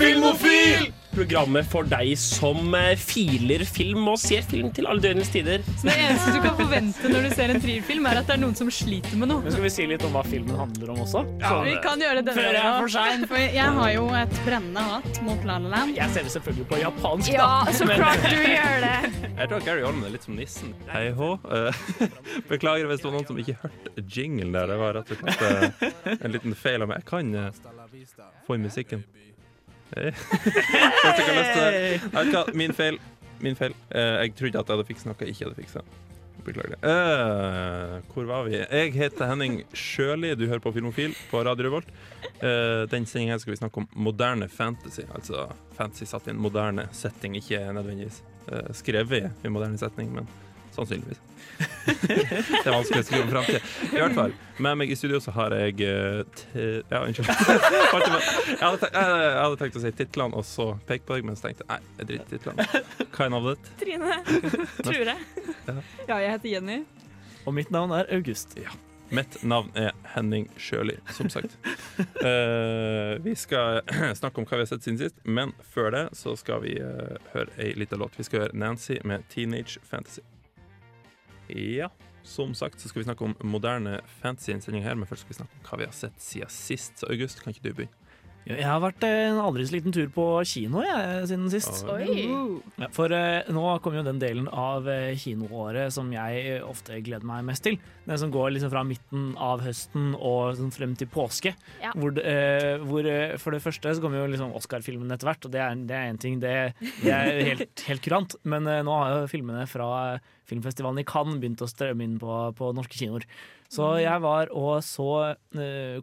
Filmofil! 0.00 0.92
Programmet 1.10 1.66
for 1.66 1.82
deg 1.90 2.12
som 2.22 2.70
eh, 2.78 2.92
filer 2.96 3.64
film 3.66 4.06
og 4.12 4.16
ser 4.22 4.44
film 4.46 4.68
til 4.72 4.86
alle 4.88 5.02
døgnets 5.02 5.32
tider. 5.34 5.64
Så 5.74 5.88
det 5.88 5.96
eneste 5.98 6.34
du 6.36 6.38
kan 6.44 6.54
forvente 6.56 7.10
når 7.10 7.26
du 7.26 7.34
ser 7.34 7.52
en 7.52 7.58
trierfilm, 7.60 8.06
er 8.06 8.20
at 8.20 8.28
det 8.30 8.36
er 8.36 8.40
noen 8.44 8.54
som 8.56 8.70
sliter 8.72 9.18
med 9.18 9.28
noe. 9.32 9.42
Men 9.42 9.52
skal 9.52 9.66
vi 9.66 9.72
si 9.74 9.88
litt 9.90 10.04
om 10.06 10.14
hva 10.14 10.22
filmen 10.24 10.54
handler 10.56 10.92
om 10.94 11.02
også? 11.02 11.24
Vi 11.66 11.74
kan 11.82 12.00
gjøre 12.00 12.22
det 12.22 12.30
denne 12.30 12.38
Før 12.38 12.56
jeg 12.56 12.62
er 12.62 12.78
for 12.78 12.94
sein. 12.94 13.26
For 13.28 13.42
jeg 13.42 13.76
har 13.80 13.92
jo 13.96 14.06
et 14.22 14.38
brennende 14.46 14.86
hat 14.86 15.20
mot 15.26 15.44
La 15.50 15.58
La 15.66 15.74
Land. 15.74 15.98
Jeg 15.98 16.14
ser 16.14 16.28
det 16.28 16.34
selvfølgelig 16.36 16.68
på 16.70 16.80
japansk, 16.84 17.32
Ja, 17.34 17.50
så 17.74 17.88
klart 17.90 18.24
du 18.30 18.38
gjør 18.38 18.76
det. 18.86 18.96
Jeg 19.26 19.50
tror 19.50 19.66
Gary 19.66 19.84
Holm 19.88 20.04
er 20.06 20.14
litt 20.14 20.28
som 20.28 20.38
nissen. 20.38 20.74
Hei 20.94 21.08
hå. 21.18 21.32
Eh, 21.58 21.82
Beklager 22.52 22.86
hvis 22.86 23.02
det 23.02 23.10
var 23.10 23.18
noen 23.18 23.28
som 23.32 23.42
ikke 23.42 23.58
hørte 23.64 24.06
jinglen 24.14 24.54
der. 24.54 24.70
Det 24.70 24.78
var 24.86 25.00
rett 25.00 25.10
og 25.10 25.24
slett 25.26 25.42
eh, 25.50 26.14
en 26.20 26.38
liten 26.38 26.54
feil 26.54 26.86
av 26.86 26.94
meg. 26.94 27.02
Jeg 27.02 27.10
kan 27.10 28.38
få 28.46 28.56
inn 28.56 28.70
musikken. 28.70 29.02
Hva, 32.12 32.44
Min 32.54 32.72
feil. 32.76 32.98
Min 33.40 33.56
feil. 33.56 33.74
Eh, 33.90 34.20
Jeg 34.26 34.34
trodde 34.38 34.60
at 34.60 34.68
jeg 34.68 34.76
hadde 34.76 34.88
fiksa 34.88 35.08
noe 35.10 35.16
jeg 35.24 35.34
ikke 35.34 35.48
hadde 35.48 35.58
fiksa. 35.58 35.82
Beklager. 36.44 36.76
Eh, 36.80 37.96
hvor 38.14 38.24
var 38.28 38.46
vi? 38.48 38.56
Jeg 38.60 38.92
heter 38.96 39.28
Henning 39.28 39.60
Sjøli. 39.76 40.32
Du 40.38 40.46
hører 40.46 40.62
på 40.64 40.72
Filmofil 40.72 41.12
på 41.30 41.42
Radio 41.44 41.66
Revolt. 41.68 41.90
Uh, 42.40 42.86
den 42.88 43.04
sendinga 43.04 43.36
skal 43.40 43.52
vi 43.52 43.58
snakke 43.60 43.82
om 43.82 43.88
moderne 43.92 44.48
fantasy. 44.48 45.04
Altså 45.12 45.48
fantasy 45.76 46.08
satt 46.08 46.28
i 46.28 46.32
en 46.32 46.40
moderne 46.40 46.86
setting, 46.96 47.36
ikke 47.36 47.60
nødvendigvis 47.76 48.22
uh, 48.48 48.70
skrevet 48.76 49.28
i 49.28 49.46
en 49.48 49.52
moderne 49.52 49.76
setning, 49.80 50.08
men 50.16 50.28
sannsynligvis. 50.72 51.20
Det 51.60 52.64
er 52.64 52.72
vanskelig 52.72 53.02
å 53.02 53.06
skrive 53.06 53.24
om 53.24 53.32
framtida. 53.32 53.60
I 53.90 54.00
hvert 54.00 54.16
fall. 54.16 54.34
Med 54.60 54.78
meg 54.80 54.92
i 54.92 54.98
studio 54.98 55.20
så 55.22 55.34
har 55.36 55.54
jeg 55.56 55.80
eh, 55.86 56.20
t 56.36 56.66
Ja, 56.90 57.02
unnskyld. 57.04 57.30
jeg, 57.30 58.58
hadde 58.60 58.80
tenkt, 58.82 58.96
jeg, 58.96 59.16
jeg 59.22 59.40
hadde 59.40 59.60
tenkt 59.62 59.80
å 59.80 59.84
si 59.84 59.94
titlene 60.02 60.40
og 60.40 60.46
så 60.48 60.68
peke 60.88 61.08
på 61.08 61.18
deg, 61.18 61.30
men 61.30 61.38
så 61.38 61.48
tenkte 61.48 61.66
jeg 61.66 61.72
nei, 61.72 61.96
jeg 62.00 62.10
driter 62.12 62.28
i 62.28 62.36
titlene. 62.36 62.84
Hva 63.08 63.26
er 63.26 63.34
navnet 63.36 63.64
ditt? 63.64 63.72
Trine. 63.84 64.20
Tror 64.84 65.02
jeg. 65.14 65.18
Ja, 66.06 66.20
jeg 66.20 66.30
heter 66.36 66.54
Jenny. 66.56 66.78
Og 67.46 67.56
mitt 67.56 67.72
navn 67.74 67.96
er 67.96 68.08
August. 68.12 68.58
Mitt 69.10 69.40
navn 69.42 69.72
er 69.74 69.90
Henning 70.12 70.46
Sjøli, 70.60 70.94
som 71.10 71.30
sagt. 71.32 71.56
Uh, 72.22 73.18
vi 73.26 73.34
skal 73.34 73.80
snakke 74.20 74.38
om 74.38 74.46
hva 74.46 74.60
vi 74.60 74.66
har 74.66 74.70
sett 74.70 74.86
siden 74.86 75.00
sist, 75.00 75.18
men 75.24 75.50
før 75.72 75.90
det 75.96 76.04
så 76.18 76.36
skal 76.38 76.62
vi 76.62 76.76
uh, 76.78 77.16
høre 77.32 77.50
ei 77.58 77.72
lita 77.74 77.98
låt. 77.98 78.14
Vi 78.18 78.28
skal 78.28 78.46
høre 78.46 78.60
Nancy 78.62 79.00
med 79.04 79.26
'Teenage 79.26 79.82
Fantasy'. 79.82 80.22
Ja, 81.56 81.88
som 82.22 82.54
sagt 82.54 82.80
så 82.80 82.88
skal 82.88 83.00
vi 83.00 83.08
snakke 83.08 83.24
om 83.24 83.36
moderne 83.42 84.00
fantasy 84.20 84.50
i 84.50 84.82
her, 84.84 84.94
men 84.94 85.08
først 85.08 85.24
skal 85.24 85.34
vi 85.34 85.38
snakke 85.40 85.56
om 85.56 85.66
hva 85.68 85.80
vi 85.80 85.88
har 85.88 85.96
sett 85.96 86.20
siden 86.22 86.52
sist. 86.52 87.00
Så 87.00 87.10
August, 87.10 87.42
kan 87.42 87.54
ikke 87.54 87.68
du 87.68 87.74
begynne? 87.74 87.99
Jeg 88.48 88.64
har 88.64 88.80
vært 88.82 89.04
eh, 89.04 89.28
en 89.28 89.38
aldri 89.42 89.66
så 89.68 89.74
liten 89.76 89.92
tur 89.94 90.08
på 90.14 90.24
kino 90.48 90.80
jeg, 90.82 91.26
siden 91.28 91.50
sist. 91.52 91.82
Oi. 91.92 92.24
Ja, 92.80 92.88
for 92.94 93.12
eh, 93.12 93.46
nå 93.52 93.64
kommer 93.84 94.00
jo 94.00 94.06
den 94.06 94.20
delen 94.22 94.48
av 94.48 94.88
eh, 94.90 95.12
kinoåret 95.20 95.92
som 95.94 96.08
jeg 96.14 96.40
eh, 96.56 96.64
ofte 96.64 96.98
gleder 97.04 97.28
meg 97.28 97.44
mest 97.46 97.66
til. 97.66 97.76
Den 98.08 98.20
som 98.22 98.32
går 98.32 98.54
liksom 98.54 98.72
fra 98.72 98.82
midten 98.86 99.30
av 99.36 99.62
høsten 99.64 100.14
og 100.16 100.56
sånn 100.58 100.72
frem 100.74 100.96
til 100.98 101.10
påske. 101.12 101.52
Ja. 101.82 101.92
Hvor, 101.94 102.14
det, 102.16 102.24
eh, 102.26 102.82
hvor 102.82 103.06
For 103.42 103.54
det 103.54 103.62
første 103.64 103.92
så 103.94 104.02
kommer 104.02 104.22
jo 104.22 104.30
liksom 104.32 104.54
Oscar-filmen 104.56 105.12
etter 105.14 105.30
hvert, 105.30 105.46
og 105.46 105.54
det 105.54 105.62
er, 105.62 105.86
det 105.90 106.00
en 106.00 106.20
ting. 106.24 106.40
Det, 106.42 106.54
det 107.04 107.14
er 107.14 107.42
helt, 107.52 107.84
helt 107.90 108.04
kurant. 108.06 108.38
Men 108.42 108.66
nå 108.66 109.00
har 109.02 109.18
jo 109.18 109.30
filmene 109.30 109.66
fra 109.70 110.18
filmfestivalen 110.50 111.02
i 111.02 111.06
Cannes 111.06 111.38
begynt 111.42 111.62
å 111.62 111.68
strømme 111.70 112.06
inn 112.06 112.16
på, 112.20 112.40
på 112.56 112.72
norske 112.74 112.98
kinoer. 112.98 113.28
Så 113.70 113.92
jeg 114.02 114.24
var 114.24 114.50
og 114.56 114.80
så 114.82 115.36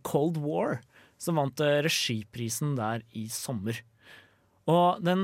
Cold 0.07 0.37
War, 0.39 0.77
som 1.21 1.39
vant 1.39 1.61
eh, 1.63 1.79
regiprisen 1.85 2.75
der 2.77 3.05
i 3.17 3.27
sommer. 3.33 3.79
Og 4.69 4.99
den, 5.05 5.23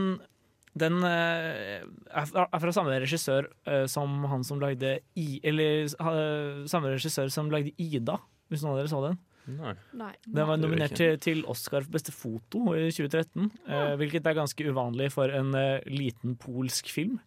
den 0.79 1.01
eh, 1.07 1.83
er 1.83 2.29
fra, 2.29 2.73
samme 2.75 2.95
regissør 3.03 3.49
eh, 3.69 3.85
som 3.91 4.23
han 4.31 4.45
som 4.47 4.61
lagde 4.63 4.97
I... 5.19 5.27
Eller 5.43 5.85
samme 5.91 6.95
regissør 6.95 7.31
som 7.33 7.51
lagde 7.53 7.75
Ida, 7.77 8.17
hvis 8.49 8.65
noen 8.65 8.75
av 8.75 8.81
dere 8.81 8.93
så 8.93 9.03
den. 9.05 9.21
Nei. 9.43 9.73
Nei. 9.99 10.13
Den 10.23 10.47
var 10.47 10.59
nominert 10.59 10.95
til, 10.95 11.17
til 11.19 11.41
Oscar 11.51 11.83
for 11.83 11.97
beste 11.97 12.13
foto 12.15 12.77
i 12.79 12.87
2013, 12.95 13.49
ja. 13.67 13.81
hvilket 13.99 14.29
er 14.29 14.37
ganske 14.37 14.69
uvanlig 14.71 15.09
for 15.11 15.33
en 15.35 15.51
liten 15.91 16.37
polsk 16.39 16.87
film 16.93 17.17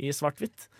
i 0.00 0.08
svart-hvitt. 0.16 0.70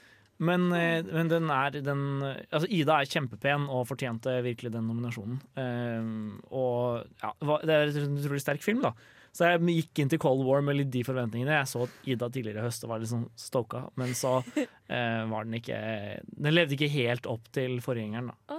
Men, 0.40 0.70
eh, 0.72 1.04
men 1.04 1.28
den 1.28 1.50
er 1.52 1.74
den 1.84 2.02
Altså, 2.24 2.66
Ida 2.72 2.96
er 2.96 3.08
kjempepen 3.10 3.68
og 3.68 3.86
fortjente 3.90 4.38
virkelig 4.46 4.72
den 4.72 4.88
nominasjonen. 4.88 5.40
Eh, 5.60 6.12
og 6.56 7.04
ja, 7.20 7.32
det 7.66 7.76
er 7.76 7.96
en 8.04 8.20
utrolig 8.20 8.44
sterk 8.44 8.64
film, 8.64 8.80
da. 8.86 8.94
Så 9.30 9.46
jeg 9.46 9.62
gikk 9.62 10.00
inn 10.02 10.10
til 10.10 10.18
Cold 10.22 10.42
War 10.46 10.62
med 10.64 10.78
litt 10.78 10.90
de 10.90 11.04
forventningene. 11.06 11.60
Jeg 11.60 11.70
så 11.70 11.86
Ida 12.10 12.28
tidligere 12.32 12.64
i 12.64 12.66
høst 12.66 12.82
og 12.86 12.90
var 12.90 13.02
litt 13.02 13.12
sånn 13.12 13.28
stoka, 13.38 13.84
men 14.00 14.10
så 14.18 14.40
uh, 14.42 15.22
var 15.30 15.46
den 15.46 15.54
ikke 15.60 15.78
Den 16.26 16.56
levde 16.56 16.74
ikke 16.74 16.90
helt 16.90 17.28
opp 17.30 17.46
til 17.54 17.78
forgjengeren, 17.84 18.32
da. 18.32 18.58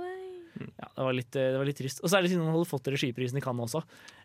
Ja, 0.60 0.88
det 0.98 1.06
var 1.06 1.16
litt, 1.16 1.30
det 1.34 1.58
var 1.58 1.68
litt 1.68 1.78
trist. 1.80 2.02
Og 2.04 2.12
særlig 2.12 2.32
siden 2.32 2.44
han 2.46 2.54
hadde 2.56 2.68
fått 2.70 2.90
regiprisen 2.92 3.40
i 3.40 3.44
Cannes 3.44 3.72
også. 3.72 3.82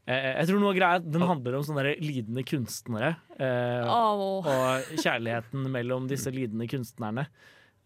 Eh, 0.06 0.32
jeg 0.41 0.48
tror 0.50 0.60
noe 0.62 0.75
greia 0.76 0.98
Den 1.03 1.22
handler 1.26 1.56
om 1.59 1.64
sånne 1.66 1.84
lidende 2.03 2.42
kunstnere. 2.47 3.12
Eh, 3.38 3.87
oh. 3.87 4.42
og 4.42 4.91
kjærligheten 5.03 5.69
mellom 5.72 6.09
disse 6.10 6.32
lidende 6.34 6.69
kunstnerne. 6.70 7.28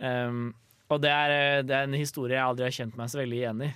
Um, 0.00 0.50
og 0.90 1.02
det 1.04 1.12
er, 1.12 1.34
eh, 1.36 1.60
det 1.68 1.76
er 1.76 1.86
en 1.86 1.98
historie 2.00 2.38
jeg 2.38 2.42
aldri 2.46 2.66
har 2.66 2.76
kjent 2.80 2.96
meg 2.98 3.12
så 3.12 3.20
veldig 3.20 3.40
igjen 3.42 3.64
i. 3.68 3.70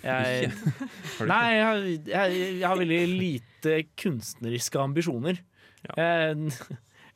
Jeg, 0.00 0.50
nei, 1.28 1.42
jeg, 1.52 1.64
har- 1.68 1.88
jeg, 2.14 2.38
jeg 2.62 2.64
har 2.64 2.80
veldig 2.80 3.00
lite 3.20 3.76
kunstneriske 4.00 4.80
ambisjoner. 4.80 5.42
Jeg 5.84 6.52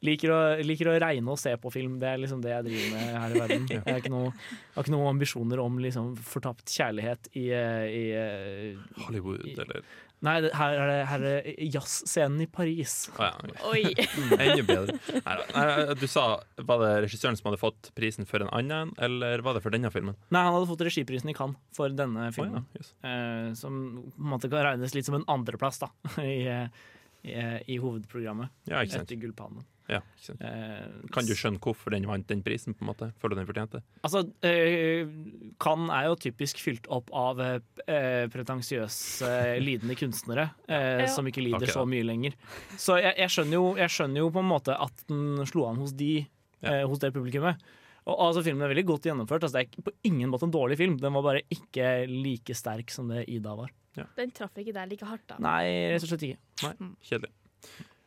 liker 0.05 0.33
å, 0.35 0.41
liker 0.65 0.91
å 0.93 0.97
regne 1.03 1.35
og 1.35 1.41
se 1.41 1.55
på 1.61 1.73
film. 1.75 1.99
Det 2.03 2.11
er 2.11 2.23
liksom 2.23 2.43
det 2.45 2.55
jeg 2.55 2.69
driver 2.69 2.95
med 2.95 3.13
her 3.23 3.35
i 3.35 3.43
verden. 3.43 3.69
Jeg 3.75 3.85
har 3.89 4.01
ikke 4.03 4.13
noe, 4.15 4.33
har 4.75 4.87
ikke 4.87 4.95
noen 4.95 5.13
ambisjoner 5.15 5.61
om 5.63 5.79
liksom 5.83 6.15
fortapt 6.29 6.73
kjærlighet 6.73 7.31
i, 7.35 7.47
eh, 7.57 7.85
i 7.89 8.05
eh, 8.19 8.99
Hollywood, 9.07 9.47
eller 9.55 9.85
Nei, 10.25 10.39
her 10.57 10.79
er 10.79 10.89
det, 10.89 11.01
her 11.11 11.25
er 11.29 11.49
det 11.49 11.67
jazzscenen 11.75 12.45
i 12.45 12.47
Paris. 12.49 12.95
Oh, 13.19 13.27
ja. 13.27 13.57
Oi. 13.69 13.83
Enda 14.39 14.65
bedre. 14.65 14.97
Nei, 15.19 15.97
du 16.01 16.07
sa 16.09 16.25
Var 16.57 16.81
det 16.81 16.93
regissøren 17.05 17.37
som 17.37 17.51
hadde 17.51 17.61
fått 17.61 17.91
prisen 17.99 18.29
for 18.29 18.45
en 18.45 18.53
annen, 18.57 18.95
eller 19.05 19.45
var 19.45 19.59
det 19.59 19.65
for 19.67 19.75
denne 19.75 19.91
filmen? 19.93 20.17
Nei, 20.33 20.47
han 20.47 20.57
hadde 20.57 20.71
fått 20.71 20.87
regiprisen 20.87 21.33
i 21.33 21.37
Cannes 21.37 21.61
for 21.77 21.93
denne 21.93 22.31
filmen. 22.37 22.65
filmen. 22.73 22.73
ja, 22.73 22.81
yes. 22.81 22.95
eh, 23.05 23.53
som 23.61 23.79
på 24.07 24.25
en 24.25 24.33
måte 24.33 24.49
kan 24.53 24.65
regnes 24.65 24.97
litt 24.97 25.11
som 25.11 25.19
en 25.19 25.29
andreplass 25.35 25.83
da, 25.83 25.91
i, 26.25 26.41
eh, 26.49 26.89
i, 27.27 27.37
eh, 27.37 27.61
i 27.75 27.79
hovedprogrammet. 27.83 28.55
ja, 28.71 28.81
ikke 28.81 28.97
sant. 28.97 29.11
Etter 29.11 29.21
Gullpalmen. 29.27 29.67
Ja, 29.89 29.99
ikke 30.17 30.25
sant. 30.31 30.41
Eh, 30.41 31.09
Kan 31.13 31.27
du 31.29 31.35
skjønne 31.37 31.61
hvorfor 31.61 31.93
den 31.93 32.07
vant 32.09 32.27
den 32.31 32.41
prisen? 32.43 32.73
på 32.73 32.87
en 32.87 32.89
måte? 32.89 33.11
Føler 33.21 33.37
du 33.37 33.41
den 33.43 33.49
fortjente? 33.51 33.83
Altså, 34.07 34.23
eh, 34.49 35.05
Cannes 35.61 35.93
er 35.93 36.07
jo 36.09 36.15
typisk 36.25 36.63
fylt 36.65 36.89
opp 36.89 37.11
av 37.13 37.41
eh, 37.45 38.25
pretensiøse, 38.33 39.29
lidende 39.61 39.97
kunstnere 40.01 40.47
eh, 40.69 41.05
Ja. 41.05 41.07
som 41.13 41.29
ikke 41.29 41.45
lider 41.45 41.61
okay, 41.67 41.75
så 41.75 41.85
mye 41.89 42.07
lenger. 42.07 42.33
Så 42.81 42.97
jeg, 43.03 43.13
jeg, 43.21 43.29
skjønner 43.37 43.59
jo, 43.61 43.67
jeg 43.83 43.93
skjønner 43.93 44.25
jo 44.25 44.31
på 44.35 44.41
en 44.45 44.49
måte 44.55 44.77
at 44.81 45.05
den 45.11 45.45
slo 45.51 45.67
an 45.69 45.81
hos 45.85 45.93
de, 46.01 46.13
Ja. 46.65 46.79
eh, 46.81 46.85
hos 46.89 46.99
det 47.05 47.13
publikummet. 47.13 47.61
Og 48.09 48.19
altså, 48.21 48.43
Filmen 48.45 48.65
er 48.67 48.73
veldig 48.75 48.87
godt 48.89 49.07
gjennomført. 49.09 49.45
Altså, 49.45 49.61
det 49.61 49.69
er 49.79 49.85
på 49.85 49.93
ingen 50.05 50.29
måte 50.33 50.45
en 50.49 50.53
dårlig 50.53 50.77
film. 50.81 50.99
Den 51.01 51.13
var 51.17 51.23
bare 51.25 51.41
ikke 51.53 52.05
like 52.09 52.53
sterk 52.57 52.91
som 52.93 53.09
det 53.13 53.27
Ida 53.33 53.55
var. 53.57 53.71
Den 54.19 54.33
traff 54.35 54.57
ikke 54.59 54.73
deg 54.75 54.91
like 54.91 55.07
hardt, 55.07 55.23
da. 55.31 55.37
Nei, 55.41 55.93
rett 55.93 56.03
og 56.05 56.11
slett 56.11 56.25
ikke. 56.27 56.39
Kjedelig. 57.05 57.31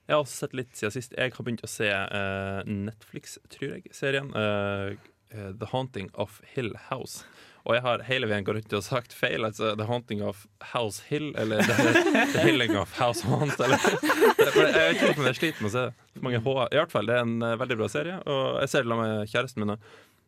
Jeg 0.07 0.15
har 0.15 0.23
også 0.23 0.45
sett 0.45 0.55
litt 0.55 0.71
siden 0.77 0.93
sist. 0.95 1.15
Jeg 1.17 1.33
har 1.35 1.43
begynt 1.43 1.65
å 1.65 1.69
se 1.69 1.89
uh, 1.91 2.63
Netflix, 2.63 3.35
tror 3.51 3.75
jeg, 3.75 3.91
serien 3.95 4.31
eh, 4.39 4.95
The 5.35 5.67
Haunting 5.73 6.07
of 6.15 6.39
Hill 6.53 6.71
House. 6.87 7.25
Og 7.67 7.75
jeg 7.75 7.83
har 7.83 8.05
hele 8.07 8.29
veien 8.31 8.45
gått 8.47 8.55
rundt 8.55 8.75
og 8.77 8.85
sagt 8.85 9.11
feil. 9.11 9.43
Altså 9.43 9.73
The 9.75 9.89
Haunting 9.89 10.21
of 10.23 10.45
House 10.71 11.03
Hill, 11.09 11.33
eller 11.35 11.59
The, 11.67 12.39
Hilling 12.45 12.77
of 12.79 12.95
House 12.95 13.27
Haunt. 13.27 13.59
Eller, 13.59 13.83
for 13.83 14.63
jeg 14.63 14.77
vet 14.77 15.01
ikke 15.01 15.19
om 15.19 15.27
jeg 15.27 15.39
sliter 15.41 15.65
med 15.65 15.67
å 15.67 15.75
se 15.75 15.83
det. 15.89 16.21
I 16.23 16.79
hvert 16.79 16.95
fall, 16.95 17.11
det 17.11 17.17
er 17.17 17.25
en 17.27 17.59
veldig 17.59 17.79
bra 17.81 17.91
serie, 17.91 18.21
og 18.23 18.61
jeg 18.63 18.71
ser 18.71 18.87
det 18.87 18.93
sammen 18.93 19.11
med 19.11 19.33
kjæresten 19.33 19.65
min. 19.65 19.75
nå. 19.75 19.81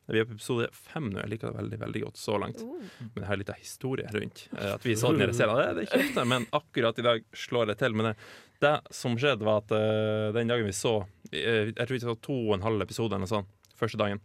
Vi 0.10 0.22
er 0.22 0.26
på 0.26 0.36
episode 0.36 0.68
fem 0.74 1.10
nå. 1.12 1.20
Jeg 1.22 1.32
liker 1.34 1.52
det 1.52 1.60
veldig 1.60 1.80
veldig 1.84 2.02
godt 2.08 2.20
så 2.20 2.38
langt. 2.42 2.62
Oh. 2.66 2.80
Men 3.14 3.24
jeg 3.24 3.30
har 3.30 3.40
litt 3.42 3.52
av 3.54 3.60
historie 3.62 4.14
rundt. 4.14 4.48
Eh, 4.58 4.72
At 4.74 4.86
vi 4.86 4.96
så 4.98 5.12
den 5.14 5.30
i 5.30 5.38
serien, 5.38 5.60
det, 5.60 5.68
det 5.78 5.84
er 5.84 5.90
ikke 5.90 6.08
ofte, 6.08 6.26
men 6.32 6.48
akkurat 6.60 7.02
i 7.02 7.06
dag 7.06 7.28
slår 7.46 7.70
det 7.70 7.78
til. 7.82 7.98
Men 7.98 8.12
det, 8.12 8.16
det 8.66 8.74
som 8.96 9.18
skjedde, 9.20 9.46
var 9.46 9.62
at 9.62 9.76
uh, 9.76 10.32
den 10.36 10.50
dagen 10.50 10.68
vi 10.68 10.74
så 10.76 10.98
eh, 11.32 11.70
Jeg 11.70 11.86
tror 11.86 11.96
vi 11.96 12.02
så 12.04 12.18
to 12.26 12.36
og 12.48 12.58
en 12.58 12.66
halv 12.66 12.84
episode 12.88 13.14
eller 13.14 13.28
noe 13.28 13.36
sånt 13.36 13.78
første 13.80 14.02
dagen. 14.02 14.24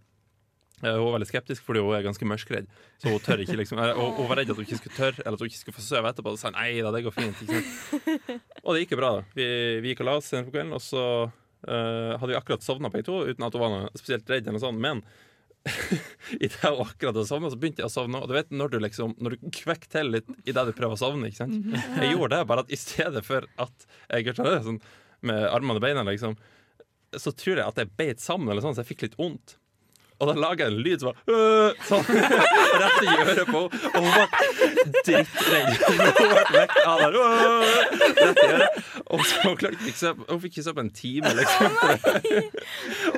Uh, 0.82 0.96
hun 0.96 1.04
var 1.04 1.14
veldig 1.18 1.30
skeptisk 1.30 1.62
fordi 1.68 1.84
hun 1.84 1.94
er 1.96 2.06
ganske 2.06 2.26
mørkredd. 2.28 2.72
Så 2.98 3.12
hun 3.12 3.22
tør 3.22 3.44
ikke 3.44 3.60
liksom 3.60 3.78
uh, 3.78 3.92
Hun 3.94 4.26
var 4.32 4.40
redd 4.40 4.50
at 4.50 4.58
hun 4.58 4.66
ikke 4.66 4.80
skulle 4.80 4.96
tørre 4.96 5.22
Eller 5.22 5.36
at 5.36 5.44
hun 5.44 5.52
ikke 5.52 5.60
skulle 5.60 5.78
få 5.78 5.84
sove 5.84 6.10
etterpå. 6.10 6.32
Og 6.32 6.40
så 6.40 6.48
sa 6.48 6.50
hun, 6.50 6.58
nei 6.58 6.80
da, 6.80 6.90
det 6.96 7.04
går 7.06 7.14
fint. 7.14 7.44
Ikke 7.44 7.60
sant? 7.60 8.34
Og 8.64 8.72
det 8.74 8.84
gikk 8.84 8.96
jo 8.96 9.00
bra. 9.04 9.12
da 9.20 9.38
Vi, 9.38 9.46
vi 9.84 9.92
gikk 9.92 10.02
og 10.02 10.10
la 10.10 10.16
oss 10.18 10.32
senere 10.32 10.48
på 10.48 10.56
kvelden, 10.56 10.74
og 10.74 10.82
så 10.82 11.04
eh, 11.68 12.16
hadde 12.18 12.32
vi 12.32 12.36
akkurat 12.38 12.64
sovna 12.64 12.90
begge 12.92 13.06
to, 13.08 13.20
uten 13.28 13.46
at 13.46 13.56
hun 13.56 13.62
var 13.62 13.72
noe 13.72 13.92
spesielt 13.94 14.28
redd. 14.30 14.46
eller 14.46 14.58
noe 14.58 14.64
sånt 14.64 14.80
Men 14.80 15.02
idet 16.44 16.70
og 16.70 16.82
akkurat 16.84 17.14
hadde 17.14 17.26
sovna, 17.28 17.50
så 17.52 17.58
begynte 17.60 17.84
jeg 17.84 17.88
å 17.88 17.94
sovne. 17.94 18.20
Og 18.20 18.28
du 18.28 18.34
vet 18.36 18.50
når 18.52 18.74
du 18.74 18.76
liksom 18.84 19.14
Når 19.22 19.36
du 19.36 19.46
kvekker 19.54 19.90
til 19.96 20.12
litt 20.12 20.28
idet 20.44 20.66
du 20.68 20.74
prøver 20.76 20.96
å 20.96 21.00
sovne. 21.00 21.30
Ikke 21.30 21.44
sant? 21.44 21.70
Jeg 22.00 22.12
gjorde 22.12 22.36
det, 22.36 22.48
bare 22.50 22.64
at 22.66 22.74
i 22.74 22.80
stedet 22.80 23.24
for 23.26 23.48
at 23.64 23.88
jeg 24.10 24.28
gjør 24.28 24.60
sånn 24.68 24.82
med 25.24 25.46
armene 25.48 25.80
og 25.80 25.84
beina, 25.84 26.02
liksom, 26.04 26.34
så 27.16 27.32
tror 27.32 27.56
jeg 27.56 27.64
at 27.64 27.78
jeg 27.80 27.92
beit 27.96 28.20
sammen, 28.20 28.50
eller 28.52 28.64
sånn, 28.64 28.74
så 28.76 28.82
jeg 28.82 28.90
fikk 28.92 29.06
litt 29.06 29.16
vondt. 29.16 29.56
Og 30.22 30.28
da 30.30 30.34
lager 30.38 30.60
jeg 30.64 30.72
en 30.72 30.82
lyd 30.86 31.02
som 31.02 31.08
var 31.10 31.16
«Øh», 31.26 31.70
sånn 31.88 32.04
rett 32.82 33.00
i 33.02 33.14
øret 33.24 33.48
på 33.50 33.62
henne. 33.64 33.90
Og 33.90 34.00
hun 34.00 34.12
var 34.14 34.28
drittredd. 35.04 35.70
Hun 35.84 35.96
ble 35.98 36.42
vekk 36.54 36.76
av 36.86 37.02
der. 37.02 37.18
«Øh», 37.18 37.22
Rett 38.14 38.38
i 38.44 38.46
øret. 38.54 38.78
Og 39.14 39.20
så 39.28 39.40
hun 39.44 39.56
klarte 39.60 39.84
ikke 39.84 39.98
så- 40.00 40.14
Hun 40.28 40.40
fikk 40.42 40.54
ikke 40.54 40.64
se 40.68 40.72
på 40.74 40.80
en 40.84 40.90
time, 40.96 41.28
liksom. 41.38 41.66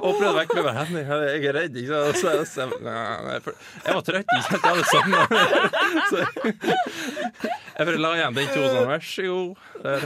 Og 0.03 0.17
prøvde 0.19 0.33
å 0.33 0.37
vekke 0.41 0.65
meg. 0.67 0.73
Henny, 0.81 1.03
jeg 1.07 1.45
er 1.47 1.57
redd. 1.61 1.77
Ikke 1.77 1.93
sant? 1.93 2.09
Og 2.09 2.15
så, 2.17 2.29
så, 2.49 2.67
nei, 2.83 3.37
jeg 3.37 3.95
var 3.95 4.03
trøtt, 4.09 4.35
ikke 4.35 4.49
sant. 4.49 4.63
Jeg 4.65 4.73
hadde 4.73 4.87
sovna. 4.91 5.21
Så 6.11 6.17
jeg 7.77 7.85
bare 7.91 7.99
la 8.01 8.11
igjen 8.17 8.37
den 8.37 8.47
to 8.55 8.61
sånn. 8.73 8.87
Vær 8.89 9.03
så 9.05 9.23
god. 9.29 9.51
Der, 9.85 10.05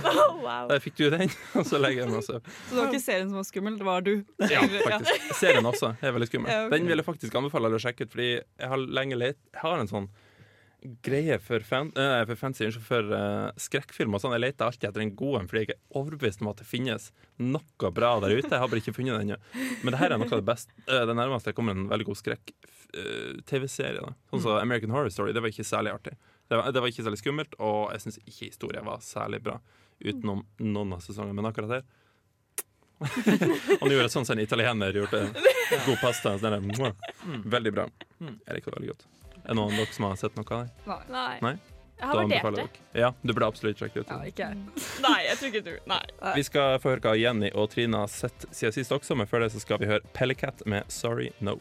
der 0.73 0.81
fikk 0.83 0.97
du 0.99 1.05
den. 1.13 1.31
Og 1.55 1.67
så 1.69 1.79
legger 1.81 2.03
jeg 2.03 2.09
den 2.11 2.19
og 2.19 2.25
sover. 2.27 2.43
Så 2.67 2.75
det 2.75 2.81
var 2.81 2.89
ikke 2.91 3.03
serien 3.05 3.29
som 3.31 3.39
var 3.39 3.47
skummel, 3.47 3.77
det 3.79 3.87
var 3.87 4.03
du. 4.07 4.13
Ja, 4.51 4.61
faktisk. 4.83 5.29
Serien 5.39 5.69
også 5.71 5.93
er 6.03 6.15
veldig 6.17 6.29
skummel. 6.33 6.51
Ok. 6.67 6.73
Den 6.81 6.91
vil 6.91 7.03
jeg 7.03 7.07
faktisk 7.07 7.37
anbefale 7.39 7.71
deg 7.71 7.79
å 7.79 7.85
sjekke 7.85 8.07
ut, 8.07 8.13
fordi 8.15 8.33
jeg 8.33 8.73
har 8.73 8.91
lenge 8.99 9.19
lett 9.21 9.41
Jeg 9.53 9.63
har 9.63 9.81
en 9.83 9.91
sånn 9.91 10.11
greie 11.05 11.37
for, 11.45 11.61
fan, 11.61 11.91
uh, 11.93 12.23
for 12.25 12.39
fancy, 12.41 12.65
unnskyld, 12.65 12.85
for 12.87 13.13
uh, 13.13 13.51
skrekkfilm 13.61 14.15
og 14.17 14.23
sånn. 14.23 14.33
Jeg 14.39 14.45
leter 14.47 14.65
alltid 14.65 14.89
etter 14.89 15.05
en 15.05 15.13
god 15.17 15.41
en, 15.41 15.51
fordi 15.51 15.63
jeg 15.63 15.75
er 15.75 15.99
overbevist 16.01 16.41
om 16.41 16.51
at 16.53 16.63
det 16.63 16.69
finnes 16.69 17.11
noe 17.37 17.91
bra 17.97 18.15
der 18.25 18.33
ute. 18.33 18.49
Jeg 18.49 18.63
har 18.63 18.71
bare 18.71 18.81
ikke 18.81 18.95
funnet 18.97 19.19
det 19.19 19.27
ennå. 19.27 19.39
Men 19.83 19.93
det 19.93 20.01
her 20.01 20.15
er 20.15 20.23
noe 20.23 20.31
av 20.31 20.41
det 20.41 20.49
beste. 20.49 20.73
Uh, 20.89 21.03
det 21.11 21.17
nærmeste 21.19 21.53
jeg 21.53 21.59
kommer 21.59 21.77
en 21.77 21.85
veldig 21.91 22.09
god 22.09 22.21
skrekk-TV-serie. 22.23 24.07
Uh, 24.07 24.17
Sånn 24.33 24.45
som 24.47 24.57
American 24.57 24.95
Horror 24.95 25.13
Story. 25.13 25.37
Det 25.37 25.45
var 25.45 25.53
ikke 25.53 25.69
særlig 25.69 25.95
artig. 25.99 26.17
Det 26.49 26.59
var, 26.59 26.73
det 26.73 26.83
var 26.83 26.95
ikke 26.95 27.07
særlig 27.07 27.21
skummelt, 27.21 27.61
og 27.63 27.81
jeg 27.93 28.07
syns 28.07 28.21
ikke 28.25 28.49
historien 28.49 28.89
var 28.89 29.05
særlig 29.05 29.45
bra 29.45 29.61
utenom 30.01 30.47
noen 30.65 30.97
av 30.97 31.05
sesongene. 31.05 31.37
Men 31.37 31.51
akkurat 31.51 31.77
her 31.77 31.89
Han 33.81 33.91
gjorde 33.91 34.09
sånn 34.13 34.27
som 34.29 34.37
en 34.37 34.45
italiener 34.45 34.97
gjorde 34.97 35.25
god 35.87 36.01
pasta. 36.03 36.37
Mwah. 36.39 36.93
Veldig 37.57 37.73
bra. 37.73 37.89
Jeg 38.21 38.57
liker 38.59 38.71
det 38.71 38.79
veldig 38.79 38.93
godt. 38.93 39.07
Er 39.41 39.49
det 39.49 39.57
noen 39.57 39.73
av 39.73 39.79
dere 39.81 39.95
som 39.97 40.09
har 40.11 40.19
sett 40.21 40.37
noe 40.37 40.57
av 40.57 40.67
det? 40.67 40.99
Nei. 41.15 41.35
Nei? 41.47 41.55
Jeg 42.01 42.09
har 42.09 42.45
vurdert 42.45 42.57
det. 42.73 43.01
Ja, 43.01 43.11
du 43.21 43.33
burde 43.35 43.49
absolutt 43.51 43.81
sjekke 43.81 44.01
det 44.01 44.07
ut. 44.07 44.13
Ja, 44.13 44.21
ikke. 44.29 44.47
Nei, 45.07 45.19
jeg 45.27 45.37
tror 45.41 45.51
ikke 45.51 45.65
du. 45.67 45.73
Nei. 45.91 46.01
Vi 46.37 46.45
skal 46.49 46.79
få 46.81 46.95
høre 46.95 47.05
hva 47.05 47.17
Jenny 47.19 47.51
og 47.53 47.69
Trina 47.75 48.05
har 48.07 48.13
sett 48.13 48.47
siden 48.49 48.77
sist 48.77 48.95
også, 48.97 49.17
men 49.21 49.29
før 49.29 49.45
det 49.45 49.51
så 49.55 49.61
skal 49.61 49.81
vi 49.83 49.91
høre 49.91 50.05
Pellecat 50.17 50.65
med 50.67 50.89
'Sorry 50.89 51.31
No'. 51.41 51.59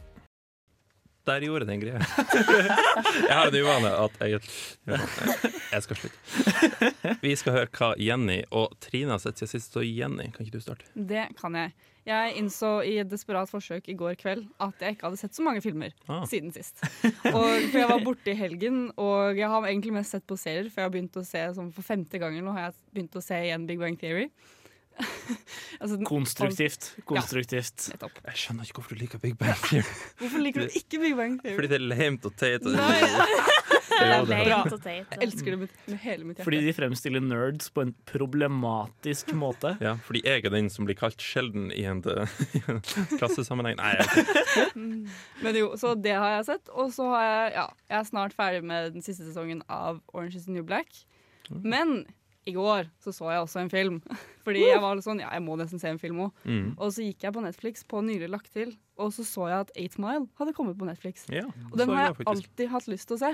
Der 1.27 1.43
gjorde 1.45 1.65
den 1.67 1.81
greia. 1.81 1.99
jeg 3.27 3.35
har 3.35 3.49
en 3.51 3.57
uvane 3.59 3.89
at 4.05 4.15
jeg 4.23 4.39
Jeg 4.87 5.83
skal 5.85 5.99
slutte. 5.99 7.13
Vi 7.21 7.35
skal 7.37 7.53
høre 7.57 7.69
hva 7.75 7.91
Jenny 8.01 8.39
og 8.55 8.73
Trine 8.81 9.13
har 9.13 9.21
sett 9.21 9.37
siden 9.41 9.51
sist. 9.51 9.75
Så 9.75 9.83
Jenny, 9.85 10.29
kan 10.33 10.45
ikke 10.45 10.57
du 10.57 10.63
starte? 10.63 10.87
Det 10.95 11.27
kan 11.39 11.57
jeg. 11.59 11.73
Jeg 12.09 12.33
innså 12.39 12.69
i 12.87 12.95
et 13.03 13.09
desperat 13.11 13.51
forsøk 13.51 13.85
i 13.91 13.93
går 13.99 14.15
kveld 14.17 14.47
at 14.63 14.79
jeg 14.81 14.95
ikke 14.95 15.05
hadde 15.09 15.19
sett 15.21 15.35
så 15.37 15.43
mange 15.45 15.61
filmer 15.61 15.91
Ah. 16.09 16.23
siden 16.25 16.49
sist. 16.55 16.79
Og, 16.81 17.67
for 17.69 17.77
jeg 17.77 17.89
var 17.91 18.01
borte 18.07 18.31
i 18.33 18.37
helgen, 18.39 18.87
og 18.97 19.37
jeg 19.37 19.51
har 19.51 19.67
egentlig 19.69 19.93
mest 19.99 20.15
sett 20.15 20.25
på 20.25 20.37
serier. 20.39 20.71
For 20.71 20.81
jeg 20.81 20.87
har 20.89 20.95
begynt 20.95 21.19
å 21.21 21.25
se 21.27 21.43
sånn 21.59 21.69
for 21.75 21.85
femte 21.85 22.17
gangen 22.23 22.47
nå 22.47 22.55
har 22.55 22.69
jeg 22.71 22.79
begynt 22.95 23.19
å 23.19 23.21
se 23.21 23.37
igjen 23.45 23.67
Big 23.69 23.77
Bang 23.83 23.99
Theory. 24.01 24.29
altså, 25.81 25.97
Konstruktivt. 26.05 26.89
Konstruktivt. 27.07 27.89
Ja, 27.93 28.09
Jeg 28.29 28.41
skjønner 28.41 28.67
ikke 28.67 28.81
hvorfor 28.81 28.95
du 28.95 29.03
liker 29.03 29.21
Big 29.23 29.37
Bang 29.39 29.55
Theory. 29.65 29.85
Hvorfor 30.19 30.43
liker 30.43 30.65
du 30.65 30.79
ikke 30.79 30.99
Big 31.01 31.15
Bang 31.17 31.39
Theory? 31.41 31.55
Fordi 31.55 31.71
det 31.71 31.79
er 31.79 31.85
lamet 31.87 32.25
og 32.27 32.35
teit. 32.39 32.65
Jeg 33.99 35.19
elsker 35.25 35.51
det 35.53 35.59
med, 35.59 35.71
med 35.87 35.97
hele 36.03 36.23
mitt 36.23 36.37
hjerte. 36.37 36.47
Fordi 36.47 36.59
de 36.65 36.73
fremstiller 36.75 37.23
nerds 37.23 37.71
på 37.75 37.83
en 37.83 37.93
problematisk 38.09 39.33
måte. 39.37 39.75
Ja, 39.83 39.95
fordi 40.05 40.23
jeg 40.25 40.45
er 40.45 40.53
den 40.53 40.69
som 40.71 40.87
blir 40.87 40.97
kalt 40.99 41.21
sjelden 41.23 41.69
i 41.75 41.83
en, 41.89 42.01
i 42.57 42.63
en 42.67 42.81
klassesammenheng. 43.17 43.79
Nei, 43.79 43.95
jeg, 43.99 44.85
Men 45.43 45.59
jo, 45.59 45.73
så 45.79 45.95
det 45.99 46.15
har 46.15 46.37
jeg 46.37 46.47
sett. 46.53 46.71
Og 46.75 46.93
så 46.95 47.09
har 47.13 47.27
jeg 47.27 47.37
Ja, 47.59 47.65
jeg 47.89 47.99
er 47.99 48.07
snart 48.07 48.35
ferdig 48.37 48.61
med 48.67 48.93
den 48.95 49.03
siste 49.05 49.25
sesongen 49.27 49.63
av 49.71 49.99
Orange 50.13 50.37
is 50.37 50.47
the 50.47 50.55
New 50.55 50.63
Black. 50.63 51.03
Men 51.49 52.03
i 52.47 52.53
går 52.55 52.87
så 53.03 53.11
så 53.13 53.27
jeg 53.33 53.41
også 53.43 53.59
en 53.61 53.69
film. 53.69 54.01
Fordi 54.45 54.61
jeg 54.63 54.79
var 54.81 54.95
sånn 55.03 55.19
Ja, 55.21 55.29
jeg 55.35 55.43
må 55.43 55.57
nesten 55.59 55.79
se 55.81 55.89
en 55.91 55.99
film 55.99 56.21
òg. 56.25 56.31
mm. 56.45 56.75
Og 56.79 56.91
så 56.95 57.03
gikk 57.03 57.23
jeg 57.27 57.33
på 57.35 57.41
Netflix 57.43 57.83
på 57.83 58.01
nylig 58.05 58.29
lagt 58.29 58.51
til, 58.53 58.75
og 58.97 59.11
så 59.13 59.25
så 59.27 59.49
jeg 59.51 59.59
at 59.67 59.71
8 59.75 59.99
Mile 60.01 60.27
hadde 60.39 60.53
kommet 60.57 60.77
på 60.79 60.85
Netflix. 60.87 61.25
ja, 61.29 61.43
Og 61.71 61.77
den 61.77 61.89
har 61.89 62.05
jeg 62.07 62.07
jeg 62.15 62.15
faktisk. 62.25 62.29
alltid 62.49 62.69
hatt 62.69 62.87
lyst 62.87 63.07
til 63.07 63.17
å 63.17 63.19
se. 63.19 63.31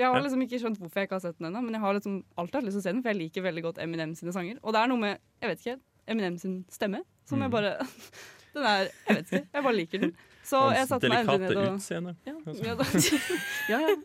Jeg 0.00 0.08
har 0.08 0.22
liksom 0.24 0.40
ikke 0.42 0.58
skjønt 0.58 0.78
hvorfor 0.80 0.96
jeg 1.02 1.06
ikke 1.10 1.18
har 1.18 1.24
sett 1.26 1.36
den 1.38 1.50
ennå, 1.50 1.60
men 1.62 1.74
jeg 1.76 1.80
har 1.84 1.92
liksom 1.98 2.24
alltid 2.40 2.54
hatt 2.54 2.64
lyst 2.64 2.76
til 2.78 2.80
å 2.80 2.86
se 2.88 2.92
den, 2.96 3.02
for 3.04 3.12
jeg 3.12 3.18
liker 3.20 3.42
veldig 3.44 3.62
godt 3.62 3.78
Eminem 3.84 4.14
sine 4.16 4.32
sanger. 4.32 4.56
Og 4.64 4.72
det 4.72 4.80
er 4.80 4.88
noe 4.88 4.98
med, 5.02 5.18
jeg 5.42 5.50
vet 5.52 5.60
ikke, 5.66 5.78
Eminem 6.08 6.38
sin 6.40 6.64
stemme 6.72 7.02
som 7.28 7.38
jeg 7.44 7.50
Mm. 7.50 7.52
bare 7.52 7.76
Den 8.54 8.64
er 8.68 8.88
Jeg 9.08 9.16
vet 9.16 9.30
ikke, 9.32 9.46
jeg 9.54 9.62
bare 9.64 9.76
liker 9.76 9.98
den. 10.00 10.10
Så 10.44 10.58
jeg 10.72 10.78
Hans 10.82 10.88
satte 10.90 11.08
meg 11.08 11.20
endelig 11.22 11.40
ned 11.40 11.56
og 11.56 11.76
utseende. 11.78 12.16
ja, 12.26 12.34
Altså. 12.46 12.64
ja, 13.68 13.78
ja, 13.80 13.88
ja. 13.88 13.96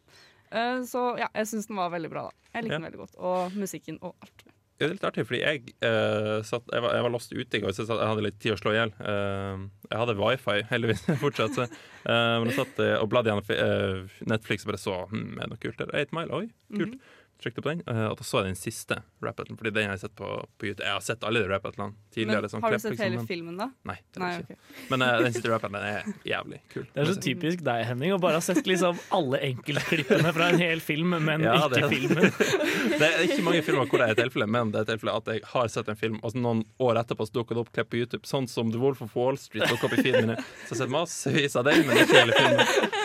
Eh, 0.52 0.84
så 0.88 1.10
ja, 1.20 1.28
jeg 1.36 1.50
syns 1.50 1.68
den 1.70 1.80
var 1.80 1.92
veldig 1.94 2.12
bra. 2.14 2.28
da 2.30 2.54
Jeg 2.54 2.64
likte 2.68 2.78
Ja. 2.78 2.80
den 2.80 2.88
veldig 2.92 3.02
godt. 3.06 3.18
Og 3.18 3.58
musikken 3.58 4.00
og 4.02 4.16
alt. 4.22 4.46
Ja, 4.78 4.86
det 4.86 4.92
er 4.92 4.94
litt 4.94 5.06
artig, 5.10 5.24
fordi 5.26 5.40
jeg, 5.42 5.62
uh, 5.82 6.44
satt, 6.46 6.68
jeg, 6.70 6.82
var, 6.84 6.92
jeg 6.94 7.02
var 7.02 7.10
lost 7.10 7.32
ute 7.34 7.58
i 7.58 7.62
går, 7.64 7.72
så 7.74 7.82
jeg, 7.82 7.88
satt, 7.90 7.98
jeg 7.98 8.10
hadde 8.12 8.26
litt 8.28 8.36
tid 8.38 8.54
å 8.54 8.58
slå 8.60 8.74
i 8.76 8.78
hjel. 8.78 8.92
Uh, 9.02 9.64
jeg 9.90 10.02
hadde 10.04 10.16
wifi, 10.20 10.58
heldigvis, 10.72 11.02
fortsatt. 11.18 11.56
Så, 11.58 11.66
men 12.06 12.52
jeg 12.52 12.60
satt 12.60 12.84
og 13.02 13.08
bladde 13.10 13.34
gjennom 13.34 14.12
Netflix 14.30 14.68
og 14.68 14.70
bare 14.70 14.82
så 14.84 15.00
hm, 15.10 15.32
er 15.40 15.48
det 15.48 15.50
noe 15.56 15.64
kult 15.66 15.82
der. 15.82 15.96
8 16.06 16.14
Mile, 16.20 16.44
oi, 16.44 16.46
kult. 16.78 17.00
Trykte 17.38 17.62
på 17.62 17.69
den, 17.69 17.81
eh, 17.86 18.07
og 18.10 18.16
da 18.18 18.25
så 18.25 18.39
jeg 18.42 18.48
den 18.50 18.56
siste 18.57 18.95
rap-battlen. 19.22 19.57
Fordi 19.60 19.69
den 19.75 19.86
har 19.86 19.94
jeg 19.94 20.07
sett 20.07 20.16
på, 20.18 20.25
på 20.57 20.66
YouTube. 20.66 20.86
Jeg 20.88 20.95
har 20.95 21.04
sett 21.06 21.22
alle 21.28 21.44
de 21.44 21.50
rap-battlene 21.51 21.94
tidligere. 22.16 22.42
Men 22.48 22.50
sånn 22.50 22.63
har 22.66 22.74
du 22.74 22.75
klipp, 22.78 22.81
sett 22.81 22.94
liksom, 22.95 23.06
hele 23.06 23.19
men- 23.19 23.28
filmen, 23.30 23.57
da? 23.62 23.68
Nei, 23.86 23.95
det 24.16 24.22
Nei, 24.24 24.30
er 24.34 24.42
ikke. 24.42 24.56
Okay. 24.57 24.88
Men 24.89 25.06
uh, 25.06 25.10
den 25.22 25.36
siste 25.36 25.51
rap-battlen 25.51 25.86
er 25.86 26.07
jævlig 26.31 26.60
kul. 26.74 26.88
Det 26.95 27.04
er 27.04 27.12
så 27.12 27.16
typisk 27.28 27.62
deg, 27.68 27.84
Henning, 27.92 28.16
å 28.16 28.19
bare 28.24 28.39
ha 28.39 28.45
sett 28.48 28.66
liksom 28.66 28.98
alle 29.13 29.42
enkeltklippene 29.51 30.34
fra 30.34 30.50
en 30.50 30.57
hel 30.63 30.81
film, 30.81 31.13
men 31.28 31.45
Ja, 31.45 31.54
ikke 31.68 31.84
det. 31.86 31.92
filmen. 31.94 32.31
Det 32.98 33.06
er 33.06 33.22
ikke 33.28 33.44
mange 33.45 33.62
filmer 33.68 33.86
hvor 33.92 34.01
det 34.01 34.07
er 34.10 34.18
tilfellet, 34.24 34.50
men 34.50 34.69
det 34.74 34.80
er 34.81 34.88
tilfellet 34.89 35.19
at 35.19 35.28
jeg 35.36 35.42
har 35.51 35.68
sett 35.69 35.89
en 35.92 35.98
film, 36.00 36.16
og 36.25 36.31
så 36.34 36.39
noen 36.42 36.63
år 36.81 36.98
etterpå 37.04 37.28
så 37.28 37.36
dukker 37.36 37.57
det 37.57 37.62
opp 37.62 37.69
klipp 37.75 37.89
på 37.92 38.00
YouTube, 38.00 38.25
sånn 38.25 38.48
som 38.50 38.72
The 38.74 38.80
Wolf 38.81 39.04
of 39.06 39.13
Wall 39.18 39.38
Street 39.38 39.68
dukker 39.69 39.89
opp 39.92 39.98
i 40.00 40.06
filmene. 40.07 40.38
Så 40.66 40.72
jeg 40.72 40.74
har 40.74 40.81
sett 40.81 40.94
massevis 40.95 41.57
av 41.60 41.68
den, 41.68 41.84
men 41.86 42.00
ikke 42.01 42.18
hele 42.24 42.39
filmen. 42.39 42.97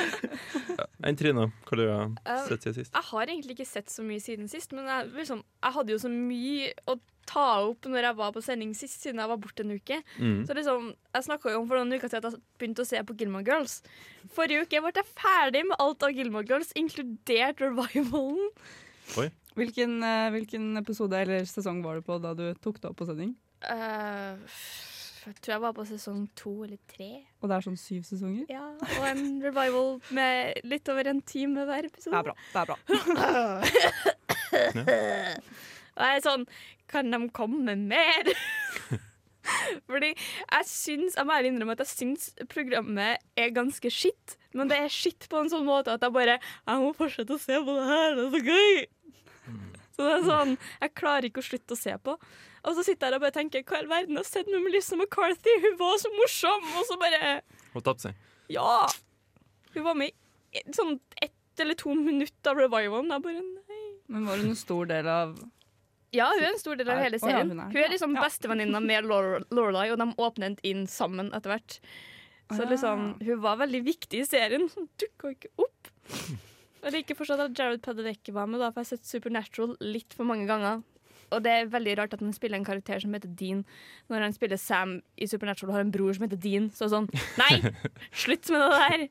Enn 1.02 1.18
Trine, 1.18 1.48
hva 1.66 1.76
har 1.76 1.80
du 1.80 2.20
sett 2.48 2.66
siden 2.66 2.76
sist? 2.76 2.92
Jeg 2.94 3.08
har 3.08 3.30
egentlig 3.32 3.56
ikke 3.56 3.68
sett 3.68 3.90
så 3.90 4.04
mye 4.06 4.22
siden 4.22 4.50
sist, 4.50 4.74
men 4.76 4.86
jeg, 4.86 5.08
liksom, 5.16 5.42
jeg 5.62 5.76
hadde 5.76 5.94
jo 5.94 6.02
så 6.02 6.10
mye 6.12 6.70
å 6.90 6.96
ta 7.28 7.46
opp 7.68 7.86
når 7.90 8.08
jeg 8.08 8.18
var 8.18 8.32
på 8.34 8.42
sending 8.44 8.72
sist, 8.76 9.00
siden 9.02 9.22
jeg 9.22 9.30
var 9.30 9.40
borte 9.42 9.64
en 9.64 9.74
uke. 9.76 9.98
Mm. 10.18 10.42
Så 10.48 10.56
liksom, 10.58 10.92
Jeg 11.14 11.26
snakka 11.28 11.52
jo 11.52 11.62
om 11.62 11.68
for 11.70 11.78
noen 11.78 11.96
uker 11.96 12.10
siden 12.10 12.28
at 12.28 12.36
jeg 12.36 12.42
begynte 12.60 12.84
å 12.84 12.88
se 12.88 13.02
på 13.06 13.16
Gilmore 13.18 13.46
Girls. 13.46 13.80
Forrige 14.36 14.66
uke 14.66 14.82
ble 14.84 14.94
jeg 14.96 15.10
ferdig 15.12 15.64
med 15.68 15.82
alt 15.82 16.06
av 16.06 16.14
Gilmore 16.16 16.48
Girls, 16.48 16.72
inkludert 16.78 17.62
revivalen. 17.62 18.50
Hvilken, 19.58 19.98
eh, 20.06 20.30
hvilken 20.32 20.78
episode 20.80 21.18
eller 21.18 21.44
sesong 21.48 21.82
var 21.84 21.98
du 21.98 22.06
på 22.06 22.16
da 22.22 22.32
du 22.34 22.46
tok 22.62 22.80
det 22.80 22.90
opp 22.90 23.02
på 23.02 23.08
sending? 23.10 23.34
Eh, 23.68 24.38
jeg 25.30 25.36
tror 25.44 25.52
jeg 25.54 25.62
var 25.62 25.72
på 25.76 25.84
sesong 25.86 26.22
to 26.38 26.52
eller 26.64 26.78
tre. 26.90 27.10
Og 27.42 27.48
det 27.50 27.54
er 27.56 27.64
sånn 27.68 27.78
syv 27.78 28.02
sesonger? 28.08 28.44
Ja, 28.50 28.64
Og 28.98 29.04
en 29.06 29.24
revival 29.44 30.00
med 30.10 30.58
litt 30.66 30.88
over 30.90 31.06
en 31.12 31.20
time 31.22 31.62
hver 31.68 31.86
episode. 31.86 32.12
Det 32.12 32.18
er 32.18 32.26
bra. 32.26 32.34
det 32.50 32.58
er 32.60 32.66
bra 32.66 32.76
Og 35.92 36.04
jeg 36.06 36.18
er 36.18 36.22
sånn 36.24 36.44
Kan 36.90 37.10
de 37.12 37.18
komme 37.36 37.60
med 37.66 37.78
mer? 37.92 38.30
Fordi 39.90 40.12
jeg 40.14 40.68
syns 40.70 41.16
Jeg 41.18 41.26
må 41.28 41.34
ærlig 41.36 41.52
innrømme 41.52 41.74
at 41.76 41.82
jeg 41.84 41.92
syns 41.92 42.28
programmet 42.52 43.22
er 43.38 43.52
ganske 43.56 43.90
skitt. 43.92 44.36
Men 44.56 44.70
det 44.70 44.78
er 44.82 44.92
skitt 44.92 45.26
på 45.32 45.40
en 45.40 45.50
sånn 45.52 45.66
måte 45.68 45.94
at 45.96 46.04
jeg 46.04 46.14
bare 46.14 46.38
Jeg 46.38 46.82
må 46.84 46.92
fortsette 46.96 47.36
å 47.36 47.42
se 47.42 47.58
på 47.58 47.76
det 47.78 47.86
her, 47.90 48.16
det 48.18 48.24
er 48.26 48.32
så 48.36 48.42
gøy! 48.46 48.82
Så 49.92 50.06
det 50.06 50.12
er 50.14 50.24
sånn 50.28 50.54
Jeg 50.56 50.94
klarer 50.98 51.28
ikke 51.28 51.42
å 51.42 51.48
slutte 51.50 51.76
å 51.76 51.80
se 51.82 51.94
på. 52.06 52.16
Og 52.62 52.76
så 52.76 52.84
sitter 52.86 53.10
jeg 53.10 53.18
og 53.18 53.24
bare 53.24 53.34
tenker 53.34 53.64
Hva 53.66 53.78
i 53.78 53.82
all 53.82 53.90
verden 53.90 54.18
har 54.20 54.26
skjedd 54.28 54.50
med 54.52 54.62
Melissa 54.66 54.98
McCarthy? 54.98 55.54
Hun 55.64 55.78
var 55.80 55.96
så 56.02 56.10
morsom! 56.14 56.68
Og 56.78 56.86
så 56.86 56.98
bare 57.00 57.32
Hun 57.72 57.82
tapte 57.82 58.08
seg. 58.08 58.20
Ja! 58.52 58.86
Hun 59.72 59.86
var 59.88 59.96
med 59.98 60.12
i 60.52 60.62
sånn 60.76 60.98
ett 61.16 61.62
eller 61.62 61.76
to 61.78 61.94
minutter 61.96 62.52
av 62.52 62.60
revivalen. 62.60 63.10
Jeg 63.12 63.24
bare 63.24 63.42
nei. 63.42 63.82
Men 64.12 64.28
var 64.28 64.40
hun 64.40 64.52
en 64.52 64.58
stor 64.60 64.88
del 64.90 65.08
av 65.08 65.34
Ja, 66.12 66.28
hun 66.34 66.44
er 66.44 66.50
en 66.50 66.60
stor 66.60 66.76
del 66.76 66.90
av 66.92 67.00
hele 67.00 67.16
ja, 67.16 67.24
serien. 67.24 67.52
hun 67.54 67.62
er 67.64 67.72
hun, 67.72 67.80
er 67.80 67.92
liksom 67.94 68.16
bestevenninna 68.18 68.82
med 68.84 69.08
Lorelai, 69.08 69.86
og 69.94 70.00
de 70.02 70.08
åpnet 70.20 70.60
inn 70.68 70.84
sammen 70.90 71.32
etter 71.32 71.54
hvert. 71.54 71.78
Så 72.52 72.66
liksom, 72.68 73.14
hun 73.24 73.40
var 73.40 73.56
veldig 73.62 73.80
viktig 73.86 74.20
i 74.20 74.28
serien. 74.28 74.66
Hun 74.74 74.90
dukka 75.00 75.32
ikke 75.32 75.52
opp. 75.64 75.92
Jeg 76.82 76.96
liker 76.96 77.16
fortsatt 77.16 77.40
at 77.44 77.56
Jared 77.56 77.80
Padalecki 77.84 78.34
var 78.34 78.48
med, 78.50 78.58
da, 78.60 78.72
for 78.74 78.82
jeg 78.82 78.88
har 78.88 78.98
sett 78.98 79.06
Supernatural 79.06 79.76
litt 79.86 80.16
for 80.18 80.26
mange 80.26 80.48
ganger. 80.48 80.80
Og 81.32 81.42
det 81.46 81.54
er 81.56 81.70
veldig 81.72 81.96
rart 82.02 82.14
at 82.16 82.20
han 82.24 82.34
spiller 82.36 82.60
en 82.60 82.66
karakter 82.68 83.00
som 83.02 83.14
heter 83.16 83.32
Dean, 83.40 83.64
når 84.12 84.26
han 84.28 84.36
spiller 84.36 84.60
Sam 84.60 84.98
i 85.16 85.26
Supernatural 85.30 85.72
og 85.72 85.78
har 85.78 85.86
en 85.86 85.94
bror 85.94 86.12
som 86.16 86.26
heter 86.28 86.40
Dean. 86.42 86.70
Så 86.76 86.90
sånn, 86.92 87.08
nei! 87.40 87.58
Slutt 88.24 88.52
med 88.52 88.62
det 88.66 88.70
der! 88.76 89.04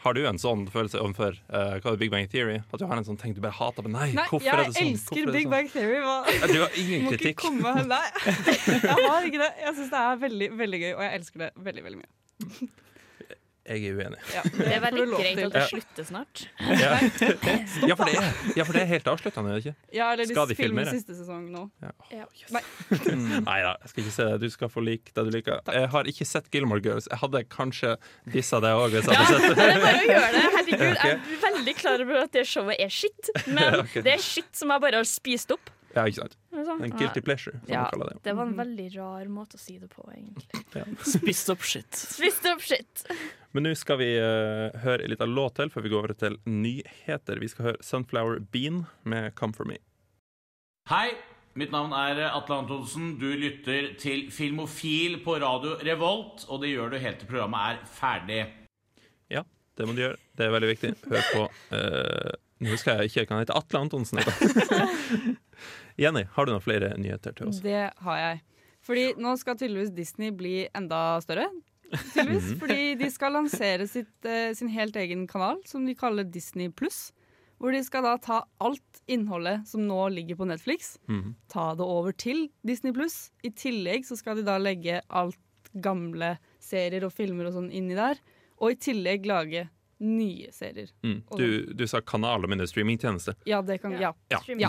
Har 0.00 0.14
du 0.16 0.22
en 0.24 0.38
sånn 0.40 0.62
følelse 0.72 1.02
overfor 1.04 1.34
det, 1.52 1.90
Big 2.00 2.08
Bang 2.08 2.30
Theory? 2.32 2.62
At 2.72 2.80
du 2.80 2.86
har 2.88 2.96
en 2.96 3.04
sånn 3.04 3.18
ting 3.20 3.34
du 3.36 3.42
bare 3.44 3.52
hater? 3.58 3.84
Men 3.84 3.92
nei, 3.92 4.06
Nei, 4.16 4.24
hvorfor 4.30 4.46
jeg 4.46 4.54
er 4.54 4.62
det 4.62 4.72
sånn? 4.78 4.86
elsker 4.94 5.18
Hvorfor 5.18 5.28
er 5.28 5.36
Big 5.36 5.44
sånn? 5.44 5.52
Bang 5.52 5.68
Theory. 5.74 5.98
Hva? 6.00 6.14
Du 6.48 6.56
har 6.62 6.78
ingen 6.80 7.04
Må 7.06 7.12
kritikk. 7.12 7.42
komme 7.44 7.74
Nei, 7.90 8.06
jeg 8.72 8.96
har 9.04 9.28
ikke 9.28 9.42
det. 9.44 9.50
Jeg 9.66 9.76
syns 9.76 9.92
det 9.92 10.00
er 10.06 10.22
veldig 10.24 10.48
veldig 10.62 10.80
gøy, 10.86 10.90
og 10.96 11.04
jeg 11.04 11.20
elsker 11.20 11.44
det 11.44 11.50
veldig 11.68 11.84
veldig 11.90 12.00
mye. 12.00 12.70
Jeg 13.66 13.82
er 13.90 13.96
uenig. 13.98 14.18
Ja, 14.30 14.42
Det 14.46 14.66
er 14.76 14.82
veldig 14.84 15.04
greit 15.10 15.40
at 15.42 15.54
det 15.56 15.62
slutter 15.70 16.06
snart. 16.06 16.42
Ja. 16.62 16.92
ja, 17.90 17.96
for 17.98 18.06
det 18.06 18.14
er, 18.20 18.28
ja, 18.54 18.66
for 18.66 18.76
det 18.76 18.82
er 18.84 18.90
helt 18.92 19.08
avsluttende, 19.10 19.50
er 19.50 19.58
det 19.58 19.64
ikke? 19.64 19.88
Ja, 19.96 20.10
eller 20.14 20.28
Skal 20.30 20.50
de 20.52 20.56
filmer 20.58 20.90
siste 20.90 21.16
sesong 21.18 21.48
nå. 21.50 21.64
Nei 21.82 23.58
da, 23.64 23.72
jeg 23.82 23.90
skal 23.90 24.04
ikke 24.04 24.14
se 24.14 24.28
det. 24.30 24.38
Du 24.44 24.54
skal 24.54 24.70
få 24.70 24.84
like 24.86 25.14
det 25.16 25.26
du 25.26 25.32
liker. 25.34 25.62
Jeg 25.74 25.90
har 25.96 26.10
ikke 26.12 26.28
sett 26.28 26.50
Gilmore 26.54 26.84
Girls. 26.84 27.08
Jeg 27.10 27.18
hadde 27.24 27.42
kanskje 27.50 27.96
dissa 28.34 28.62
det 28.62 28.74
òg 28.76 28.94
hvis 28.94 29.10
jeg 29.10 29.18
hadde 29.18 29.40
sett 29.42 29.58
Det 29.58 29.68
det. 29.72 29.80
bare 29.82 30.02
å 30.02 30.10
gjøre 30.12 30.30
det. 30.36 30.44
Herregud, 30.56 30.84
jeg 31.02 31.16
er 31.16 31.40
veldig 31.48 31.76
klar 31.82 32.06
over 32.06 32.22
at 32.22 32.36
det 32.36 32.46
showet 32.48 32.82
er 32.86 32.92
shit, 32.92 33.32
men 33.46 33.80
okay. 33.82 34.04
det 34.06 34.14
er 34.14 34.22
shit 34.22 34.52
som 34.56 34.70
jeg 34.74 34.86
bare 34.86 35.02
har 35.02 35.10
spist 35.10 35.54
opp. 35.56 35.72
Ja, 35.96 36.04
ikke 36.04 36.26
sant? 36.26 36.34
Sånn? 36.52 36.82
En 36.84 36.92
guilty 36.92 37.20
pleasure, 37.24 37.56
som 37.62 37.70
Ja. 37.72 37.82
man 37.86 37.90
kaller 37.94 38.10
det. 38.12 38.18
Det 38.26 38.32
var 38.36 38.46
en 38.50 38.56
veldig 38.58 38.86
rar 38.96 39.28
måte 39.32 39.56
å 39.56 39.60
si 39.62 39.78
det 39.80 39.88
på, 39.92 40.04
egentlig. 40.12 40.62
Spist 41.16 41.50
opp 41.52 41.62
shit. 41.64 41.88
Spist 42.16 42.44
opp 42.50 42.60
shit. 42.64 43.06
Men 43.56 43.64
nå 43.64 43.72
skal 43.78 43.96
vi 44.02 44.10
uh, 44.20 44.74
høre 44.82 45.06
en 45.06 45.12
liten 45.14 45.32
låt 45.36 45.56
til 45.56 45.70
før 45.72 45.86
vi 45.86 45.92
går 45.94 46.02
over 46.04 46.12
til 46.20 46.36
nyheter. 46.44 47.40
Vi 47.40 47.48
skal 47.48 47.70
høre 47.70 47.86
Sunflower 47.86 48.42
Bean 48.52 48.82
med 49.08 49.32
Come 49.38 49.56
For 49.56 49.64
Me. 49.68 49.78
Hei, 50.90 51.14
mitt 51.56 51.72
navn 51.72 51.94
er 51.96 52.20
Atle 52.28 52.60
Antonsen. 52.60 53.14
Du 53.18 53.30
lytter 53.32 53.94
til 53.98 54.26
Filmofil 54.30 55.16
på 55.24 55.38
radio 55.42 55.78
Revolt, 55.80 56.44
og 56.52 56.60
det 56.62 56.74
gjør 56.74 56.92
du 56.92 56.98
helt 57.00 57.22
til 57.24 57.30
programmet 57.32 57.72
er 57.72 57.80
ferdig. 57.96 58.42
Ja, 59.32 59.42
det 59.78 59.88
må 59.88 59.96
du 59.96 60.04
gjøre. 60.04 60.20
Det 60.36 60.44
er 60.46 60.52
veldig 60.58 60.72
viktig. 60.74 60.92
Hør 61.08 61.30
på 61.32 61.46
uh, 61.72 62.34
Nå 62.60 62.70
husker 62.72 63.02
jeg 63.02 63.10
ikke 63.10 63.26
hva 63.28 63.36
han 63.36 63.42
heter. 63.46 63.58
Atle 63.58 63.80
Antonsen. 63.84 64.20
heter. 64.20 65.34
Jenny, 65.98 66.24
har 66.36 66.46
du 66.46 66.52
noen 66.52 66.62
flere 66.64 66.92
nyheter 67.00 67.34
til 67.36 67.48
oss? 67.48 67.60
Det 67.64 67.90
har 68.04 68.18
jeg. 68.20 68.42
Fordi 68.86 69.06
nå 69.18 69.32
skal 69.40 69.56
tydeligvis 69.58 69.94
Disney 69.96 70.30
bli 70.30 70.68
enda 70.76 71.20
større. 71.24 71.48
Tydeligvis, 72.14 72.52
fordi 72.62 72.94
de 73.00 73.08
skal 73.10 73.32
lansere 73.34 73.86
sitt, 73.90 74.12
eh, 74.28 74.52
sin 74.58 74.68
helt 74.74 74.96
egen 75.00 75.26
kanal, 75.30 75.60
som 75.66 75.86
de 75.86 75.94
kaller 75.98 76.24
Disney 76.28 76.68
pluss. 76.70 77.12
Hvor 77.58 77.72
de 77.72 77.80
skal 77.86 78.04
da 78.04 78.16
ta 78.20 78.42
alt 78.60 79.00
innholdet 79.08 79.62
som 79.70 79.80
nå 79.88 80.02
ligger 80.12 80.36
på 80.36 80.44
Netflix, 80.50 80.98
Mhm. 81.08 81.34
ta 81.48 81.70
det 81.74 81.86
over 81.86 82.12
til 82.12 82.50
Disney 82.66 82.92
pluss. 82.92 83.30
I 83.42 83.48
tillegg 83.50 84.04
så 84.04 84.16
skal 84.18 84.36
de 84.36 84.42
da 84.44 84.58
legge 84.60 85.00
alt 85.08 85.38
gamle 85.80 86.34
serier 86.60 87.04
og 87.04 87.12
filmer 87.16 87.46
og 87.48 87.54
sånn 87.56 87.72
inni 87.72 87.94
der. 87.96 88.20
Og 88.60 88.72
i 88.72 88.76
tillegg 88.76 89.24
lage 89.26 89.68
nye 90.00 90.50
serier. 90.52 90.90
Mm. 91.02 91.22
Du, 91.36 91.72
du 91.72 91.86
sa 91.88 92.00
kanal 92.04 92.44
og 92.44 92.50
mindre 92.52 92.66
streamingtjeneste. 92.68 93.34
Ja, 93.48 93.62
det 93.64 93.80
kan 93.80 93.92
Ja. 93.96 94.12
Ja, 94.30 94.38
Streaming. 94.44 94.68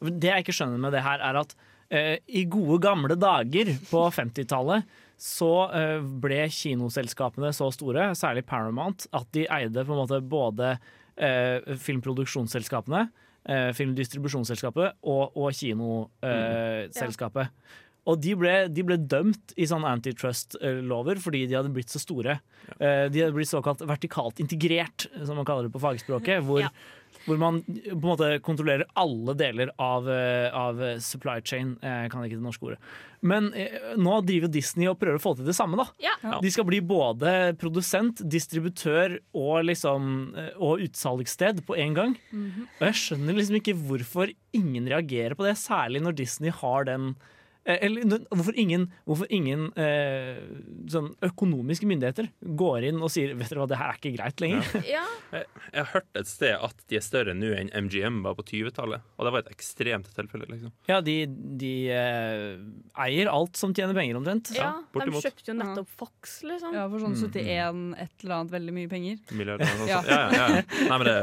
Det 0.00 0.30
jeg 0.30 0.44
ikke 0.44 0.54
skjønner 0.56 0.80
med 0.82 0.94
det 0.96 1.02
her, 1.06 1.22
er 1.24 1.38
at 1.40 1.54
uh, 1.56 2.16
i 2.26 2.44
gode 2.50 2.80
gamle 2.84 3.16
dager 3.18 3.72
på 3.90 4.06
50-tallet 4.14 4.86
så 5.20 5.52
uh, 5.72 6.02
ble 6.20 6.42
kinoselskapene 6.52 7.52
så 7.56 7.70
store, 7.72 8.10
særlig 8.18 8.44
Paramount, 8.48 9.08
at 9.16 9.30
de 9.36 9.46
eide 9.48 9.86
på 9.86 9.94
en 9.94 10.02
måte 10.02 10.20
både 10.20 10.74
uh, 10.76 11.76
filmproduksjonsselskapene, 11.86 13.08
filmdistribusjonsselskapet 13.46 14.96
og, 15.06 15.36
og 15.38 15.52
kinoselskapet. 15.54 17.52
Og 18.10 18.18
de 18.18 18.32
ble, 18.38 18.54
de 18.74 18.82
ble 18.82 18.96
dømt 18.98 19.54
i 19.54 19.68
sånne 19.70 19.92
antitrust-lover 19.94 21.20
fordi 21.22 21.44
de 21.46 21.54
hadde 21.54 21.70
blitt 21.74 21.94
så 21.94 22.02
store. 22.02 22.40
Ja. 22.72 23.06
De 23.06 23.22
hadde 23.22 23.36
blitt 23.36 23.52
såkalt 23.52 23.84
vertikalt 23.86 24.42
integrert, 24.42 25.06
som 25.14 25.38
man 25.38 25.46
kaller 25.46 25.68
det 25.68 25.74
på 25.76 25.82
fagspråket. 25.84 26.42
Hvor, 26.42 26.64
Ja. 26.66 26.72
Hvor 27.26 27.40
man 27.40 27.60
på 27.66 27.92
en 27.92 28.06
måte 28.06 28.30
kontrollerer 28.46 28.86
alle 28.98 29.34
deler 29.38 29.72
av, 29.82 30.08
eh, 30.10 30.48
av 30.54 30.80
supply 31.02 31.40
chain. 31.42 31.76
Jeg 31.82 32.10
kan 32.12 32.24
ikke 32.24 32.38
det 32.38 32.46
norske 32.46 32.70
ordet. 32.70 32.80
Men 33.26 33.48
eh, 33.56 33.94
nå 33.98 34.18
driver 34.26 34.50
Disney 34.52 34.88
og 34.90 34.98
prøver 35.00 35.18
å 35.18 35.22
få 35.22 35.34
til 35.38 35.48
det 35.48 35.56
samme. 35.56 35.78
da. 35.80 35.86
Ja. 36.02 36.38
De 36.42 36.52
skal 36.52 36.66
bli 36.68 36.80
både 36.84 37.54
produsent, 37.60 38.22
distributør 38.22 39.18
og, 39.36 39.64
liksom, 39.68 40.10
eh, 40.36 40.52
og 40.56 40.84
utsalgssted 40.86 41.64
på 41.66 41.78
en 41.82 41.96
gang. 41.96 42.18
Og 42.78 42.84
jeg 42.88 43.00
skjønner 43.02 43.38
liksom 43.38 43.60
ikke 43.60 43.78
hvorfor 43.86 44.34
ingen 44.56 44.90
reagerer 44.92 45.36
på 45.38 45.46
det, 45.48 45.56
særlig 45.60 46.04
når 46.04 46.20
Disney 46.22 46.54
har 46.54 46.86
den 46.88 47.14
eh, 47.14 47.32
eller 47.66 48.20
hvorfor 48.30 48.54
ingen, 48.58 48.84
hvorfor 49.08 49.26
ingen 49.34 49.64
eh, 49.80 50.36
sånn 50.92 51.08
økonomiske 51.26 51.88
myndigheter 51.90 52.28
går 52.60 52.86
inn 52.92 53.00
og 53.02 53.10
sier 53.10 53.32
Vet 53.34 53.50
dere 53.50 53.62
hva, 53.64 53.66
det 53.72 53.78
her 53.80 53.90
er 53.90 53.98
ikke 53.98 54.12
greit 54.16 54.42
lenger. 54.44 54.68
Ja. 54.86 55.02
Jeg 55.34 55.80
har 55.80 55.88
hørt 55.96 56.20
et 56.20 56.30
sted 56.30 56.54
at 56.62 56.84
de 56.88 56.98
er 57.00 57.02
større 57.04 57.34
nå 57.34 57.50
enn 57.58 57.72
MGM 57.86 58.20
var 58.24 58.36
på 58.38 58.44
20-tallet. 58.46 59.02
Og 59.18 59.26
det 59.26 59.32
var 59.34 59.42
et 59.44 59.50
ekstremt 59.56 60.10
tilfelle. 60.14 60.46
liksom. 60.52 60.70
Ja, 60.88 61.00
de, 61.04 61.16
de 61.60 61.72
eh, 61.90 62.52
eier 63.06 63.30
alt 63.32 63.58
som 63.58 63.74
tjener 63.76 63.96
penger, 63.98 64.20
omtrent. 64.20 64.52
ja. 64.56 64.70
De 64.94 65.08
kjøpte 65.18 65.50
jo 65.50 65.56
nettopp 65.58 65.90
Fox, 65.98 66.38
liksom. 66.46 66.74
ja, 66.76 66.86
for 66.92 67.02
sånn 67.02 67.16
71 67.18 67.82
et 68.06 68.22
eller 68.24 68.36
annet 68.38 68.54
veldig 68.54 68.76
mye 68.78 68.90
penger. 68.92 69.18
Milliarder 69.36 69.66
også. 69.74 69.88
Ja. 69.90 70.00
Ja, 70.06 70.20
ja, 70.30 70.46
ja. 70.60 70.62
Nei, 70.86 70.96
men 71.00 71.06
det, 71.08 71.16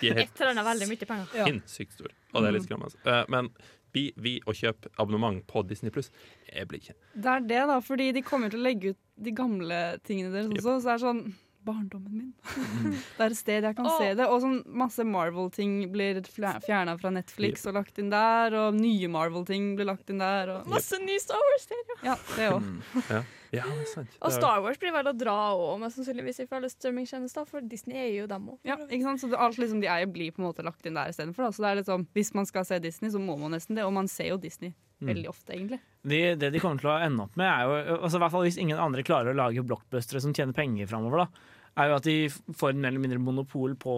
de 0.00 0.10
er 0.10 0.18
helt 0.22 0.24
Et 0.24 0.40
eller 0.40 0.54
annet 0.56 0.68
veldig 0.72 0.88
mye 0.94 1.10
penger. 1.12 1.36
Ja. 1.40 1.46
sinnssykt 1.50 1.94
store. 1.98 2.14
Og 2.32 2.44
det 2.44 2.50
er 2.50 2.56
litt 2.56 2.66
skremmende. 2.68 2.98
Eh, 3.04 3.22
Men 3.34 3.48
blir 3.94 4.16
vi 4.20 4.38
å 4.46 4.54
kjøpe 4.56 4.90
abonnement 5.00 5.42
på 5.50 5.62
Disney 5.68 5.92
Pluss? 5.94 6.10
Jeg 6.48 6.68
blir 6.70 6.82
ikke. 6.82 6.96
Det 7.14 7.30
er 7.34 7.46
det, 7.52 7.62
da, 7.70 7.78
fordi 7.84 8.10
de 8.16 8.24
kommer 8.26 8.52
til 8.52 8.62
å 8.62 8.66
legge 8.68 8.94
ut 8.94 9.00
de 9.20 9.36
gamle 9.36 9.80
tingene 10.06 10.32
deres 10.34 10.50
Yep. 10.50 10.58
også. 10.58 10.76
Så 10.80 10.88
det 10.88 10.96
er 10.96 11.06
sånn 11.06 11.24
Barndommen 11.60 12.14
min. 12.16 12.30
det 13.18 13.20
er 13.20 13.34
et 13.34 13.36
sted 13.36 13.66
jeg 13.68 13.76
kan 13.76 13.84
oh. 13.84 13.98
se 14.00 14.14
det. 14.16 14.24
Og 14.32 14.40
sånn 14.40 14.62
masse 14.80 15.04
Marvel-ting 15.04 15.90
blir 15.92 16.22
fjerna 16.24 16.94
fra 17.00 17.12
Netflix 17.12 17.66
og 17.68 17.76
lagt 17.76 18.00
inn 18.00 18.08
der. 18.12 18.56
Og 18.56 18.78
nye 18.78 19.10
Marvel-ting 19.12 19.74
blir 19.76 19.90
lagt 19.90 20.08
inn 20.12 20.22
der. 20.24 20.54
Og, 20.54 20.70
Masse 20.72 20.96
ny 21.02 21.18
Star 21.20 21.42
Wars-serier. 21.50 22.00
ja, 22.06 22.16
det 22.38 22.48
òg. 22.54 22.70
Ja, 23.10 23.20
ja 23.54 23.64
det 23.66 23.84
er 23.84 23.88
sant. 23.90 24.18
Og 24.22 24.34
Star 24.34 24.60
Wars 24.64 24.78
blir 24.80 24.92
vel 24.94 25.10
å 25.10 25.14
dra 25.16 25.36
òg, 25.56 25.80
mest 25.82 25.98
sannsynligvis 25.98 26.42
ifølge 26.44 26.70
strømmingtjenester, 26.72 27.48
for 27.48 27.66
Disney 27.66 27.98
er 27.98 28.10
jo 28.14 28.28
dem 28.30 28.52
òg. 28.54 28.60
Ja, 28.68 28.76
ikke 28.86 29.02
sant? 29.08 29.22
Så 29.24 29.30
alt 29.34 29.58
liksom 29.60 29.82
de 29.82 29.90
eier, 29.90 30.10
blir 30.10 30.34
på 30.36 30.42
en 30.42 30.48
måte 30.50 30.64
lagt 30.66 30.86
inn 30.86 30.98
der 30.98 31.10
istedenfor. 31.12 31.50
Så 31.54 31.64
det 31.64 31.72
er 31.72 31.88
sånn, 31.88 32.06
hvis 32.16 32.32
man 32.36 32.48
skal 32.48 32.66
se 32.68 32.78
Disney, 32.82 33.12
så 33.12 33.22
må 33.22 33.38
man 33.40 33.54
nesten 33.56 33.78
det. 33.78 33.86
Og 33.88 33.94
man 33.96 34.10
ser 34.10 34.32
jo 34.32 34.40
Disney 34.42 34.74
veldig 35.00 35.30
ofte, 35.30 35.54
egentlig. 35.54 35.80
De, 36.04 36.20
det 36.36 36.50
de 36.52 36.60
kommer 36.62 36.82
til 36.82 36.90
å 36.92 36.98
ende 37.00 37.24
opp 37.24 37.38
med, 37.40 37.48
er 37.48 37.64
jo 37.64 37.96
altså 38.00 38.18
i 38.18 38.22
hvert 38.22 38.32
fall 38.34 38.44
Hvis 38.46 38.58
ingen 38.60 38.80
andre 38.80 39.04
klarer 39.06 39.32
å 39.32 39.38
lage 39.38 39.64
blockbustere 39.64 40.22
som 40.24 40.34
tjener 40.36 40.56
penger 40.56 40.88
framover, 40.90 41.24
da, 41.24 41.56
er 41.80 41.90
jo 41.90 41.96
at 41.98 42.06
de 42.08 42.16
får 42.30 42.74
en 42.74 42.82
mer 42.82 42.92
eller 42.92 43.04
mindre 43.04 43.22
monopol 43.22 43.76
på, 43.80 43.96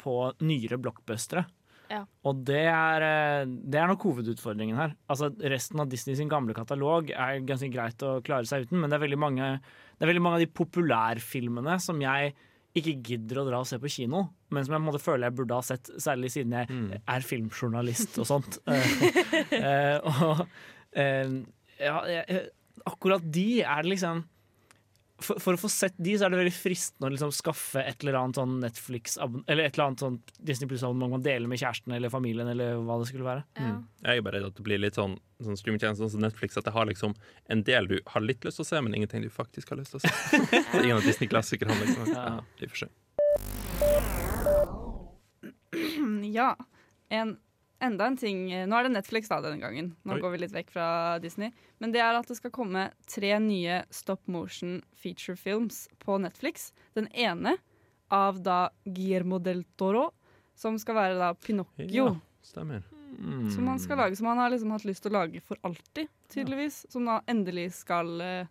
på 0.00 0.16
nyere 0.46 0.80
blockbustere. 0.82 1.46
Ja. 1.90 2.04
Og 2.28 2.44
det 2.46 2.62
er, 2.70 3.02
eh, 3.02 3.46
det 3.50 3.80
er 3.80 3.88
nok 3.90 4.04
hovedutfordringen 4.06 4.78
her. 4.78 4.92
Altså 5.10 5.30
Resten 5.50 5.82
av 5.82 5.88
Disney 5.90 6.14
sin 6.18 6.30
gamle 6.30 6.54
katalog 6.54 7.10
er 7.10 7.40
ganske 7.46 7.70
greit 7.72 7.98
å 8.06 8.20
klare 8.22 8.46
seg 8.46 8.68
uten, 8.68 8.78
men 8.80 8.90
det 8.92 8.98
er 8.98 9.04
veldig 9.06 9.18
mange, 9.18 9.48
det 9.98 10.06
er 10.06 10.12
veldig 10.12 10.22
mange 10.22 10.38
av 10.38 10.44
de 10.44 10.52
populærfilmene 10.60 11.80
som 11.82 11.98
jeg 12.04 12.34
ikke 12.78 12.94
gidder 13.02 13.40
å 13.40 13.46
dra 13.48 13.58
og 13.64 13.66
se 13.66 13.80
på 13.82 13.90
kino, 13.90 14.28
men 14.54 14.62
som 14.62 14.76
jeg 14.76 14.84
måtte 14.84 15.00
føle 15.00 15.00
måte 15.00 15.04
føler 15.04 15.26
jeg 15.26 15.36
burde 15.40 15.56
ha 15.58 15.66
sett, 15.66 15.90
særlig 15.98 16.30
siden 16.30 16.54
jeg 16.54 17.00
er 17.02 17.26
filmjournalist 17.26 18.20
og 18.22 18.28
sånt. 18.30 18.60
uh, 18.70 18.92
eh, 19.58 19.96
og 20.06 20.44
eh, 20.94 21.32
ja, 21.82 21.96
jeg- 22.06 22.44
akkurat 22.86 23.26
de 23.26 23.48
er 23.62 23.82
det 23.82 23.90
liksom 23.96 24.22
for, 25.24 25.40
for 25.42 25.56
å 25.56 25.60
få 25.60 25.68
sett 25.72 25.94
de, 26.00 26.14
så 26.18 26.26
er 26.26 26.32
det 26.32 26.40
veldig 26.40 26.54
fristende 26.54 27.08
å 27.08 27.12
liksom 27.14 27.32
skaffe 27.34 27.82
et 27.84 28.02
eller 28.02 28.18
annet 28.20 28.38
sånn 28.40 28.54
Netflix 28.62 29.18
Eller 29.20 29.64
et 29.66 29.74
eller 29.74 29.86
annet 29.86 30.04
sånn 30.04 30.16
Disney 30.38 30.68
Plus-abonnement 30.70 31.16
man 31.16 31.24
deler 31.24 31.50
med 31.50 31.60
kjæresten 31.60 31.94
eller 31.96 32.12
familien, 32.12 32.48
eller 32.52 32.80
hva 32.86 32.98
det 33.00 33.08
skulle 33.10 33.26
være. 33.26 33.44
Ja. 33.60 33.74
Jeg 34.06 34.20
er 34.20 34.24
bare 34.26 34.38
redd 34.38 34.48
at 34.50 34.56
det 34.58 34.66
blir 34.66 34.80
litt 34.80 34.98
sånn, 34.98 35.18
sånn 35.44 35.58
streamingtjeneste 35.60 36.08
som 36.14 36.24
Netflix, 36.24 36.56
at 36.60 36.66
det 36.68 36.74
har 36.76 36.88
liksom 36.88 37.14
en 37.52 37.64
del 37.66 37.90
du 37.90 37.96
har 38.14 38.24
litt 38.24 38.44
lyst 38.46 38.60
til 38.60 38.66
å 38.66 38.70
se, 38.70 38.80
men 38.84 38.96
ingenting 38.96 39.24
du 39.26 39.30
faktisk 39.32 39.74
har 39.74 39.80
lyst 39.80 39.96
til 39.96 40.00
å 40.00 40.04
se. 40.06 40.10
Så 40.72 40.82
ingen 40.82 40.96
av 40.96 41.04
Disney-klassikerne, 41.06 41.76
liksom. 41.84 42.10
Ja, 42.14 42.40
vi 42.60 42.70
får 42.72 42.86
se. 42.86 42.90
Ja. 46.30 46.54
En, 47.10 47.36
enda 47.82 48.06
en 48.06 48.16
ting 48.20 48.44
Nå 48.48 48.76
er 48.76 48.86
det 48.86 48.92
Netflix 48.94 49.30
da 49.30 49.40
denne 49.44 49.60
gangen. 49.62 49.94
Nå 50.04 50.16
Oi. 50.16 50.20
går 50.22 50.34
vi 50.34 50.42
litt 50.44 50.54
vekk 50.54 50.72
fra 50.74 50.86
Disney. 51.22 51.52
Men 51.82 51.94
det 51.94 52.02
er 52.04 52.18
at 52.18 52.28
det 52.28 52.36
skal 52.38 52.52
komme 52.54 52.88
tre 53.10 53.32
nye 53.42 53.82
stop 53.94 54.22
motion 54.30 54.80
feature 54.96 55.36
films 55.36 55.86
på 56.04 56.18
Netflix. 56.22 56.70
Den 56.98 57.08
ene 57.12 57.56
av 58.10 58.40
da 58.42 58.70
Guillermo 58.84 59.38
del 59.42 59.64
Toro, 59.78 60.10
som 60.58 60.78
skal 60.82 60.98
være 60.98 61.18
da 61.20 61.34
Pinocchio. 61.38 62.10
Ja, 62.10 62.14
stemmer. 62.44 62.82
Som 63.54 63.66
han 63.68 63.80
skal 63.82 63.98
lage, 64.00 64.16
som 64.16 64.26
han 64.30 64.38
har 64.38 64.50
liksom 64.52 64.70
hatt 64.72 64.86
lyst 64.88 65.04
til 65.04 65.12
å 65.12 65.18
lage 65.18 65.42
for 65.44 65.58
alltid, 65.66 66.08
tydeligvis. 66.32 66.84
Som 66.92 67.08
da 67.08 67.18
endelig 67.28 67.68
skal 67.80 68.12
eh, 68.24 68.50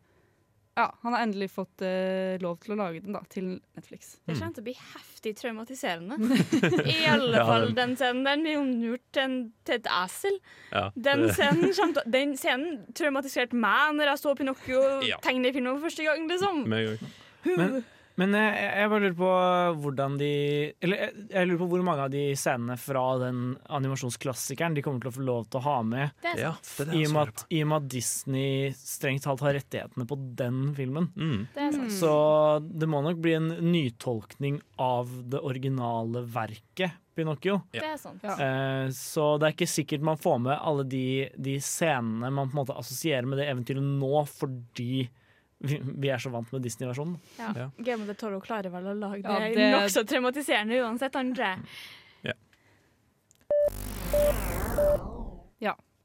Ja, 0.80 0.86
han 1.04 1.16
har 1.16 1.26
endelig 1.26 1.50
fått 1.52 1.84
uh, 1.84 2.38
lov 2.40 2.56
til 2.64 2.72
å 2.72 2.78
lage 2.80 3.02
den 3.04 3.16
da, 3.18 3.20
til 3.32 3.50
Netflix. 3.76 4.14
Det 4.24 4.38
kommer 4.38 4.54
til 4.56 4.64
å 4.64 4.68
bli 4.70 4.76
heftig 4.80 5.34
traumatiserende. 5.42 6.18
I 6.96 6.98
alle 7.12 7.44
fall 7.44 7.68
ja, 7.68 7.76
den 7.82 7.96
scenen. 8.00 8.24
Den 8.30 8.48
er 8.48 8.62
omgjort 8.62 9.04
til, 9.18 9.38
til 9.68 9.80
et 9.82 9.90
esel. 10.00 10.40
Ja, 10.72 10.86
Den 10.96 11.26
scenen, 11.36 11.96
den 12.16 12.36
scenen 12.40 12.82
traumatiserte 12.96 13.60
meg 13.60 13.98
når 14.00 14.14
jeg 14.14 14.24
så 14.24 14.36
Pinocchio 14.40 14.84
Ja. 15.10 15.20
filmen 15.26 15.74
for 15.74 15.90
første 15.90 16.08
gang. 16.08 16.30
liksom. 16.32 16.64
Men, 16.70 17.82
Men 18.20 18.36
eh, 18.36 18.58
jeg, 18.58 18.70
jeg 18.82 18.92
bare 18.92 19.04
lurer 19.06 19.18
på 19.20 19.32
hvordan 19.84 20.18
de 20.20 20.32
Eller 20.84 21.04
jeg, 21.04 21.26
jeg 21.32 21.50
lurer 21.50 21.62
på 21.62 21.70
hvor 21.72 21.84
mange 21.88 22.06
av 22.08 22.14
de 22.14 22.24
scenene 22.40 22.78
fra 22.80 23.04
den 23.22 23.44
animasjonsklassikeren 23.80 24.76
de 24.78 24.84
kommer 24.86 25.04
til 25.04 25.12
å 25.12 25.16
få 25.16 25.26
lov 25.28 25.48
til 25.48 25.62
å 25.62 25.66
ha 25.68 25.78
med. 25.88 26.16
Det 26.24 26.34
er 26.34 26.44
Ja, 26.44 26.54
det 26.60 26.86
er 26.86 26.92
det 26.92 27.00
I 27.00 27.04
og, 27.08 27.14
med 27.16 27.34
at, 27.34 27.44
I 27.50 27.62
og 27.64 27.72
med 27.72 27.78
at 27.80 27.92
Disney 27.96 28.72
strengt 28.78 29.26
talt 29.28 29.44
har 29.46 29.56
rettighetene 29.58 30.08
på 30.10 30.18
den 30.40 30.62
filmen. 30.78 31.12
Mm. 31.16 31.46
Det 31.54 31.68
er 31.68 31.78
sant. 31.78 31.96
Så 32.00 32.14
det 32.66 32.90
må 32.92 33.04
nok 33.06 33.22
bli 33.24 33.36
en 33.38 33.52
nytolkning 33.70 34.60
av 34.80 35.12
det 35.32 35.42
originale 35.46 36.24
verket, 36.28 36.98
Pinocchio. 37.16 37.58
Det 37.74 37.84
er 37.84 37.98
sant. 38.00 38.24
Ja. 38.24 38.36
Eh, 38.40 38.90
så 38.96 39.34
det 39.40 39.50
er 39.50 39.56
ikke 39.58 39.70
sikkert 39.70 40.06
man 40.08 40.20
får 40.20 40.38
med 40.46 40.56
alle 40.56 40.86
de, 40.88 41.30
de 41.36 41.58
scenene 41.64 42.32
man 42.32 42.52
på 42.52 42.56
en 42.56 42.62
måte 42.62 42.78
assosierer 42.80 43.28
med 43.28 43.42
det 43.42 43.50
eventyret 43.52 43.84
nå, 43.84 44.24
fordi 44.32 45.08
vi, 45.60 45.80
vi 45.84 46.10
er 46.10 46.22
så 46.24 46.32
vant 46.32 46.52
med 46.56 46.64
Disney-versjonen. 46.64 47.18
Ja. 47.38 47.54
Ja. 47.56 47.70
Game 47.78 48.04
of 48.04 48.10
the 48.10 48.16
Toro 48.18 48.40
klarer 48.44 48.72
vel 48.74 48.92
å 48.92 48.98
lage 48.98 49.24
Ja, 49.24 49.40
det, 49.44 49.56
det- 49.58 49.72
nokså 49.76 50.06
traumatiserende 50.08 50.80
uansett, 50.84 51.16
andre. 51.20 51.58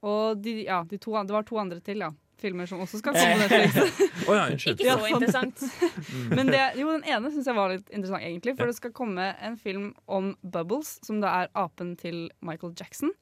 Og 0.05 0.37
de, 0.45 0.59
ja, 0.67 0.83
de 0.85 0.99
to, 1.01 1.17
det 1.25 1.33
var 1.33 1.47
to 1.49 1.59
andre 1.61 1.81
til, 1.85 2.05
ja. 2.05 2.13
Filmer 2.45 2.67
som 2.69 2.81
også 2.83 2.99
skal 3.01 3.15
komme 3.15 3.49
på 3.49 3.57
Netflix. 3.57 4.01
oh, 4.29 4.35
ja. 4.37 4.47
Ikke 4.53 4.97
så 5.01 5.09
interessant. 5.09 5.63
Men 6.37 6.51
det, 6.53 6.61
jo, 6.77 6.91
den 6.93 7.07
ene 7.09 7.31
syns 7.33 7.49
jeg 7.49 7.57
var 7.57 7.73
litt 7.73 7.89
interessant, 7.89 8.25
egentlig. 8.27 8.57
For 8.59 8.69
det 8.69 8.77
skal 8.77 8.93
komme 8.97 9.31
en 9.41 9.57
film 9.61 9.93
om 10.05 10.35
Bubbles, 10.43 10.99
som 11.07 11.23
da 11.25 11.33
er 11.45 11.53
apen 11.57 11.95
til 12.01 12.27
Michael 12.45 12.75
Jackson. 12.77 13.15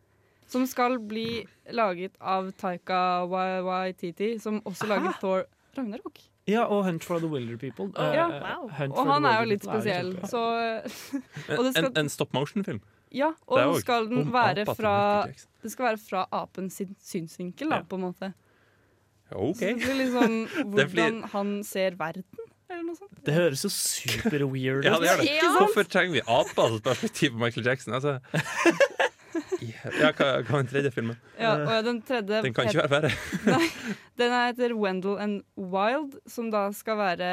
Som 0.51 0.67
skal 0.69 0.99
bli 0.99 1.45
laget 1.73 2.17
av 2.19 2.51
Taika 2.59 3.23
Waititi, 3.31 4.35
som 4.43 4.59
også 4.69 4.91
laget 4.91 5.21
Thor 5.23 5.47
Ragnarok. 5.79 6.19
Ja, 6.51 6.65
og 6.67 6.85
Hunt 6.85 7.05
for 7.07 7.21
the 7.23 7.29
Wilder 7.31 7.57
People. 7.57 7.87
Uh, 7.97 8.15
Ja. 8.15 8.27
Wow. 8.29 8.71
Og 8.91 9.07
han 9.07 9.25
er 9.31 9.41
jo 9.45 9.49
litt 9.53 9.63
spesiell, 9.65 10.13
så 10.27 10.41
Og 11.59 11.65
det 11.65 11.73
skal- 11.75 11.85
En, 11.87 11.93
en 12.05 12.09
stop 12.09 12.33
motion-film. 12.35 12.81
Ja, 13.13 13.33
og 13.47 13.59
jo 13.61 13.81
skal 13.81 14.07
den 14.09 14.31
være 14.33 14.65
fra 14.75 15.27
Det 15.63 15.71
skal 15.71 15.91
være 15.93 15.99
fra 16.01 16.27
apens 16.33 16.81
synsvinkel, 17.05 17.69
da, 17.71 17.77
Ja. 17.77 17.83
på 17.85 17.95
en 18.01 18.07
måte. 18.09 18.33
OK. 19.33 19.57
Så 19.61 19.69
det 19.69 19.77
blir 19.85 20.01
liksom 20.01 20.35
hvordan 20.73 21.23
han 21.33 21.53
ser 21.65 21.95
verden, 21.97 22.25
eller 22.69 22.83
noe 22.89 22.97
sånt. 22.97 23.23
Det 23.25 23.33
høres 23.37 23.63
jo 23.65 23.71
super 23.73 24.45
weird 24.49 24.85
Ja, 24.85 24.97
ut. 24.97 25.05
det 25.05 25.15
det. 25.23 25.29
Ja. 25.39 25.53
Hvorfor 25.61 25.85
trenger 25.89 26.13
vi 26.19 26.23
apas 26.27 26.81
perspektiv 26.85 27.33
på 27.37 27.39
Michael 27.45 27.67
Jackson? 27.67 27.95
Altså. 27.95 28.19
Ja, 29.63 30.11
hva, 30.13 30.27
hva 30.43 30.59
er 30.59 30.63
den 30.63 30.69
tredje 30.71 30.91
filmen? 30.95 31.17
Ja, 31.39 31.53
og 31.57 31.85
den 31.87 32.01
tredje 32.07 32.43
Den 32.45 32.55
kan 32.55 32.69
ikke 32.69 32.85
være 32.85 32.93
verre. 32.93 33.59
Den 34.21 34.35
heter 34.35 34.75
Wendell 34.77 35.17
and 35.23 35.41
Wild, 35.57 36.19
som 36.29 36.51
da 36.53 36.67
skal 36.77 36.99
være 37.01 37.29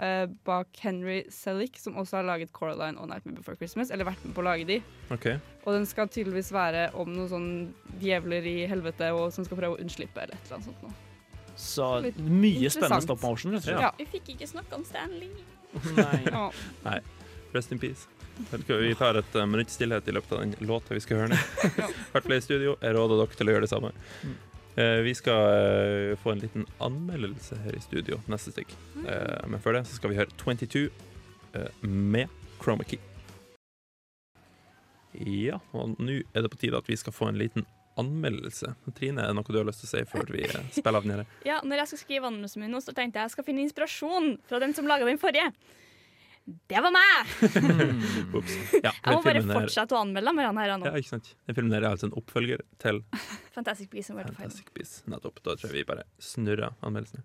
eh, 0.00 0.24
bak 0.48 0.80
Henry 0.80 1.20
Selick, 1.30 1.76
som 1.78 1.98
også 2.00 2.16
har 2.18 2.26
laget 2.26 2.52
Coraline 2.56 2.96
og 2.98 3.10
Nightmare 3.10 3.36
Before 3.36 3.58
Christmas, 3.60 3.92
eller 3.92 4.08
vært 4.08 4.24
med 4.24 4.34
på 4.34 4.40
å 4.40 4.46
lage 4.48 4.66
de. 4.68 4.78
Ok. 5.12 5.28
Og 5.66 5.76
den 5.76 5.86
skal 5.86 6.08
tydeligvis 6.08 6.48
være 6.56 6.88
om 6.98 7.12
noen 7.12 7.28
sånn 7.30 7.50
djevler 8.00 8.48
i 8.48 8.56
helvete 8.70 9.12
og 9.14 9.28
som 9.36 9.44
skal 9.46 9.60
prøve 9.60 9.76
å 9.76 9.82
unnslippe, 9.84 10.24
eller 10.24 10.38
et 10.40 10.48
eller 10.48 10.58
annet 10.58 10.70
sånt 10.72 10.86
noe. 10.88 10.96
Så 11.62 11.88
Litt 12.08 12.16
mye 12.18 12.70
spennende 12.72 13.04
stop 13.04 13.22
motion. 13.22 13.58
Ja. 13.68 13.92
Vi 14.00 14.08
fikk 14.16 14.32
ikke 14.34 14.48
snakke 14.48 14.78
om 14.80 14.86
Stanley. 14.88 15.28
Nei. 15.98 16.48
Nei. 16.86 16.98
Rest 17.52 17.72
in 17.76 17.78
peace. 17.82 18.08
Vi 18.66 18.94
tar 18.98 19.18
et 19.20 19.36
uh, 19.36 19.44
minutt 19.46 19.70
stillhet 19.70 20.08
i 20.08 20.14
løpet 20.16 20.32
av 20.32 20.40
den 20.44 20.54
låta 20.68 20.96
vi 20.96 21.02
skal 21.04 21.22
høre 21.22 21.34
nå. 21.34 21.40
Hvert 22.12 22.24
flere 22.26 22.40
i 22.40 22.44
studio. 22.44 22.78
Jeg 22.80 22.96
råder 22.96 23.20
dere 23.20 23.38
til 23.38 23.50
å 23.50 23.54
gjøre 23.56 23.66
det 23.66 23.72
samme. 23.72 23.92
Eh, 24.76 25.00
vi 25.04 25.12
skal 25.14 25.42
eh, 25.52 26.16
få 26.16 26.32
en 26.32 26.38
liten 26.40 26.66
anmeldelse 26.80 27.58
her 27.60 27.76
i 27.76 27.80
studio 27.84 28.22
neste 28.32 28.54
stikk. 28.54 28.72
Eh, 29.04 29.42
men 29.52 29.60
før 29.60 29.76
det 29.76 29.84
så 29.88 29.98
skal 29.98 30.12
vi 30.12 30.16
høre 30.16 30.32
22 30.40 30.86
eh, 31.52 31.84
med 31.84 32.32
Chroma 32.62 32.86
Key. 32.88 33.00
Ja, 35.12 35.60
og 35.76 36.00
nå 36.00 36.22
er 36.32 36.44
det 36.44 36.50
på 36.54 36.60
tide 36.62 36.80
at 36.80 36.88
vi 36.88 36.96
skal 36.96 37.12
få 37.12 37.28
en 37.28 37.40
liten 37.40 37.66
anmeldelse. 38.00 38.72
Trine, 38.96 39.20
er 39.20 39.32
det 39.32 39.36
noe 39.36 39.52
du 39.52 39.58
har 39.60 39.68
lyst 39.68 39.84
til 39.84 39.90
å 39.90 39.92
si 39.92 40.02
før 40.08 40.32
vi 40.32 40.46
eh, 40.46 40.72
spiller 40.72 41.02
av 41.02 41.04
den 41.04 41.18
her? 41.18 41.26
Ja, 41.50 41.60
når 41.60 41.82
jeg 41.82 41.92
skal 41.92 42.02
skrive 42.06 42.30
anmeldelsen 42.30 42.64
min 42.64 42.80
så 42.80 42.96
tenkte 42.96 43.20
jeg 43.20 43.28
jeg 43.28 43.36
skal 43.36 43.48
finne 43.50 43.66
inspirasjon 43.66 44.36
fra 44.48 44.62
den 44.62 44.72
som 44.76 44.88
laga 44.88 45.08
den 45.08 45.20
forrige. 45.20 45.50
Det 46.44 46.80
var 46.82 46.90
meg! 46.94 47.32
Ja, 48.82 48.90
Jeg 48.90 49.14
må 49.14 49.20
bare 49.22 49.42
fortsette 49.46 49.94
å 49.94 50.00
anmelde 50.02 50.32
med 50.34 50.48
han 50.48 50.58
her 50.58 50.72
nå. 50.80 50.88
Ja, 50.88 50.98
ikke 50.98 51.12
sant. 51.14 51.28
Den 51.46 51.58
filmen 51.58 51.76
er 51.78 51.86
altså 51.86 52.08
en 52.08 52.16
oppfølger 52.18 52.64
til 52.82 52.98
Fantastic 53.54 53.92
Beasts 53.92 54.10
and 54.10 54.18
World 54.18 54.32
to 54.32 54.34
Find 54.34 54.48
Them. 54.48 54.50
Fantastic 54.50 54.72
Beasts. 54.74 55.04
Nettopp. 55.12 55.38
Da 55.46 55.54
tror 55.54 55.70
jeg 55.70 55.82
vi 55.82 55.86
bare 55.92 56.06
snurrer 56.22 56.74
anmeldelsene. 56.82 57.22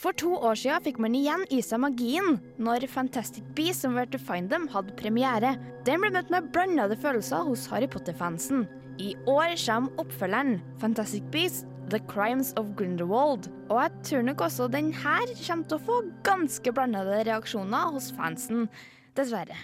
For 0.00 0.16
to 0.16 0.30
år 0.38 0.56
siden 0.56 0.84
fikk 0.86 1.00
man 1.02 1.16
igjen 1.18 1.42
i 1.52 1.58
seg 1.64 1.82
magien 1.82 2.38
når 2.62 2.86
Fantastic 2.88 3.44
Beasts 3.58 3.84
and 3.84 3.98
Where 3.98 4.08
to 4.14 4.20
Find 4.22 4.48
Them 4.52 4.68
hadde 4.72 4.94
premiere. 4.96 5.56
Den 5.84 6.00
ble 6.00 6.12
møtt 6.14 6.30
med 6.32 6.48
blandede 6.54 6.96
følelser 7.02 7.44
hos 7.50 7.66
Harry 7.72 7.90
Potter-fansen. 7.90 8.64
I 9.00 9.12
år 9.28 9.56
kommer 9.60 10.00
oppfølgeren 10.00 10.60
Fantastic 10.80 11.26
Beasts 11.34 11.66
The 11.90 12.00
Crimes 12.06 12.52
of 12.56 12.66
Grindelwald. 12.76 13.50
Og 13.68 13.82
jeg 13.82 13.90
tror 14.04 14.22
nok 14.22 14.40
også 14.40 14.68
den 14.68 14.92
her 14.94 15.26
kommer 15.46 15.66
til 15.66 15.76
å 15.76 15.84
få 15.86 15.98
ganske 16.26 16.72
blandede 16.72 17.22
reaksjoner 17.26 17.92
hos 17.94 18.12
fansen. 18.16 18.68
Dessverre. 19.16 19.58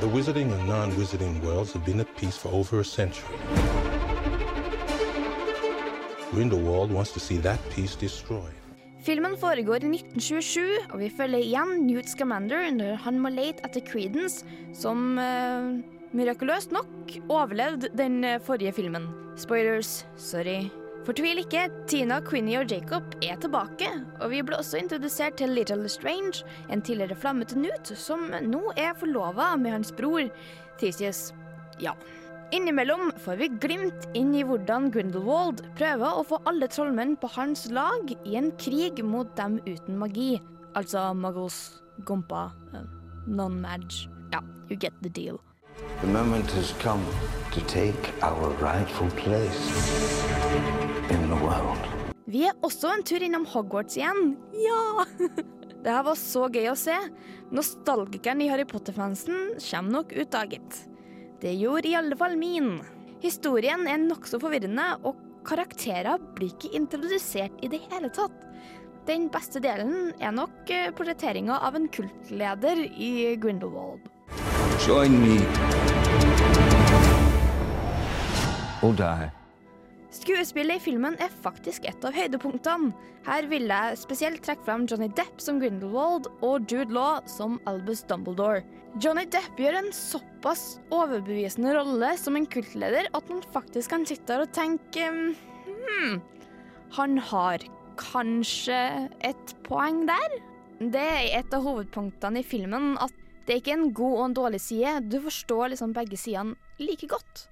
The 0.00 0.08
wizarding 0.08 0.52
and 0.52 0.66
non-wizarding 0.66 1.42
worlds 1.44 1.72
have 1.72 1.84
been 1.84 2.00
at 2.00 2.08
peace 2.16 2.38
for 2.38 2.48
over 2.52 2.80
a 2.80 2.84
century. 2.84 3.36
Grindelwald 6.32 6.92
wants 6.92 7.12
to 7.12 7.20
see 7.20 7.38
that 7.38 7.58
peace 7.70 7.96
destroyed. 7.96 8.54
Filmen 9.04 9.36
foregår 9.40 9.74
i 9.74 9.88
1927, 9.88 10.62
og 10.90 10.98
vi 11.00 11.12
følger 11.16 11.38
igjen 11.38 11.86
Newt 11.86 12.10
Scamander 12.10 12.68
når 12.74 12.98
han 13.06 13.18
må 13.18 13.32
lete 13.32 13.64
etter 13.64 13.84
Creedence, 13.86 14.44
som 14.76 15.16
uh, 15.16 15.80
mirakuløst 16.12 16.74
nok 16.76 17.16
overlevde 17.28 17.88
den 17.96 18.24
eh, 18.24 18.40
forrige 18.44 18.72
filmen. 18.76 19.08
Spoilers, 19.40 20.06
sorry. 20.16 20.68
Fortvil 21.00 21.40
ikke, 21.40 21.62
Tina, 21.88 22.18
Quinny 22.20 22.58
og 22.60 22.68
Jacob 22.68 23.14
er 23.24 23.38
tilbake, 23.40 23.88
og 24.20 24.34
vi 24.34 24.42
ble 24.44 24.58
også 24.60 24.82
introdusert 24.82 25.38
til 25.40 25.54
Little 25.56 25.88
Strange, 25.88 26.42
en 26.68 26.82
tidligere 26.84 27.16
flammete 27.16 27.56
Newt, 27.56 27.92
som 27.96 28.26
nå 28.28 28.60
er 28.76 28.92
forlova 29.00 29.54
med 29.56 29.78
hans 29.78 29.94
bror, 29.96 30.28
Theseus. 30.80 31.30
Ja. 31.80 31.94
Innimellom 32.52 33.14
får 33.24 33.40
vi 33.40 33.48
glimt 33.62 34.08
inn 34.18 34.34
i 34.36 34.44
hvordan 34.44 34.90
Grindelwald 34.92 35.62
prøver 35.78 36.20
å 36.20 36.24
få 36.26 36.42
alle 36.50 36.68
trollmenn 36.68 37.16
på 37.22 37.30
hans 37.36 37.68
lag 37.72 38.12
i 38.20 38.36
en 38.36 38.50
krig 38.60 39.00
mot 39.06 39.30
dem 39.40 39.56
uten 39.64 39.96
magi. 40.02 40.34
Altså 40.76 41.14
muggles, 41.16 41.80
gompa, 42.04 42.50
eh, 42.74 42.84
non-mag. 43.26 43.86
Ja, 44.34 44.42
you 44.68 44.76
get 44.76 44.92
the 45.00 45.08
deal. 45.08 45.40
The 46.00 46.06
moment 46.06 46.50
has 46.52 46.72
come 46.82 47.04
to 47.52 47.60
take 47.66 48.12
our 48.22 48.50
rightful 48.62 49.10
place 49.10 49.64
in 51.10 51.28
the 51.28 51.38
world. 51.44 51.80
Vi 52.30 52.44
er 52.46 52.58
også 52.62 52.92
en 52.94 53.02
tur 53.02 53.24
innom 53.26 53.46
Hogwarts 53.48 53.98
igjen. 53.98 54.36
Ja! 54.54 55.06
Det 55.82 55.92
her 55.92 56.04
var 56.04 56.18
så 56.20 56.44
gøy 56.52 56.68
å 56.70 56.76
se. 56.76 56.94
Nostalgikeren 57.56 58.42
i 58.44 58.50
Harry 58.52 58.66
Potter-fansen 58.68 59.56
kommer 59.56 59.94
nok 59.96 60.12
ut 60.12 60.30
daget. 60.32 60.82
Det 61.40 61.54
gjorde 61.56 61.88
i 61.88 61.96
alle 61.96 62.18
fall 62.20 62.36
min. 62.36 62.74
Historien 63.24 63.86
er 63.88 64.00
nokså 64.02 64.40
forvirrende, 64.42 64.86
og 65.08 65.16
karakterer 65.48 66.20
blir 66.36 66.52
ikke 66.52 66.74
introdusert 66.76 67.64
i 67.64 67.72
det 67.72 67.80
hele 67.88 68.12
tatt. 68.12 68.36
Den 69.08 69.30
beste 69.32 69.62
delen 69.64 70.12
er 70.20 70.36
nok 70.36 70.68
eh, 70.70 70.92
portretteringa 70.92 71.56
av 71.64 71.80
en 71.80 71.88
kultleder 71.92 72.84
i 72.92 73.36
Grindelwald. 73.40 74.04
Join 74.86 75.12
me. 75.20 75.36
Or 78.82 78.94
die. 78.96 79.28
Skuespillet 80.10 80.80
i 80.80 80.82
filmen 80.82 81.18
er 81.20 81.28
faktisk 81.44 81.84
et 81.84 82.04
av 82.06 82.16
høydepunktene. 82.16 82.94
Her 83.26 83.44
vil 83.50 83.68
jeg 83.68 83.98
spesielt 84.00 84.40
trekke 84.46 84.64
fram 84.64 84.86
Johnny 84.88 85.10
Depp 85.12 85.42
som 85.44 85.60
Grindelwald 85.60 86.30
og 86.40 86.64
Jude 86.64 86.96
Law 86.96 87.20
som 87.28 87.58
Albus 87.68 88.00
Dumbledore. 88.08 88.64
Johnny 89.04 89.26
Depp 89.28 89.60
gjør 89.60 89.82
en 89.82 89.92
såpass 89.94 90.80
overbevisende 90.88 91.76
rolle 91.76 92.14
som 92.18 92.40
en 92.40 92.48
kultleder 92.48 93.12
at 93.12 93.28
man 93.28 93.44
faktisk 93.52 93.92
kan 93.92 94.08
sitte 94.08 94.32
der 94.32 94.46
og 94.46 94.56
tenke 94.56 95.10
hmm, 95.12 96.16
Han 96.96 97.20
har 97.30 97.68
kanskje 98.00 98.80
et 99.28 99.56
poeng 99.68 100.06
der? 100.08 100.40
Det 100.80 101.04
er 101.04 101.38
et 101.42 101.52
av 101.52 101.68
hovedpunktene 101.68 102.40
i 102.40 102.46
filmen 102.56 102.94
at 103.04 103.19
det 103.50 103.56
er 103.56 103.64
ikke 103.64 103.72
en 103.74 103.88
god 103.90 104.12
og 104.14 104.26
en 104.28 104.34
dårlig 104.38 104.58
side. 104.62 104.90
Du 105.10 105.16
forstår 105.24 105.72
liksom 105.72 105.90
begge 105.90 106.14
sidene 106.14 106.54
like 106.78 107.08
godt. 107.10 107.48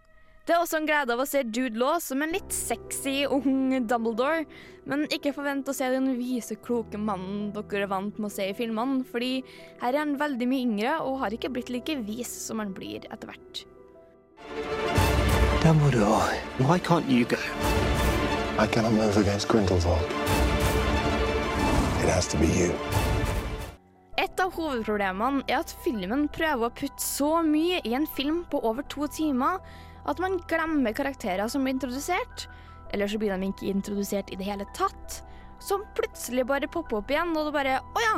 Det 0.47 0.55
er 0.55 0.63
også 0.63 0.79
en 0.79 0.87
glede 0.87 1.11
av 1.11 1.25
å 1.25 1.27
se 1.27 1.43
Jude 1.43 1.75
Law 1.77 1.99
som 2.01 2.23
en 2.23 2.31
litt 2.33 2.55
sexy 2.55 3.25
ung 3.27 3.75
Dumbledore, 3.91 4.45
men 4.87 5.03
ikke 5.11 5.35
forvent 5.35 5.67
å 5.69 5.75
se 5.75 5.91
den 5.91 6.07
vise, 6.15 6.55
kloke 6.63 7.03
mannen 7.03 7.51
dere 7.57 7.83
er 7.83 7.91
vant 7.91 8.15
med 8.15 8.31
å 8.31 8.33
se 8.33 8.47
i 8.47 8.55
filmene, 8.55 9.03
fordi 9.11 9.43
her 9.83 9.91
er 9.91 9.99
han 10.05 10.15
veldig 10.23 10.49
mye 10.49 10.69
yngre 10.69 10.95
og 11.03 11.19
har 11.25 11.35
ikke 11.35 11.51
blitt 11.59 11.75
like 11.75 11.99
vis 12.07 12.31
som 12.47 12.63
han 12.63 12.71
blir 12.79 13.03
etter 13.11 13.35
hvert. 13.35 13.67
Dumbledore, 15.67 16.39
why 16.63 16.79
can't 16.79 17.11
you 17.11 17.27
go? 17.27 17.43
I 18.57 18.71
cannot 18.71 18.95
move 18.95 19.19
against 19.19 19.51
Grindelwald. 19.51 20.07
It 21.99 22.09
has 22.15 22.31
to 22.31 22.39
be 22.39 22.47
you. 22.47 23.08
Et 24.19 24.41
av 24.43 24.51
hovedproblemene 24.51 25.45
er 25.47 25.61
at 25.61 25.73
filmen 25.85 26.25
prøver 26.35 26.67
å 26.67 26.75
putte 26.75 27.03
så 27.03 27.39
mye 27.47 27.79
i 27.87 27.93
en 27.95 28.07
film 28.17 28.41
på 28.51 28.59
over 28.67 28.83
to 28.91 29.07
timer 29.15 29.61
at 30.11 30.19
man 30.23 30.41
glemmer 30.51 30.97
karakterer 30.97 31.47
som 31.53 31.63
blir 31.63 31.77
introdusert, 31.77 32.49
eller 32.91 33.07
så 33.07 33.21
blir 33.21 33.31
de 33.37 33.51
ikke 33.53 33.69
introdusert 33.71 34.33
i 34.33 34.39
det 34.41 34.49
hele 34.49 34.67
tatt, 34.75 35.21
som 35.63 35.85
plutselig 35.95 36.47
bare 36.49 36.71
popper 36.71 36.99
opp 36.99 37.13
igjen, 37.13 37.35
og 37.37 37.47
du 37.47 37.55
bare 37.55 37.79
Å 37.79 38.03
ja, 38.03 38.17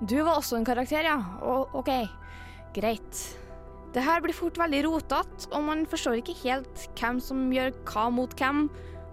du 0.00 0.16
var 0.22 0.38
også 0.38 0.56
en 0.56 0.68
karakter, 0.68 1.04
ja. 1.04 1.18
O 1.40 1.66
OK. 1.80 1.90
Greit. 2.76 3.20
Det 3.92 4.04
her 4.04 4.20
blir 4.24 4.36
fort 4.36 4.56
veldig 4.60 4.82
rotete, 4.88 5.50
og 5.52 5.68
man 5.68 5.84
forstår 5.88 6.20
ikke 6.20 6.36
helt 6.44 6.88
hvem 6.96 7.20
som 7.20 7.44
gjør 7.52 7.74
hva 7.88 8.08
mot 8.12 8.32
hvem, 8.40 8.68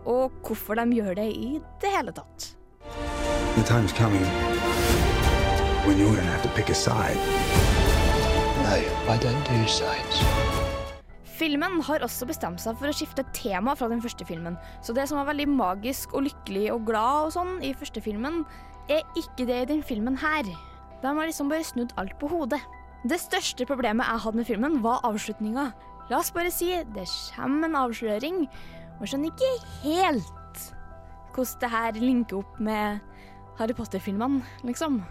og 0.07 0.31
hvorfor 0.43 0.79
de 0.79 0.99
gjør 0.99 1.19
det 1.19 1.29
i 1.35 1.53
det 1.83 1.91
hele 1.97 2.15
tatt. 2.15 2.53
The 3.55 3.63
time's 3.67 3.95
coming 3.95 4.27
when 5.85 5.97
you're 5.99 6.15
gonna 6.15 6.31
have 6.31 6.41
to 6.41 6.49
pick 6.55 6.69
a 6.69 6.75
side. 6.75 7.17
No, 8.63 8.75
I 9.13 9.17
don't 9.17 9.43
do 9.47 9.67
sides. 9.67 10.21
Filmen 11.23 11.81
har 11.81 12.03
også 12.05 12.27
bestemt 12.29 12.61
seg 12.61 12.77
for 12.79 12.87
å 12.87 12.95
skifte 12.95 13.25
tema 13.35 13.73
fra 13.75 13.89
den 13.91 14.01
første 14.03 14.23
filmen, 14.25 14.55
så 14.85 14.93
det 14.95 15.07
som 15.09 15.17
var 15.19 15.31
veldig 15.31 15.47
magisk 15.49 16.13
og 16.15 16.27
lykkelig 16.27 16.67
og 16.75 16.85
glad 16.87 17.27
og 17.27 17.33
sånn 17.35 17.57
i 17.65 17.73
første 17.75 18.03
filmen, 18.05 18.43
er 18.87 19.01
ikke 19.19 19.47
det 19.49 19.57
i 19.63 19.69
den 19.73 19.81
filmen 19.83 20.15
her. 20.21 20.45
De 21.01 21.09
har 21.09 21.27
liksom 21.27 21.49
bare 21.51 21.65
snudd 21.67 21.91
alt 21.99 22.15
på 22.21 22.29
hodet. 22.31 22.61
Det 23.03 23.17
største 23.19 23.67
problemet 23.67 24.07
jeg 24.07 24.23
hadde 24.23 24.39
med 24.39 24.47
filmen, 24.47 24.77
var 24.85 25.03
avslutninga. 25.03 25.71
La 26.11 26.21
oss 26.21 26.31
bare 26.35 26.53
si 26.53 26.69
det 26.95 27.07
kommer 27.33 27.67
en 27.67 27.81
avsløring, 27.81 28.45
og 29.01 29.09
skjønner 29.09 29.33
ikke 29.33 29.51
helt 29.83 30.29
hvordan 31.33 31.59
det 31.59 31.69
her 31.73 31.97
linker 31.97 32.39
opp 32.43 32.59
med 32.61 33.01
Harry 33.57 33.73
Potter-filmene, 33.75 34.45
liksom. 34.63 35.01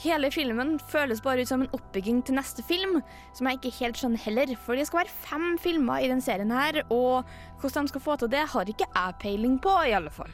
Hele 0.00 0.30
filmen 0.32 0.78
føles 0.88 1.20
bare 1.20 1.42
ut 1.44 1.48
som 1.50 1.60
en 1.60 1.74
oppbygging 1.76 2.22
til 2.24 2.38
neste 2.38 2.62
film, 2.64 3.02
som 3.36 3.48
jeg 3.50 3.58
ikke 3.58 3.72
helt 3.82 3.98
skjønner 4.00 4.22
heller, 4.24 4.52
for 4.56 4.78
det 4.78 4.86
skal 4.88 5.02
være 5.02 5.12
fem 5.26 5.58
filmer 5.60 6.00
i 6.00 6.08
den 6.08 6.22
serien 6.24 6.52
her, 6.56 6.78
og 6.88 7.28
hvordan 7.60 7.84
de 7.84 7.92
skal 7.92 8.04
få 8.06 8.16
til 8.16 8.30
det, 8.32 8.46
har 8.48 8.70
ikke 8.72 8.86
jeg 8.88 9.18
peiling 9.20 9.58
på, 9.60 9.74
i 9.84 9.92
alle 9.98 10.08
fall. 10.14 10.32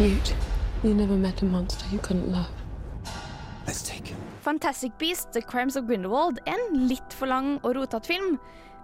Newt, 0.00 0.32
you 0.82 0.94
never 0.94 1.16
met 1.16 1.42
a 1.42 1.44
monster 1.44 1.84
you 1.92 2.00
couldn't 2.00 2.32
love. 2.32 2.48
Let's 3.66 3.84
take 3.84 4.08
him. 4.08 4.16
Fantastic 4.40 4.96
Beasts 4.98 5.28
The 5.34 5.42
Crimes 5.42 5.76
of 5.76 5.84
Grindelwald 5.84 6.40
er 6.46 6.56
en 6.56 6.88
litt 6.88 7.12
for 7.12 7.28
lang 7.28 7.58
og 7.58 7.76
rotete 7.76 8.14
film, 8.14 8.38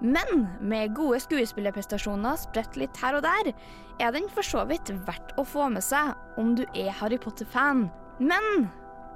men 0.05 0.49
med 0.61 0.93
gode 0.93 1.25
skuespillerprestasjoner 1.25 2.37
spredt 2.37 2.77
litt 2.77 3.01
her 3.01 3.17
og 3.17 3.25
der, 3.25 3.55
er 3.97 4.13
den 4.13 4.29
for 4.29 4.45
så 4.45 4.69
vidt 4.69 4.93
verdt 5.09 5.33
å 5.41 5.49
få 5.49 5.73
med 5.73 5.87
seg 5.87 6.13
om 6.37 6.53
du 6.59 6.67
er 6.75 6.93
Harry 7.01 7.17
Potter-fan. 7.17 7.87
Men 8.21 8.69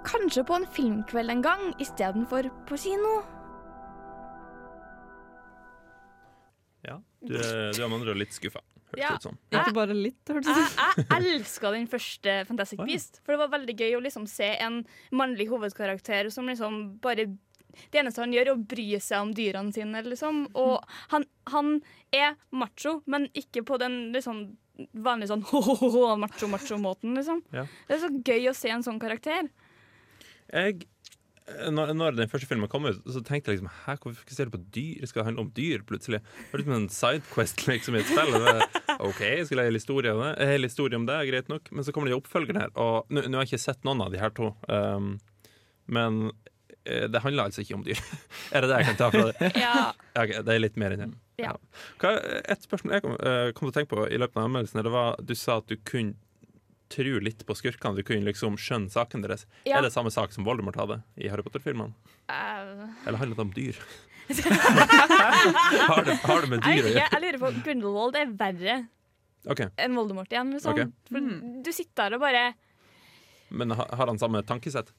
kanskje 0.08 0.44
på 0.48 0.56
en 0.58 0.66
filmkveld 0.74 1.30
en 1.30 1.42
gang 1.44 1.66
istedenfor 1.82 2.48
på 2.68 2.78
kino? 2.80 3.18
Ja, 6.86 7.00
du, 7.20 7.34
du 7.34 7.82
er 7.82 7.88
med 7.90 7.98
andre 8.00 8.14
litt 8.18 8.34
skuffa. 8.36 8.62
Hørtes 8.88 9.02
Ja. 9.02 9.10
ut 9.18 9.22
som. 9.26 9.34
Ikke 9.52 9.74
bare 9.76 9.92
litt, 9.96 10.22
hørtes 10.30 10.48
det 10.48 10.62
ut 10.62 10.78
Jeg, 10.78 11.04
jeg 11.10 11.34
elska 11.34 11.72
den 11.74 11.88
første 11.92 12.36
Fantastic 12.48 12.80
Beast. 12.88 13.18
For 13.26 13.34
det 13.34 13.42
var 13.42 13.50
veldig 13.58 13.74
gøy 13.76 13.96
å 13.98 14.00
liksom 14.06 14.24
se 14.30 14.48
en 14.64 14.78
mannlig 15.12 15.48
hovedkarakter 15.50 16.30
som 16.32 16.48
liksom 16.48 16.78
bare 17.04 17.26
Det 17.92 18.00
eneste 18.00 18.22
han 18.24 18.32
gjør, 18.32 18.48
er 18.48 18.54
å 18.56 18.62
bry 18.70 18.86
seg 18.98 19.20
om 19.22 19.34
dyrene 19.36 19.70
sine, 19.76 20.00
liksom. 20.02 20.46
Og 20.56 20.80
han, 21.12 21.26
han 21.52 21.74
er 22.16 22.32
macho, 22.50 23.02
men 23.06 23.28
ikke 23.38 23.62
på 23.68 23.76
den 23.78 24.08
liksom 24.14 24.56
vanlige 24.92 25.32
sånn 25.32 25.46
macho-macho-måten, 26.24 27.16
liksom. 27.18 27.42
Ja. 27.54 27.66
Det 27.88 27.96
er 27.96 28.04
så 28.04 28.12
gøy 28.12 28.50
å 28.50 28.56
se 28.56 28.72
en 28.74 28.86
sånn 28.86 29.00
karakter. 29.02 29.50
Jeg, 30.48 30.86
når, 31.72 31.92
når 31.96 32.16
den 32.16 32.30
første 32.30 32.48
filmen 32.48 32.70
kom 32.70 32.86
ut, 32.88 33.00
så 33.04 33.20
tenkte 33.24 33.52
jeg 33.52 33.58
liksom 33.58 33.72
Hæ, 33.84 33.96
hvorfor 34.00 34.16
fokuserer 34.22 34.50
du 34.50 34.56
på 34.56 34.62
dyr? 34.76 35.06
Skal 35.08 35.22
det 35.22 35.28
handle 35.30 35.44
om 35.46 35.50
dyr 35.56 35.84
plutselig? 35.88 36.20
Det 36.24 36.50
var 36.52 36.62
liksom 36.62 36.76
en 36.76 36.90
sidequest 36.92 37.64
liksom, 37.68 37.96
i 37.96 38.02
et 38.02 38.12
spill. 38.12 38.36
OK, 39.08 39.22
jeg 39.24 39.48
skal 39.48 39.62
lage 39.62 39.72
en 39.72 39.80
historie 39.80 40.14
om 40.14 40.22
det, 40.24 40.34
en 40.34 40.52
hel 40.52 40.68
historie 40.68 41.00
om 41.00 41.08
det, 41.08 41.18
greit 41.30 41.50
nok. 41.52 41.72
Men 41.72 41.86
så 41.86 41.94
kommer 41.94 42.10
det 42.10 42.18
oppfølgeren 42.18 42.62
her, 42.64 42.76
og 42.80 43.10
nå 43.12 43.24
har 43.26 43.44
jeg 43.44 43.54
ikke 43.54 43.66
sett 43.68 43.88
noen 43.88 44.04
av 44.06 44.14
de 44.14 44.22
her 44.22 44.34
to. 44.36 44.52
Um, 44.68 45.16
men 45.88 46.28
eh, 46.30 46.57
det 47.12 47.22
handler 47.24 47.48
altså 47.48 47.64
ikke 47.64 47.76
om 47.78 47.84
dyr. 47.86 47.98
er 48.54 48.64
det 48.64 48.70
det 48.70 48.78
jeg 48.80 48.88
kan 48.90 49.00
ta 49.00 49.10
fra 49.14 49.26
det? 49.30 49.50
Ja. 49.64 49.90
Okay, 50.14 50.40
det 50.44 50.54
er 50.54 50.62
litt 50.62 50.78
mer 50.80 50.94
enn 50.94 51.04
det. 51.04 51.10
Ja. 51.38 51.52
Hva, 52.02 52.14
et 52.50 52.64
spørsmål 52.64 52.96
jeg 52.96 53.04
kom, 53.04 53.14
eh, 53.18 53.50
kom 53.54 53.68
til 53.68 53.72
å 53.72 53.76
tenke 53.76 53.92
på 53.92 54.08
i 54.08 54.18
løpet 54.18 54.40
av 54.40 54.48
anmeldelsen, 54.48 54.82
det 54.86 54.94
var 54.94 55.20
du 55.22 55.34
sa 55.38 55.60
at 55.62 55.68
du 55.70 55.76
kunne 55.86 56.16
tro 56.88 57.18
litt 57.20 57.44
på 57.46 57.56
skurkene. 57.56 58.00
Du 58.00 58.06
kunne 58.06 58.24
liksom 58.24 58.56
skjønne 58.60 58.90
saken 58.92 59.24
deres. 59.24 59.44
Ja. 59.68 59.78
Er 59.78 59.86
det 59.86 59.92
samme 59.94 60.12
sak 60.14 60.32
som 60.32 60.46
Voldemort 60.48 60.78
hadde 60.80 61.02
i 61.20 61.28
Harry 61.28 61.44
Potter-filmene? 61.44 61.92
Uh, 62.32 62.88
Eller 63.04 63.20
handler 63.20 63.36
det 63.36 63.44
om 63.44 63.52
dyr? 63.54 63.80
har, 65.88 66.04
det, 66.04 66.16
har 66.24 66.44
det 66.44 66.48
med 66.52 66.64
dyr 66.64 66.84
å 66.84 66.90
gjøre? 66.92 67.04
jeg 67.04 67.22
lurer 67.24 67.38
på 67.40 67.52
Grindelwald 67.64 68.16
er 68.20 68.32
verre 68.40 68.74
okay. 69.48 69.70
enn 69.80 69.96
Voldemort 69.96 70.32
igjen. 70.32 70.52
Liksom. 70.56 70.74
Okay. 70.74 70.88
For 71.08 71.28
du 71.64 71.70
sitter 71.72 72.08
der 72.08 72.18
og 72.18 72.24
bare 72.24 72.42
Men 73.48 73.72
har 73.76 74.04
han 74.04 74.20
samme 74.20 74.42
tankesett? 74.48 74.92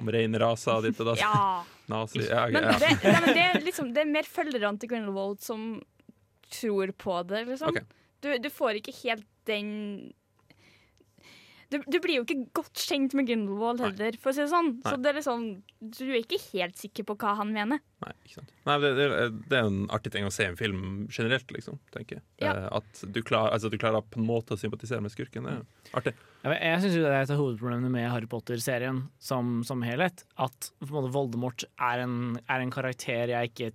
Om 0.00 0.10
reinraser 0.10 0.84
ditt 0.86 1.00
og 1.02 1.12
datt? 1.12 1.20
Ja. 1.22 1.64
Nazi? 1.92 2.24
Ja, 2.24 2.46
ok, 2.46 2.56
Men 2.56 2.68
ja. 2.70 2.76
det, 2.80 2.92
nei, 3.02 3.20
men 3.20 3.36
det, 3.36 3.44
er 3.44 3.64
liksom, 3.66 3.92
det 3.94 4.04
er 4.04 4.10
mer 4.10 4.28
følgerne 4.28 4.80
til 4.80 4.90
Grindelwald 4.94 5.42
som 5.44 5.68
tror 6.54 6.92
på 6.96 7.20
det, 7.28 7.44
liksom. 7.50 7.74
Okay. 7.74 7.84
Du, 8.24 8.30
du 8.40 8.50
får 8.52 8.80
ikke 8.80 8.94
helt 9.02 9.26
den 9.48 9.72
du, 11.74 11.78
du 11.90 11.98
blir 12.04 12.20
jo 12.20 12.24
ikke 12.24 12.36
godt 12.56 12.80
kjent 12.86 13.14
med 13.18 13.26
Grindelwald 13.28 13.82
heller, 13.84 14.16
for 14.22 14.30
å 14.30 14.36
si 14.36 14.42
det 14.44 14.50
sånn. 14.52 14.70
Så 14.86 14.94
det 15.02 15.10
er 15.10 15.18
liksom, 15.18 15.44
du 15.82 16.02
er 16.06 16.20
ikke 16.20 16.38
helt 16.52 16.78
sikker 16.80 17.06
på 17.08 17.16
hva 17.20 17.34
han 17.40 17.50
mener. 17.54 17.82
Nei, 18.04 18.12
ikke 18.24 18.38
sant. 18.38 18.52
Nei, 18.68 18.76
det, 18.84 18.92
det, 18.98 19.08
det 19.50 19.58
er 19.58 19.68
en 19.68 19.82
artig 19.96 20.12
ting 20.14 20.28
å 20.28 20.32
se 20.34 20.46
i 20.46 20.50
en 20.52 20.58
film 20.60 20.82
generelt, 21.12 21.50
liksom. 21.56 21.78
tenker 21.94 22.18
jeg. 22.20 22.24
Ja. 22.44 22.54
Eh, 22.54 22.68
At 22.80 23.04
du, 23.04 23.20
klar, 23.26 23.50
altså, 23.54 23.70
du 23.72 23.78
klarer 23.80 24.04
på 24.06 24.20
en 24.22 24.28
måte 24.28 24.56
å 24.56 24.60
sympatisere 24.60 25.04
med 25.04 25.12
skurken. 25.14 25.48
Det 25.50 25.56
er 25.58 26.00
artig. 26.00 26.14
Jeg, 26.44 26.58
jeg 26.60 26.82
syns 26.82 26.98
det 27.00 27.08
er 27.08 27.22
et 27.22 27.32
av 27.32 27.40
hovedproblemene 27.40 27.92
med 27.92 28.10
Harry 28.12 28.28
Potter-serien 28.30 29.04
som, 29.22 29.56
som 29.64 29.84
helhet. 29.86 30.26
At 30.36 30.70
på 30.82 30.90
en 30.90 30.96
måte, 30.98 31.14
Voldemort 31.14 31.64
er 31.78 32.04
en, 32.04 32.18
er 32.44 32.64
en 32.64 32.74
karakter 32.74 33.32
jeg 33.32 33.52
ikke 33.54 33.72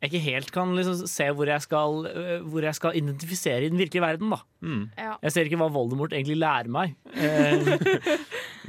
jeg 0.00 0.08
ikke 0.08 0.24
helt 0.24 0.50
kan 0.54 0.70
liksom 0.76 1.02
se 1.10 1.26
hvor 1.36 1.48
jeg, 1.50 1.60
skal, 1.60 2.06
øh, 2.08 2.46
hvor 2.48 2.64
jeg 2.64 2.76
skal 2.78 2.96
identifisere 2.96 3.66
i 3.66 3.68
den 3.68 3.80
virkelige 3.80 4.04
verden. 4.04 4.30
da 4.32 4.40
Mm. 4.60 4.90
Ja. 4.98 5.14
Jeg 5.22 5.32
ser 5.32 5.48
ikke 5.48 5.56
hva 5.56 5.70
Voldemort 5.72 6.12
egentlig 6.12 6.36
lærer 6.36 6.68
meg. 6.68 6.94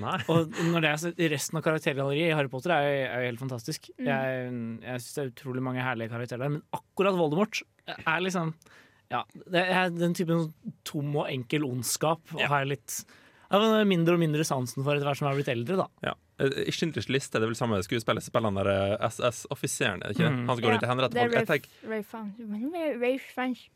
Eh, 0.01 0.23
og 0.31 0.47
når 0.71 0.81
det 0.81 0.89
er 0.89 1.29
resten 1.33 1.59
av 1.59 1.63
karaktergalleriet 1.65 2.31
i 2.31 2.35
Harry 2.35 2.49
Potter 2.49 2.71
er 2.73 3.09
er 3.11 3.25
helt 3.27 3.41
fantastisk. 3.41 3.89
Mm. 3.99 4.07
Jeg, 4.07 4.53
jeg 4.81 5.01
syns 5.03 5.13
det 5.13 5.21
er 5.23 5.31
utrolig 5.33 5.63
mange 5.63 5.83
herlige 5.83 6.09
karakterer 6.09 6.41
der, 6.41 6.53
men 6.55 6.63
akkurat 6.73 7.19
Voldemort 7.19 7.61
er 7.91 8.23
liksom 8.23 8.55
Ja, 9.11 9.21
det 9.51 9.61
er 9.67 9.91
den 9.91 10.15
typen 10.15 10.53
tom 10.87 11.15
og 11.19 11.27
enkel 11.29 11.67
ondskap. 11.67 12.23
Og 12.33 12.41
har 12.47 12.63
jeg 12.63 12.71
litt 12.77 13.01
ja, 13.51 13.83
mindre 13.87 14.15
og 14.15 14.21
mindre 14.21 14.45
sansen 14.47 14.83
for 14.85 14.95
etter 14.95 15.07
hvert 15.09 15.19
som 15.19 15.27
jeg 15.27 15.33
har 15.35 15.41
blitt 15.41 15.51
eldre, 15.51 15.81
da. 15.83 15.87
Ja. 16.11 16.13
Eh, 16.41 16.53
I 16.67 16.71
Schindlers 16.73 17.09
liste 17.11 17.37
det 17.39 17.45
er 17.45 17.51
vel 17.51 17.57
samme 17.59 17.79
skuespiller 17.85 18.23
spiller 18.23 18.49
han 18.49 18.57
der 18.59 18.69
eh, 18.71 19.07
SS-offiseren, 19.09 20.01
er 20.05 20.13
ikke 20.15 20.23
det? 20.23 20.31
Mm. 20.31 20.45
Han 20.47 20.57
som 20.57 20.63
går 20.63 20.73
rundt 20.73 20.85
og 20.85 20.91
henretter 20.91 21.17
det 21.17 21.21
er 21.21 21.31
folk. 21.31 21.37
Jeg 21.37 21.49
tenker, 21.51 21.69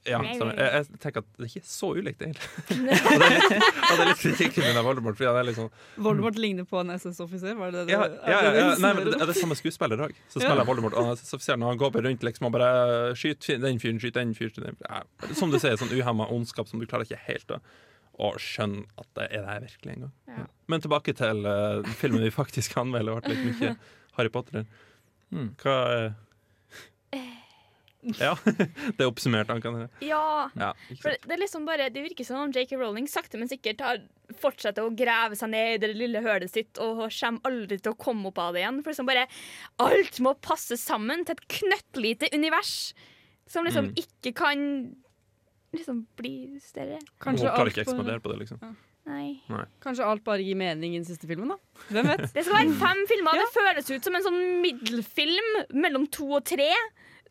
ja, 0.08 0.22
jeg, 0.24 0.70
jeg 0.80 1.00
tenker 1.04 1.24
at 1.24 1.30
det 1.36 1.46
er 1.46 1.52
ikke 1.52 1.70
så 1.70 1.92
ulikt, 1.98 2.24
egentlig. 2.26 2.50
og, 3.10 3.22
det 3.22 3.28
er 3.28 3.34
litt, 3.36 3.56
og 3.90 3.94
det 3.94 4.06
er 4.06 4.12
litt 4.12 4.24
kritikken 4.24 4.68
min 4.68 4.82
av 4.82 4.88
Voldemort. 4.88 5.20
Fordi 5.20 5.30
han 5.30 5.42
er 5.42 5.60
sånn 5.60 5.72
Voldemort 6.08 6.40
ligner 6.42 6.70
på 6.70 6.82
en 6.82 6.94
SS-offiser? 6.96 7.58
Var 7.60 7.76
det 7.76 7.86
det? 7.90 7.96
ja, 7.96 8.06
ja, 8.08 8.40
ja, 8.48 8.54
ja, 8.60 8.68
nei, 8.82 8.94
men 9.00 9.12
det 9.12 9.20
er 9.20 9.32
det 9.32 9.38
samme 9.40 9.58
skuespiller 9.60 10.08
òg. 10.08 10.16
Så 10.30 10.42
Ja. 10.42 10.48
spiller 10.48 10.68
Voldemort. 10.68 10.98
Og 10.98 11.12
er 11.12 11.20
SS-offiseren, 11.20 11.66
han 11.68 11.82
går 11.82 11.94
bare 11.96 12.10
rundt 12.10 12.26
liksom, 12.26 12.50
og 12.50 12.56
bare 12.58 12.72
skyter 13.20 13.62
den 13.62 13.82
fyren, 13.84 14.00
skyter 14.02 14.24
den 14.24 14.36
fyren. 14.38 14.80
Ja, 14.88 15.04
Som 15.36 15.52
du 15.54 15.60
sier, 15.60 15.78
sånn 15.80 15.94
uhemma 15.94 16.30
ondskap 16.34 16.72
som 16.72 16.80
du 16.82 16.88
klarer 16.90 17.08
ikke 17.08 17.22
helt 17.28 17.52
å, 17.52 17.60
å 18.20 18.34
skjønne 18.40 18.86
at 19.02 19.08
det 19.18 19.26
er 19.32 19.42
det 19.44 19.50
her 19.50 19.64
virkelig 19.66 19.94
en 19.96 20.04
gang. 20.06 20.14
Ja. 20.38 20.46
Men 20.72 20.84
tilbake 20.84 21.14
til 21.18 21.46
uh, 21.48 21.84
filmen 22.00 22.24
vi 22.24 22.32
faktisk 22.34 22.78
anmelder. 22.82 23.20
Det 23.26 23.34
ble 23.36 23.50
litt 23.52 23.60
mye 23.62 23.76
Harry 24.18 24.32
Potter. 24.32 24.66
Mm. 25.36 25.50
Hva 25.62 25.76
uh, 25.92 27.26
Ja, 28.22 28.36
det 28.96 29.02
er 29.02 29.08
oppsummert. 29.10 29.50
Han 29.50 29.62
kan 29.64 29.80
Ja. 30.06 30.50
Ja, 30.54 30.74
For 31.02 31.16
det, 31.16 31.32
er 31.34 31.42
liksom 31.42 31.66
bare, 31.66 31.88
det 31.90 32.04
virker 32.06 32.28
som 32.28 32.44
om 32.44 32.52
J.K. 32.54 32.78
Rowling 32.78 33.08
sakte, 33.10 33.40
men 33.42 33.50
sikkert 33.50 33.82
har 33.82 34.04
fortsetter 34.42 34.86
å 34.86 34.94
grave 34.98 35.38
seg 35.38 35.50
ned 35.54 35.76
i 35.76 35.80
det 35.82 35.92
lille 35.98 36.22
hølet 36.26 36.54
sitt 36.54 36.80
og 36.82 37.04
kommer 37.10 37.50
aldri 37.50 37.80
til 37.82 37.94
å 37.94 37.98
komme 37.98 38.30
opp 38.30 38.40
av 38.42 38.54
det 38.56 38.62
igjen. 38.64 38.80
For 38.86 38.94
liksom 38.94 39.10
bare 39.10 39.26
Alt 39.82 40.22
må 40.26 40.36
passe 40.38 40.78
sammen 40.82 41.26
til 41.26 41.36
et 41.38 41.48
knøttlite 41.60 42.30
univers 42.34 42.94
som 43.50 43.66
liksom 43.66 43.92
Mm. 43.92 43.98
ikke 44.02 44.32
kan 44.38 44.62
liksom 45.78 46.02
bli 46.20 46.34
større. 46.64 47.00
Hun 47.00 47.24
Kanskje 47.28 47.48
klarer 47.48 47.64
alt, 47.64 47.72
ikke 47.74 47.84
å 47.84 47.86
eksplodere 47.86 48.24
på 48.24 48.32
det, 48.34 48.38
liksom. 48.44 48.76
Nei. 49.06 49.42
kanskje 49.84 50.06
alt 50.10 50.24
bare 50.26 50.42
gir 50.42 50.58
mening 50.58 50.96
i 50.96 50.98
den 50.98 51.06
siste 51.06 51.28
filmen, 51.30 51.52
da? 51.54 51.58
Hvem 51.94 52.08
vet? 52.10 52.24
Det 52.36 52.46
skal 52.48 52.58
være 52.58 52.78
fem 52.80 53.04
filmer. 53.12 53.38
Det 53.38 53.50
føles 53.54 53.92
ut 53.92 54.08
som 54.08 54.18
en 54.18 54.26
sånn 54.26 54.40
middelfilm 54.64 55.52
mellom 55.78 56.08
to 56.10 56.32
og 56.40 56.46
tre. 56.48 56.72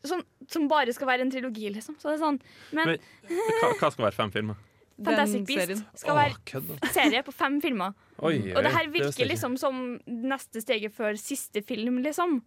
Som, 0.05 0.21
som 0.47 0.67
bare 0.69 0.93
skal 0.93 1.09
være 1.09 1.25
en 1.25 1.33
trilogi, 1.33 1.67
liksom. 1.73 1.97
Så 1.97 2.11
det 2.11 2.19
er 2.19 2.21
sånn 2.21 2.35
Men, 2.77 2.91
Men 3.25 3.39
hva, 3.57 3.71
hva 3.79 3.89
skal 3.89 4.05
være 4.05 4.17
fem 4.19 4.31
filmer? 4.35 4.59
Fantastic 4.95 5.41
Den 5.41 5.47
Beast 5.49 5.65
serien. 5.65 5.79
skal 5.99 6.15
Åh, 6.15 6.19
være 6.21 6.91
serie 6.95 7.23
på 7.25 7.33
fem 7.35 7.57
filmer. 7.63 7.95
Oi, 8.23 8.37
Og 8.53 8.61
det 8.63 8.71
her 8.71 8.85
virker 8.93 9.17
det 9.17 9.31
liksom 9.33 9.57
som 9.59 9.79
neste 10.07 10.61
steget 10.63 10.93
før 10.95 11.17
siste 11.19 11.59
film, 11.65 11.97
liksom. 12.05 12.37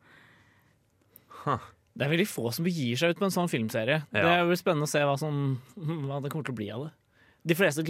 Det 1.99 2.07
er 2.07 2.13
veldig 2.15 2.29
få 2.31 2.53
som 2.55 2.67
begir 2.69 2.95
seg 3.01 3.11
ut 3.11 3.19
på 3.19 3.27
en 3.27 3.35
sånn 3.35 3.51
filmserie. 3.51 4.05
Ja. 4.15 4.23
Det 4.23 4.39
blir 4.53 4.61
spennende 4.61 4.87
å 4.87 4.91
se 4.95 5.03
hva, 5.03 5.19
som, 5.19 5.45
hva 6.07 6.23
det 6.23 6.31
kommer 6.31 6.47
til 6.47 6.55
å 6.55 6.61
bli 6.63 6.71
av 6.75 6.87
det. 6.87 6.93
De 7.49 7.57
fleste 7.59 7.83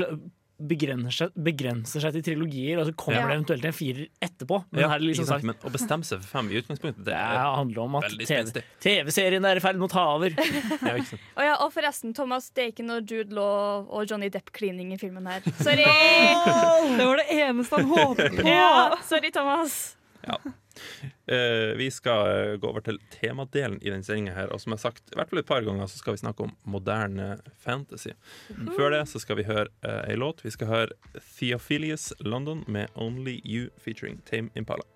begrenser 0.58 1.14
seg, 1.14 1.34
begrenser 1.38 2.02
seg 2.02 2.16
til 2.16 2.22
trilogier, 2.26 2.80
og 2.80 2.88
så 2.88 2.92
kommer 2.98 3.20
Ja. 3.20 3.26
det 3.28 3.34
eventuelt 3.36 3.66
en 3.68 3.74
firer 3.76 4.08
etterpå. 4.26 4.56
Men 4.72 4.80
Ja, 4.82 4.88
her 4.90 4.98
liksom 5.04 5.28
sagt 5.28 5.44
Men 5.46 5.54
å 5.62 5.70
bestemme 5.70 6.02
seg 6.08 6.18
for 6.18 6.26
fem 6.32 6.48
i 6.50 6.56
utgangspunktet, 6.58 7.04
det 7.04 7.12
det 7.12 7.14
er 7.14 7.54
handler 7.54 7.82
om 7.84 7.94
at 8.00 8.08
TV-serien 8.10 8.64
TV-serien 8.82 9.44
er 9.46 9.60
i 9.60 9.62
ferd 9.62 9.78
med 9.78 9.86
å 9.86 9.92
ta 9.92 10.06
over. 10.16 10.34
Ja. 10.88 10.96
Og, 11.36 11.42
ja, 11.46 11.54
og 11.62 11.70
forresten, 11.76 12.14
Thomas, 12.16 12.50
det 12.50 12.64
er 12.64 12.72
ikke 12.72 12.86
noe 12.88 13.04
Jude 13.06 13.34
Law 13.38 13.86
og 13.86 14.08
Johnny 14.10 14.30
Depp-klining 14.34 14.90
i 14.94 14.98
filmen 14.98 15.26
her. 15.30 15.46
Sorry! 15.62 15.84
Det 15.84 17.06
var 17.06 17.22
det 17.22 17.28
eneste 17.38 17.76
han 17.78 17.92
håpet 17.92 18.40
på! 18.40 18.48
ja, 18.48 18.96
sorry, 19.06 19.30
Thomas. 19.30 19.96
Eh, 20.26 20.50
vi 21.76 21.88
skal 21.92 22.30
eh, 22.32 22.54
gå 22.60 22.68
over 22.70 22.84
til 22.84 22.98
temadelen 23.12 23.78
i 23.82 23.90
denne 23.92 24.06
sendinga 24.06 24.34
her. 24.36 24.52
Og 24.52 24.62
som 24.62 24.72
jeg 24.72 24.80
har 24.80 24.84
sagt 24.86 25.12
i 25.12 25.18
hvert 25.18 25.30
fall 25.30 25.42
et 25.42 25.48
par 25.48 25.66
ganger, 25.66 25.90
så 25.90 26.00
skal 26.00 26.16
vi 26.16 26.22
snakke 26.22 26.46
om 26.46 26.54
moderne 26.64 27.38
fantasy. 27.64 28.14
Før 28.76 28.94
det 28.96 29.02
så 29.10 29.20
skal 29.22 29.40
vi 29.40 29.48
høre 29.48 29.68
uh, 29.84 30.04
ei 30.08 30.16
låt. 30.16 30.40
Vi 30.44 30.52
skal 30.54 30.70
høre 30.70 31.18
Theophilius 31.38 32.12
London 32.20 32.64
med 32.66 32.94
Only 32.96 33.38
You 33.44 33.68
featuring 33.76 34.22
Tame 34.28 34.48
Impala. 34.56 34.86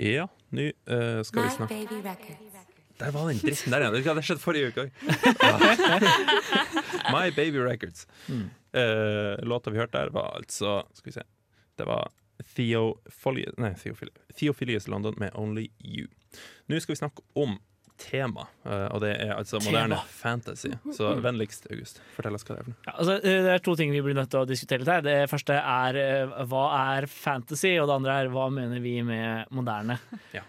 Ja, 0.00 0.26
nå 0.50 0.70
uh, 0.88 1.20
skal 1.26 1.46
vi 1.46 1.54
snakke 1.58 1.76
baby 1.82 2.00
Der 2.98 3.12
var 3.12 3.28
den 3.28 3.38
dritten 3.42 3.72
der 3.74 3.84
igjen. 3.84 3.94
Det 3.98 4.06
hadde 4.06 4.24
skjedd 4.26 4.42
forrige 4.42 4.72
uke 4.72 4.86
òg. 4.86 4.90
My 7.14 7.30
Baby 7.34 7.62
Records. 7.62 8.06
Mm. 8.28 8.50
Eh, 8.72 9.44
låta 9.44 9.70
vi 9.70 9.78
hørte 9.78 9.98
der, 9.98 10.08
var 10.08 10.32
altså 10.36 10.82
Skal 10.94 11.10
vi 11.10 11.12
se. 11.12 11.22
Det 11.76 11.84
var 11.84 12.08
Theophilius, 12.54 13.58
nei, 13.58 13.74
Theophilius, 14.38 14.88
London 14.88 15.14
med 15.18 15.34
Only 15.38 15.68
You. 15.84 16.08
Nå 16.68 16.80
skal 16.80 16.94
vi 16.96 17.02
snakke 17.02 17.24
om 17.38 17.58
tema, 18.02 18.46
eh, 18.64 18.86
og 18.90 19.02
det 19.04 19.12
er 19.20 19.32
altså 19.36 19.60
moderne 19.62 19.94
Tema. 19.94 20.08
fantasy. 20.16 20.70
Så 20.96 21.12
vennligst, 21.22 21.68
August, 21.70 22.00
fortell 22.16 22.34
oss 22.34 22.44
hva 22.48 22.56
det 22.58 22.64
er. 22.64 22.72
Ja, 22.86 22.94
altså, 22.96 23.16
eh, 23.20 23.42
det 23.44 23.52
er 23.52 23.62
to 23.62 23.74
ting 23.78 23.92
vi 23.94 24.00
blir 24.02 24.16
nødt 24.16 24.30
til 24.32 24.40
å 24.42 24.48
diskutere 24.48 24.82
litt 24.82 24.90
her. 24.90 25.04
Det 25.06 25.16
første 25.30 25.54
er 25.58 25.98
eh, 26.00 26.32
hva 26.50 26.62
er 26.96 27.06
fantasy, 27.10 27.74
og 27.78 27.90
det 27.90 27.98
andre 28.00 28.16
er 28.24 28.32
hva 28.32 28.48
mener 28.54 28.82
vi 28.82 28.96
med 29.06 29.52
moderne. 29.54 29.98
Ja. 30.34 30.42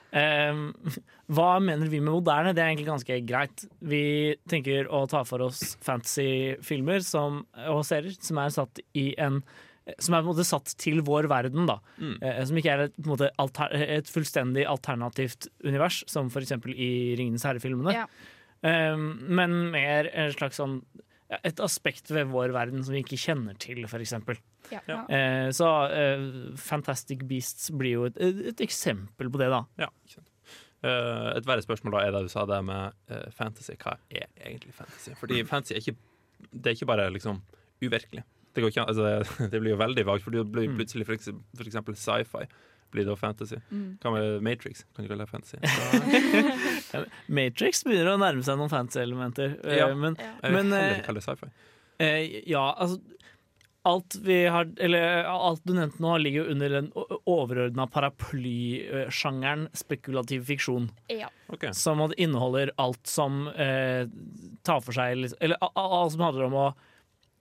Um, 0.49 0.63
hva 1.35 1.51
mener 1.63 1.91
vi 1.91 1.99
med 2.01 2.15
moderne? 2.15 2.55
Det 2.55 2.63
er 2.63 2.71
egentlig 2.71 2.89
ganske 2.89 3.19
greit. 3.27 3.67
Vi 3.85 4.03
tenker 4.49 4.89
å 4.89 5.03
ta 5.11 5.21
for 5.27 5.45
oss 5.49 5.75
fantasyfilmer 5.83 7.03
som- 7.05 7.43
og 7.67 7.83
serier 7.85 8.17
som 8.19 8.41
er 8.41 8.55
satt 8.55 8.81
i 8.97 9.11
en 9.21 9.43
som 9.99 10.15
er 10.15 10.21
på 10.21 10.29
en 10.29 10.31
måte 10.31 10.45
satt 10.47 10.73
til 10.79 11.01
vår 11.05 11.27
verden, 11.31 11.67
da. 11.67 11.79
Mm. 11.99 12.15
Eh, 12.23 12.41
som 12.47 12.59
ikke 12.59 12.71
er 12.71 12.85
et, 12.85 12.95
på 12.95 13.07
en 13.07 13.13
måte, 13.15 13.31
alter, 13.41 13.73
et 13.97 14.09
fullstendig 14.09 14.65
alternativt 14.69 15.49
univers, 15.65 16.03
som 16.11 16.31
f.eks. 16.31 16.55
i 16.71 16.91
Ringenes 17.19 17.43
herre-filmene. 17.47 17.95
Ja. 17.95 18.07
Um, 18.63 19.09
men 19.35 19.57
mer 19.73 20.07
en 20.15 20.31
slags 20.31 20.61
sånn 20.61 20.79
et 21.43 21.59
aspekt 21.65 22.11
ved 22.13 22.29
vår 22.31 22.53
verden 22.55 22.83
som 22.85 22.93
vi 22.93 23.01
ikke 23.03 23.19
kjenner 23.19 23.57
til, 23.59 23.81
f.eks. 23.89 24.13
Ja. 24.71 24.79
Ja. 24.87 24.99
Uh, 25.09 25.49
så 25.55 25.71
uh, 25.91 26.27
Fantastic 26.59 27.25
Beasts 27.27 27.73
blir 27.75 27.97
jo 27.97 28.05
et, 28.07 28.21
et 28.53 28.63
eksempel 28.63 29.31
på 29.33 29.41
det, 29.41 29.49
da. 29.51 29.65
Ja, 29.81 29.89
ikke 30.05 30.21
sant. 30.21 30.29
Eh, 30.83 31.27
et 31.37 31.45
verre 31.47 31.63
spørsmål 31.63 31.93
da 31.95 31.99
er 32.03 32.11
det 32.11 32.25
du 32.25 32.31
sa 32.31 32.41
det 32.43 32.57
med 32.67 33.11
fantasy. 33.31 33.77
Hva 33.79 33.93
er 34.11 34.25
egentlig 34.35 34.73
fantasy? 34.75 35.13
Fordi 35.15 35.37
fantasy 35.47 35.77
er 35.77 35.79
ikke 35.79 35.95
Det 36.51 36.65
er 36.67 36.75
ikke 36.75 36.89
bare 36.89 37.05
liksom 37.13 37.39
uvirkelig. 37.79 38.25
Det, 38.53 38.61
går 38.61 38.69
ikke, 38.73 38.85
altså, 38.87 39.47
det 39.51 39.59
blir 39.63 39.73
jo 39.73 39.79
veldig 39.81 40.05
vagt, 40.05 40.23
for 40.23 40.31
det 40.35 40.43
blir 40.51 40.67
Mm. 40.69 40.77
plutselig 40.77 41.05
for, 41.07 41.17
for 41.57 41.65
eksempel 41.65 41.95
sci-fi. 41.97 42.45
Blir 42.93 43.07
det 43.09 43.15
fantasy? 43.17 43.57
Mm. 43.73 43.97
Med 44.13 44.41
Matrix? 44.45 44.83
Kan 44.95 45.05
du 45.05 45.09
kalle 45.09 45.25
det 45.25 45.31
fantasy? 45.31 45.57
Matrix 47.33 47.81
begynner 47.87 48.11
å 48.13 48.19
nærme 48.21 48.43
seg 48.45 48.59
noen 48.59 48.69
fantasy-elementer. 48.69 49.55
eh, 49.65 49.77
Ja. 49.79 49.87
Men, 49.95 50.15
Jeg 50.19 50.41
vil 50.43 50.53
men 50.59 50.71
heller 50.71 50.93
eh, 50.99 51.01
kalle 51.07 51.19
det 51.19 51.25
sci-fi. 51.25 51.49
eh, 51.99 52.41
ja, 52.51 52.67
altså 52.77 53.01
Alt 53.85 54.15
vi 54.23 54.45
har 54.47 54.69
Eller 54.79 55.25
alt 55.27 55.59
du 55.67 55.73
nevnte 55.73 55.99
nå, 55.99 56.13
ligger 56.21 56.45
jo 56.45 56.51
under 56.53 56.69
den 56.69 56.85
overordna 57.27 57.83
paraplysjangeren 57.91 59.65
spekulativ 59.75 60.45
fiksjon. 60.47 60.89
Ja. 61.11 61.27
Okay. 61.49 61.73
Som 61.73 61.99
inneholder 62.17 62.71
alt 62.77 63.05
som 63.07 63.47
eh, 63.49 64.05
tar 64.63 64.79
for 64.85 64.93
seg 64.95 65.33
Eller 65.41 65.57
a- 65.59 65.71
a- 65.75 65.89
alt 66.03 66.13
som 66.13 66.21
handler 66.21 66.45
om 66.47 66.53
å 66.53 66.73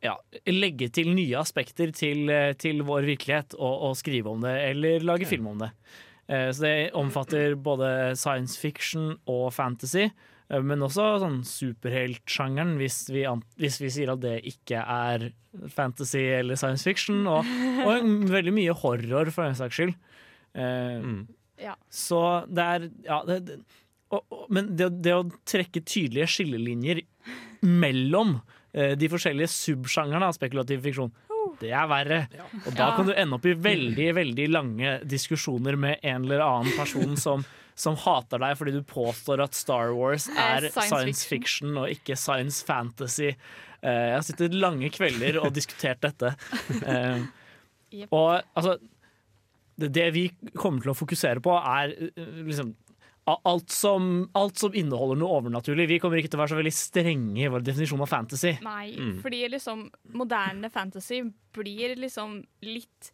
ja, 0.03 0.17
legge 0.51 0.89
til 0.95 1.13
nye 1.15 1.37
aspekter 1.41 1.93
til, 1.95 2.27
eh, 2.33 2.53
til 2.59 2.83
vår 2.87 3.07
virkelighet 3.07 3.55
og, 3.59 3.89
og 3.91 3.97
skrive 4.01 4.33
om 4.33 4.43
det, 4.45 4.55
eller 4.73 5.05
lage 5.07 5.29
film 5.31 5.47
om 5.53 5.63
det. 5.63 5.71
Eh, 6.29 6.49
så 6.55 6.65
det 6.67 6.77
omfatter 6.99 7.55
både 7.59 8.13
science 8.19 8.59
fiction 8.59 9.13
og 9.31 9.53
fantasy, 9.55 10.09
eh, 10.51 10.63
men 10.63 10.83
også 10.83 11.07
sånn 11.23 11.41
superheltsjangeren, 11.47 12.77
hvis, 12.81 13.05
vi 13.15 13.25
hvis 13.63 13.79
vi 13.83 13.91
sier 13.95 14.15
at 14.15 14.23
det 14.25 14.39
ikke 14.49 14.83
er 14.83 15.29
fantasy 15.71 16.23
eller 16.39 16.59
science 16.59 16.87
fiction, 16.89 17.23
og, 17.31 17.47
og 17.87 18.11
veldig 18.33 18.55
mye 18.59 18.75
horror, 18.83 19.31
for 19.35 19.47
den 19.47 19.59
saks 19.59 19.79
skyld. 19.81 19.95
Eh, 20.55 20.99
Mm. 21.03 21.23
Ja. 21.63 21.77
så 21.95 22.19
det 22.51 22.63
er 22.65 22.85
Ja, 23.07 23.21
det, 23.29 23.37
det, 23.47 23.57
og, 24.11 24.25
og, 24.35 24.47
men 24.51 24.73
det, 24.77 24.89
det 25.05 25.13
å 25.15 25.29
trekke 25.47 25.81
tydelige 25.87 26.27
skillelinjer 26.29 27.05
mellom 27.63 28.41
de 28.73 29.09
forskjellige 29.13 29.51
subsjangerne 29.53 30.31
av 30.31 30.33
spekulativ 30.37 30.81
fiksjon, 30.87 31.11
det 31.61 31.73
er 31.77 31.89
verre. 31.91 32.21
Og 32.65 32.71
da 32.79 32.93
kan 32.97 33.09
du 33.09 33.13
ende 33.15 33.37
opp 33.37 33.47
i 33.49 33.55
veldig 33.59 34.07
veldig 34.17 34.47
lange 34.53 34.95
diskusjoner 35.09 35.77
med 35.79 36.01
en 36.03 36.25
eller 36.25 36.43
annen 36.45 36.73
person 36.79 37.13
som, 37.21 37.45
som 37.79 37.99
hater 38.01 38.41
deg 38.43 38.57
fordi 38.59 38.75
du 38.79 38.81
påstår 38.89 39.43
at 39.45 39.59
Star 39.59 39.93
Wars 39.97 40.29
er 40.33 40.69
Eh, 40.69 40.73
science 40.73 40.89
science, 40.95 41.27
fiction. 41.29 41.77
og 41.83 41.91
ikke 41.93 42.17
science 42.19 42.65
fantasy. 42.67 43.35
Eh, 43.83 44.03
jeg 44.09 44.17
har 44.17 44.27
sittet 44.27 44.57
lange 44.57 44.91
kvelder 44.95 45.41
og 45.43 45.53
diskutert 45.57 46.03
dette. 46.05 46.35
Eh, 46.87 47.29
og 48.09 48.41
altså 48.57 48.79
det, 49.79 49.91
det 49.93 50.09
vi 50.15 50.27
kommer 50.55 50.81
til 50.85 50.93
å 50.95 50.97
fokusere 50.97 51.43
på, 51.45 51.57
er 51.59 51.93
eh, 51.93 52.39
liksom 52.47 52.73
Alt 53.25 53.71
som, 53.71 54.29
alt 54.35 54.59
som 54.59 54.75
inneholder 54.75 55.15
noe 55.21 55.37
overnaturlig. 55.41 55.87
Vi 55.89 55.99
kommer 56.03 56.19
ikke 56.19 56.31
til 56.33 56.41
å 56.41 56.43
være 56.43 56.51
så 56.57 56.59
veldig 56.59 56.73
strenge 56.75 57.45
i 57.45 57.51
vår 57.55 57.63
definisjon 57.63 58.01
av 58.03 58.09
fantasy. 58.11 58.57
Nei, 58.65 58.97
Mm. 58.99 59.21
fordi 59.23 59.49
liksom 59.49 59.91
moderne 60.13 60.69
fantasy 60.71 61.23
blir 61.55 61.95
liksom 61.97 62.45
litt 62.63 63.13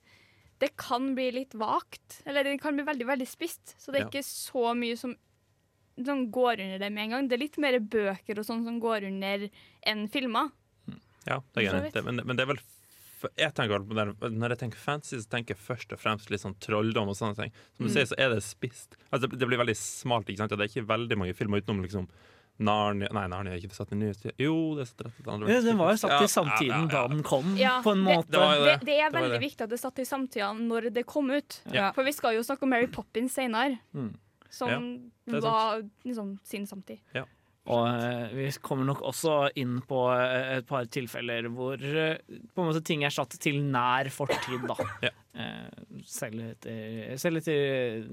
Det 0.60 0.76
kan 0.76 1.14
bli 1.14 1.30
litt 1.30 1.52
vagt. 1.54 2.22
Eller 2.26 2.42
det 2.42 2.60
kan 2.60 2.74
bli 2.74 2.82
veldig, 2.84 3.06
veldig 3.06 3.28
spist. 3.28 3.76
Så 3.78 3.92
det 3.92 4.00
er 4.00 4.04
Ja. 4.04 4.08
ikke 4.08 4.24
så 4.24 4.74
mye 4.74 4.96
som, 4.98 5.14
som 6.04 6.30
går 6.32 6.58
under 6.64 6.78
det 6.80 6.90
med 6.92 7.04
en 7.04 7.10
gang. 7.10 7.28
Det 7.28 7.34
er 7.36 7.44
litt 7.44 7.58
mer 7.58 7.78
bøker 7.78 8.38
og 8.38 8.44
sånn 8.44 8.64
som 8.64 8.80
går 8.80 9.06
under 9.06 9.48
enn 9.86 10.08
filmer. 10.08 10.50
Ja, 11.28 11.38
det 11.54 11.68
er. 11.68 11.90
Det- 11.92 12.02
Men, 12.04 12.16
men 12.26 12.34
det 12.36 12.40
er 12.42 12.54
vel 12.54 12.58
jeg 13.36 13.54
tenker, 13.54 13.78
Når 14.30 14.48
jeg 14.54 14.58
tenker 14.58 14.76
fantasy, 14.78 15.16
så 15.16 15.28
tenker 15.28 15.54
jeg 15.56 15.58
først 15.66 15.92
og 15.92 15.98
fremst 15.98 16.30
litt 16.30 16.40
sånn 16.40 16.54
trolldom 16.60 17.08
og 17.08 17.16
sånne 17.16 17.36
ting. 17.36 17.52
Som 17.76 17.86
du 17.86 17.90
Mm. 17.90 17.94
sier, 17.94 18.06
så 18.06 18.14
er 18.18 18.28
det 18.34 18.42
spist. 18.42 18.96
Altså, 19.12 19.28
det, 19.28 19.46
blir 19.48 19.58
veldig 19.58 19.76
smalt, 19.76 20.26
ikke 20.28 20.38
sant? 20.38 20.50
Det 20.50 20.60
er 20.60 20.70
ikke 20.70 20.86
veldig 20.86 21.16
mange 21.18 21.34
filmer 21.34 21.60
utenom 21.60 21.82
liksom 21.82 22.08
Narnia 22.60 23.08
Nei, 23.12 23.26
Narnia 23.28 23.52
er 23.54 23.60
ikke 23.60 23.70
satt 23.76 23.92
i 23.92 23.94
nyhetstid. 23.94 24.32
Jo, 24.36 24.74
det 24.74 24.82
er 24.82 24.86
satt 24.90 25.04
rett 25.06 25.28
andre 25.30 25.48
Ja, 25.48 25.60
Den 25.62 25.76
var 25.78 25.92
jo 25.92 25.96
satt 25.96 26.22
i 26.22 26.26
samtiden 26.26 26.66
ja, 26.68 26.78
ja, 26.78 26.82
ja. 26.82 26.86
da 26.90 27.08
den 27.08 27.22
kom, 27.22 27.56
Ja, 27.56 27.82
på 27.82 27.92
en 27.92 28.02
måte. 28.02 28.30
Det 28.30 28.40
Det, 28.40 28.64
det. 28.64 28.86
det 28.86 28.96
er 29.00 29.10
veldig 29.14 29.30
det. 29.40 29.40
viktig 29.40 29.60
at 29.62 29.70
det 29.70 29.78
satt 29.78 29.98
i 29.98 30.02
samtida 30.04 30.48
når 30.58 30.92
det 30.92 31.06
kom 31.06 31.30
ut. 31.30 31.60
Ja. 31.72 31.92
For 31.92 32.02
vi 32.02 32.10
skal 32.12 32.34
jo 32.34 32.40
snakke 32.42 32.62
om 32.64 32.70
Mary 32.70 32.88
Poppins 32.88 33.32
senere. 33.34 33.78
Mm. 33.94 34.14
Som 34.50 35.10
Ja, 35.26 35.40
var 35.40 35.82
liksom 36.04 36.38
sin 36.42 36.66
samtid. 36.66 36.98
Og 37.68 37.84
eh, 37.88 38.30
vi 38.32 38.46
kommer 38.64 38.88
nok 38.88 39.02
også 39.10 39.34
inn 39.60 39.78
på 39.88 40.00
eh, 40.14 40.54
et 40.58 40.68
par 40.68 40.88
tilfeller 40.92 41.50
hvor 41.52 41.76
eh, 41.76 42.16
på 42.54 42.62
en 42.64 42.70
måte 42.70 42.84
ting 42.86 43.04
er 43.04 43.12
satt 43.14 43.36
til 43.42 43.60
nær 43.72 44.10
fortid, 44.14 44.64
da. 44.68 44.78
Ja. 45.08 45.12
Eh, 45.38 46.00
selv 46.08 46.40
etter, 46.48 47.12
selv 47.20 47.38
etter 47.42 48.08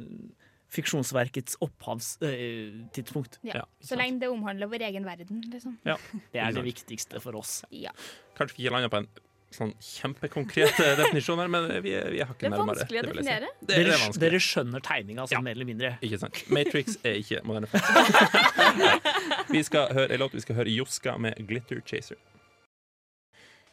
fiksjonsverkets 0.76 1.56
opphavstidspunkt. 1.64 3.40
Ja. 3.48 3.62
Ja, 3.62 3.66
Så 3.80 3.98
lenge 3.98 4.20
det 4.22 4.30
omhandler 4.30 4.70
vår 4.70 4.84
egen 4.90 5.08
verden, 5.08 5.40
liksom. 5.52 5.78
det 5.86 6.42
er 6.42 6.56
det 6.56 6.66
viktigste 6.66 7.22
for 7.24 7.38
oss. 7.40 7.62
Ja. 7.72 7.94
Kanskje 8.38 8.60
vi 8.60 8.66
ikke 8.66 8.76
landa 8.76 8.92
på 8.92 9.04
en 9.04 9.10
sånn 9.58 9.74
kjempekonkret 9.82 10.78
definisjoner, 11.02 11.48
men 11.52 11.68
vi 11.86 11.94
har 11.96 12.12
ikke 12.12 12.20
nærmere 12.22 12.36
Det 12.38 12.46
er 12.46 12.54
nærmere. 12.54 12.68
vanskelig 12.76 13.00
å 13.00 13.06
det 13.06 13.10
si. 13.10 13.18
definere. 13.18 13.50
Det, 13.60 13.68
det 13.72 13.80
Dere, 13.80 13.98
er 14.10 14.20
dere 14.26 14.44
skjønner 14.46 14.86
tegninga, 14.86 15.22
altså, 15.26 15.36
Ja. 15.40 15.42
mer 15.48 15.58
eller 15.58 15.70
mindre. 15.72 15.94
Ikke 16.06 16.20
sant. 16.22 16.44
Matrix 16.54 16.98
er 17.04 17.20
ikke 17.24 17.42
moderne 17.48 17.68
fantasy. 17.72 19.50
vi 19.56 19.64
skal 19.68 19.92
høre 19.98 20.14
en 20.14 20.20
låt. 20.26 20.36
Vi 20.38 20.46
skal 20.46 20.56
høre 20.62 20.70
Joska 20.76 21.18
med 21.18 21.36
'Glitter 21.40 21.82
Chaser'. 21.86 22.22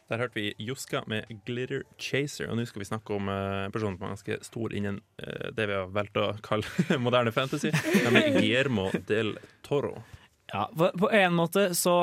Der 0.09 0.17
hørte 0.19 0.35
vi 0.35 0.53
Joska 0.59 1.01
med 1.07 1.23
'Glitter 1.45 1.83
Chaser', 1.97 2.49
og 2.51 2.57
nå 2.57 2.65
skal 2.67 2.79
vi 2.83 2.85
snakke 2.85 3.13
om 3.15 3.29
uh, 3.31 3.65
en 3.65 3.71
person 3.71 3.95
som 3.97 4.03
er 4.03 4.11
ganske 4.15 4.37
stor 4.43 4.73
innen 4.75 4.99
uh, 5.23 5.49
det 5.55 5.67
vi 5.69 5.73
har 5.73 5.87
valgt 5.95 6.17
å 6.19 6.25
kalle 6.43 6.65
moderne 7.05 7.31
fantasy, 7.31 7.71
nemlig 8.03 8.33
Guillermo 8.35 8.89
del 9.07 9.37
Toro. 9.63 10.03
Ja, 10.53 10.67
på 10.75 11.07
en 11.11 11.33
måte 11.33 11.63
så 11.73 11.93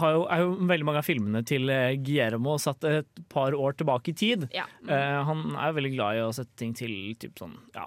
har 0.00 0.12
jo, 0.16 0.22
er 0.32 0.40
jo 0.40 0.54
veldig 0.70 0.86
mange 0.88 1.02
av 1.02 1.04
filmene 1.04 1.42
til 1.44 1.68
eh, 1.68 1.98
Guillermo 2.00 2.54
satt 2.62 2.86
et 2.88 3.22
par 3.28 3.52
år 3.52 3.76
tilbake 3.76 4.14
i 4.14 4.16
tid. 4.16 4.46
Ja. 4.56 4.64
Eh, 4.88 5.18
han 5.28 5.42
er 5.52 5.68
jo 5.68 5.76
veldig 5.78 5.90
glad 5.98 6.16
i 6.16 6.22
å 6.24 6.30
sette 6.32 6.56
ting 6.62 6.72
til 6.78 6.94
typ 7.20 7.36
sånn, 7.42 7.58
ja, 7.76 7.84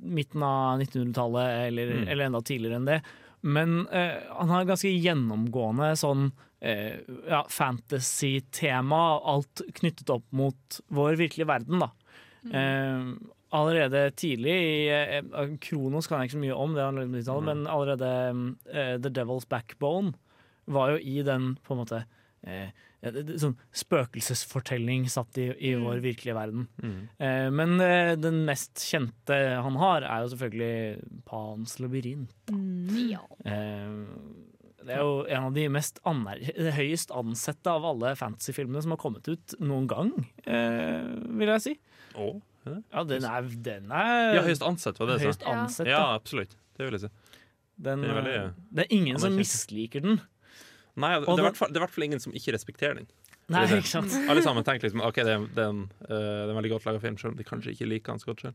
midten 0.00 0.42
av 0.48 0.80
1900-tallet 0.80 1.66
eller, 1.68 1.92
Mm. 2.00 2.06
eller 2.08 2.24
enda 2.30 2.40
tidligere 2.40 2.80
enn 2.80 2.88
det. 2.88 3.00
Men 3.42 3.86
eh, 3.92 4.16
han 4.36 4.48
har 4.52 4.64
ganske 4.68 4.90
gjennomgående 4.92 5.92
sånn 5.96 6.30
eh, 6.60 6.98
ja, 7.28 7.44
fantasy-tema, 7.48 9.02
alt 9.24 9.62
knyttet 9.76 10.10
opp 10.12 10.26
mot 10.36 10.80
vår 10.92 11.16
virkelige 11.20 11.48
verden, 11.48 11.80
da. 11.84 11.90
Eh, 12.52 13.12
allerede 13.52 14.04
tidlig 14.16 14.54
i 14.54 14.88
eh, 14.94 15.56
Kronos 15.60 16.06
kan 16.06 16.20
jeg 16.20 16.30
ikke 16.30 16.38
så 16.38 16.44
mye 16.44 16.56
om, 16.56 16.74
det 16.76 16.84
90-tallet, 16.86 17.48
men 17.50 17.66
allerede 17.66 18.10
uh, 18.70 18.96
The 19.02 19.10
Devil's 19.10 19.48
Backbone 19.50 20.12
var 20.70 20.92
jo 20.94 21.00
i 21.02 21.22
den 21.26 21.56
på 21.66 21.74
en 21.74 21.80
måte 21.82 22.04
eh, 22.46 22.68
det- 23.02 23.38
sånn 23.40 23.56
spøkelsesfortelling 23.72 25.06
satt 25.10 25.38
i, 25.40 25.48
i 25.56 25.72
Mm. 25.74 25.84
vår 25.86 26.00
virkelige 26.04 26.34
verden. 26.36 26.66
Mm. 26.82 27.08
Eh, 27.18 27.48
men 27.50 27.80
eh, 27.80 28.14
den 28.16 28.44
mest 28.46 28.74
kjente 28.84 29.38
han 29.62 29.76
har, 29.80 30.02
er 30.04 30.22
jo 30.26 30.34
selvfølgelig 30.34 31.24
Pans 31.24 31.78
labyrint. 31.80 32.34
Ja. 33.10 33.22
Eh, 33.44 34.04
det 34.84 34.94
er 34.96 35.02
jo 35.04 35.24
en 35.28 35.44
av 35.50 35.54
de 35.54 35.66
mest 35.68 35.98
høyest 36.04 37.10
ansette 37.12 37.68
av 37.68 37.84
alle 37.84 38.14
fantasyfilmene 38.16 38.80
som 38.82 38.94
har 38.94 39.00
kommet 39.02 39.26
ut 39.28 39.54
noen 39.60 39.86
gang, 39.90 40.12
eh, 40.46 41.10
vil 41.36 41.48
jeg 41.56 41.60
si. 41.66 41.74
Det? 42.14 42.30
Ja, 42.66 43.02
den 43.08 43.24
er, 43.24 43.42
den 43.64 43.90
er 43.90 44.34
Ja, 44.36 44.42
høyest 44.44 44.62
ansett, 44.66 44.98
var 45.00 45.06
det 45.08 45.18
jeg 45.20 45.28
høyest 45.30 45.42
sa? 45.42 45.54
ansett. 45.54 45.86
Ja, 45.88 45.98
ja, 45.98 46.14
absolutt. 46.18 46.56
Det 46.76 46.84
vil 46.86 46.96
jeg 46.98 47.00
si. 47.06 47.10
Den, 47.80 48.02
det 48.04 48.10
er 48.10 48.18
veldig- 48.20 48.54
det 48.76 48.84
er 48.84 48.92
ingen 48.96 49.18
som 49.18 49.32
misliker 49.36 50.02
den. 50.04 50.20
Nei, 51.00 51.14
det 51.20 51.28
er 51.28 51.38
i 51.40 51.46
hvert 51.46 51.56
fall- 51.56 51.68
det 51.72 51.76
i 51.80 51.84
hvert 51.84 51.90
fall 51.94 52.04
ingen 52.04 52.20
som 52.20 52.32
ikke 52.32 52.52
respekterer 52.52 52.94
den. 53.00 53.06
Nei, 53.48 53.64
ikke 53.66 53.82
sant? 53.88 54.12
Alle 54.28 54.42
sammen 54.42 54.62
tenker 54.62 54.86
liksom 54.90 55.00
OK, 55.02 55.14
det 55.24 55.26
er, 55.32 55.46
det 55.56 55.58
er, 55.64 55.70
en, 55.70 55.80
uh, 56.04 56.06
det 56.08 56.46
er 56.46 56.50
en 56.52 56.56
veldig 56.60 56.70
godt 56.76 56.84
laga 56.86 57.00
film, 57.00 57.16
selv 57.18 57.32
om 57.32 57.36
de 57.40 57.44
kanskje 57.48 57.72
ikke 57.72 57.88
liker 57.88 58.12
den 58.12 58.20
så 58.20 58.26
godt 58.26 58.40
selv. 58.44 58.54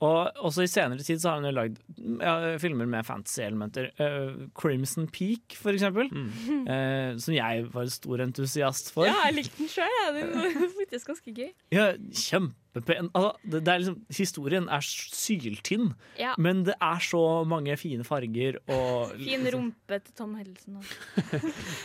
Og 0.00 0.30
også 0.48 0.64
i 0.64 0.70
senere 0.70 1.02
tid 1.04 1.20
så 1.22 1.30
har 1.32 1.40
han 1.40 1.48
jo 1.48 1.54
lagd 1.56 1.78
ja, 2.22 2.56
filmer 2.62 2.86
med 2.88 3.04
fantasy-elementer. 3.06 3.90
Uh, 4.00 4.46
Crimson 4.58 5.08
Peak, 5.12 5.56
for 5.58 5.74
eksempel. 5.76 6.08
Mm. 6.12 6.62
Uh, 6.68 7.18
som 7.20 7.34
jeg 7.36 7.66
var 7.74 7.90
stor 7.92 8.22
entusiast 8.24 8.92
for. 8.94 9.08
ja, 9.08 9.14
jeg 9.28 9.36
likte 9.42 9.58
den 9.62 9.68
sjøl. 9.72 9.98
Den 10.16 10.32
var 10.36 10.56
faktisk 10.80 11.10
ganske 11.12 11.34
gøy. 11.36 11.50
Ja, 11.74 11.90
kjempepen. 12.14 13.10
Altså, 13.14 13.32
det, 13.44 13.60
det 13.66 13.72
er 13.74 13.82
liksom, 13.82 13.98
historien 14.16 14.68
er 14.72 14.84
syltynn, 14.88 15.90
Ja. 16.20 16.32
men 16.38 16.64
det 16.68 16.74
er 16.80 16.98
så 17.04 17.22
mange 17.48 17.76
fine 17.80 18.04
farger 18.08 18.60
og 18.68 19.12
Fin 19.18 19.44
rumpe 19.54 19.98
til 20.04 20.14
Tom 20.18 20.34
Hiddleston 20.38 20.80
òg. 20.80 20.88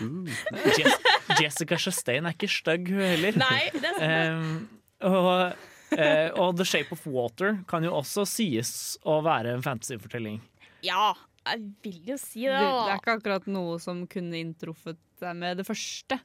uh, 0.02 1.41
Jessica 1.41 1.78
Chastain 1.78 2.26
er 2.26 2.36
ikke 2.36 2.48
stygg, 2.52 2.89
hun 2.93 3.04
heller. 3.04 3.38
Nei, 3.43 3.62
det 3.76 3.91
er 3.91 4.00
sant. 4.00 4.34
Um, 4.34 5.13
og, 5.13 5.69
eh, 5.97 6.29
og 6.39 6.56
The 6.60 6.65
Shape 6.67 6.95
of 6.95 7.06
Water 7.10 7.60
kan 7.69 7.84
jo 7.86 7.93
også 7.99 8.25
sies 8.29 8.73
å 9.06 9.19
være 9.25 9.53
en 9.58 9.63
fantasyfortelling. 9.65 10.39
Ja, 10.86 11.13
jeg 11.47 11.62
vil 11.84 11.99
jo 12.13 12.17
si 12.19 12.45
Det, 12.47 12.56
det. 12.56 12.63
det 12.63 12.89
er 12.95 12.99
ikke 13.01 13.17
akkurat 13.19 13.45
noe 13.51 13.77
som 13.84 14.06
kunne 14.12 14.39
inntruffet 14.39 14.99
deg 15.23 15.38
med 15.39 15.58
det 15.62 15.65
første. 15.67 16.17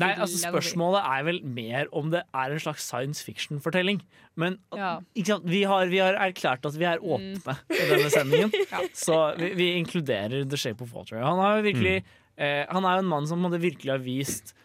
Nei, 0.00 0.14
altså. 0.16 0.38
Spørsmålet 0.48 1.04
er 1.04 1.24
vel 1.26 1.38
mer 1.44 1.90
om 1.92 2.08
det 2.14 2.22
er 2.32 2.54
en 2.54 2.62
slags 2.62 2.86
science 2.88 3.20
fiction-fortelling. 3.26 4.00
Men 4.40 4.56
Ja. 4.74 4.94
ikke 5.14 5.34
sant? 5.34 5.44
Vi, 5.52 5.60
har, 5.68 5.84
vi 5.92 6.00
har 6.00 6.16
erklært 6.16 6.64
at 6.64 6.78
vi 6.80 6.86
er 6.88 7.02
åpne 7.04 7.58
i 7.68 7.84
denne 7.90 8.08
sendingen, 8.10 8.54
så 9.04 9.18
vi, 9.36 9.50
vi 9.58 9.66
inkluderer 9.82 10.48
The 10.48 10.56
Shape 10.56 10.80
of 10.86 10.94
Water. 10.96 11.20
Han, 11.20 11.42
virkelig, 11.66 11.98
eh, 12.40 12.64
han 12.72 12.88
er 12.88 12.96
jo 12.96 13.04
en 13.04 13.12
mann 13.12 13.28
som 13.28 13.44
hadde 13.44 13.60
virkelig 13.62 13.92
har 13.92 14.00
vist 14.02 14.54
eh, 14.56 14.61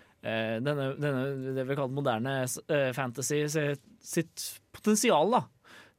denne, 0.64 0.88
denne, 0.98 1.26
det 1.56 1.66
vi 1.68 1.78
kaller 1.78 1.94
moderne 1.94 2.40
eh, 2.44 2.90
fantasy 2.96 3.44
sitt, 3.52 4.48
potensial 4.74 5.36
da, 5.36 5.44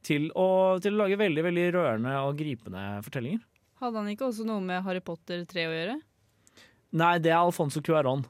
til, 0.05 0.27
å, 0.35 0.77
til 0.83 0.95
å 0.97 1.03
lage 1.03 1.19
veldig 1.19 1.45
veldig 1.47 1.69
rørende 1.77 2.17
og 2.25 2.35
gripende 2.39 2.83
fortellinger. 3.05 3.45
Hadde 3.79 4.01
han 4.01 4.11
ikke 4.11 4.27
også 4.27 4.45
noe 4.47 4.59
med 4.63 4.83
Harry 4.83 5.01
Potter 5.03 5.45
3 5.47 5.69
å 5.69 5.75
gjøre? 5.75 5.95
Nei, 6.99 7.13
det 7.23 7.31
er 7.31 7.39
Alfonso 7.39 7.81
Cuarón. 7.85 8.25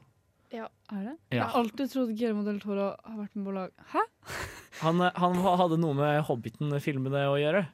Ja. 0.54 0.68
Er 0.90 1.02
det? 1.06 1.16
Ja. 1.30 1.36
Jeg 1.36 1.42
har 1.46 1.58
alltid 1.60 1.92
trodd 1.92 2.14
Guillermo 2.14 2.42
del 2.46 2.58
Toro 2.62 2.88
har 2.92 3.18
vært 3.18 3.36
med 3.38 3.46
på 3.46 3.54
lag. 3.54 3.74
Hæ? 3.92 4.02
Han, 4.80 5.02
han 5.14 5.36
hadde 5.60 5.78
noe 5.78 5.94
med 5.98 6.22
Hobbiten-filmene 6.26 7.26
å 7.30 7.36
gjøre. 7.38 7.64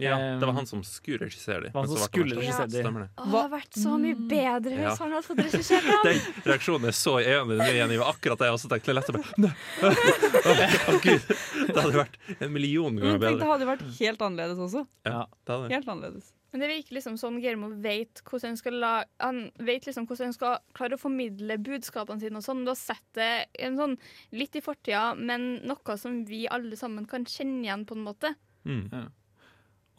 Ja, 0.00 0.16
det 0.40 0.46
var 0.48 0.54
han 0.56 0.66
som 0.66 0.80
skulle 0.88 1.26
regissere 1.26 1.66
dem. 1.66 1.72
han 1.74 1.88
som 1.88 1.98
skulle 2.00 2.38
regissere 2.38 2.66
dem. 2.72 2.94
Det. 2.96 3.08
Å, 3.12 3.24
det 3.26 3.32
hadde 3.36 3.52
vært 3.52 3.76
så 3.76 3.98
mye 4.00 4.16
bedre 4.16 4.72
hvis 4.78 4.86
Ja. 4.88 4.94
han 5.02 5.12
hadde 5.12 5.26
fått 5.26 5.42
regissert 5.44 5.84
den. 5.84 5.98
Den 6.06 6.48
reaksjonen 6.52 6.88
er 6.88 6.96
så 6.96 7.18
enig 7.20 7.58
dine 7.58 7.70
igjen 7.76 7.92
var 8.00 8.12
akkurat 8.14 8.40
det 8.40 8.48
jeg 8.48 8.56
også 8.56 8.70
tenkte. 8.72 8.94
Lett 8.96 9.10
å 9.12 9.16
bare. 9.18 9.52
Gud. 11.04 11.32
Det 11.68 11.76
hadde 11.76 11.98
vært 11.98 12.16
en 12.38 12.52
million 12.54 12.96
ganger 12.96 13.20
tenk, 13.22 13.40
det 13.42 13.50
hadde 13.52 13.68
vært 13.68 13.84
helt 14.00 14.24
annerledes 14.24 14.62
også. 14.64 14.86
Ja, 15.06 15.26
det 15.44 15.54
hadde. 15.58 15.70
Helt 15.74 15.88
annerledes. 15.92 16.32
Men 16.52 16.60
det 16.60 16.68
virker 16.68 16.96
liksom 16.98 17.14
sånn 17.16 17.38
Germo 17.40 17.70
vet 17.80 18.20
hvordan 18.28 18.50
han 18.52 18.58
skal 18.60 18.74
la, 18.76 18.90
Han 19.24 19.38
vet 19.64 19.86
liksom 19.88 20.04
hvordan 20.08 20.28
han 20.28 20.34
skal 20.36 20.58
klare 20.76 20.98
å 20.98 21.00
formidle 21.00 21.56
budskapene 21.64 22.20
sine 22.20 22.40
og 22.42 22.44
sånn. 22.44 22.60
Du 22.66 22.72
har 22.74 22.80
sett 22.80 23.04
det 23.16 23.30
en 23.64 23.78
sånn, 23.80 23.96
litt 24.36 24.56
i 24.56 24.64
fortida, 24.64 25.14
men 25.16 25.54
noe 25.68 25.96
som 26.00 26.22
vi 26.28 26.44
alle 26.52 26.76
sammen 26.76 27.06
kan 27.08 27.24
kjenne 27.24 27.64
igjen 27.64 27.86
på 27.88 27.96
en 27.96 28.04
måte. 28.04 28.34
Mm. 28.68 29.10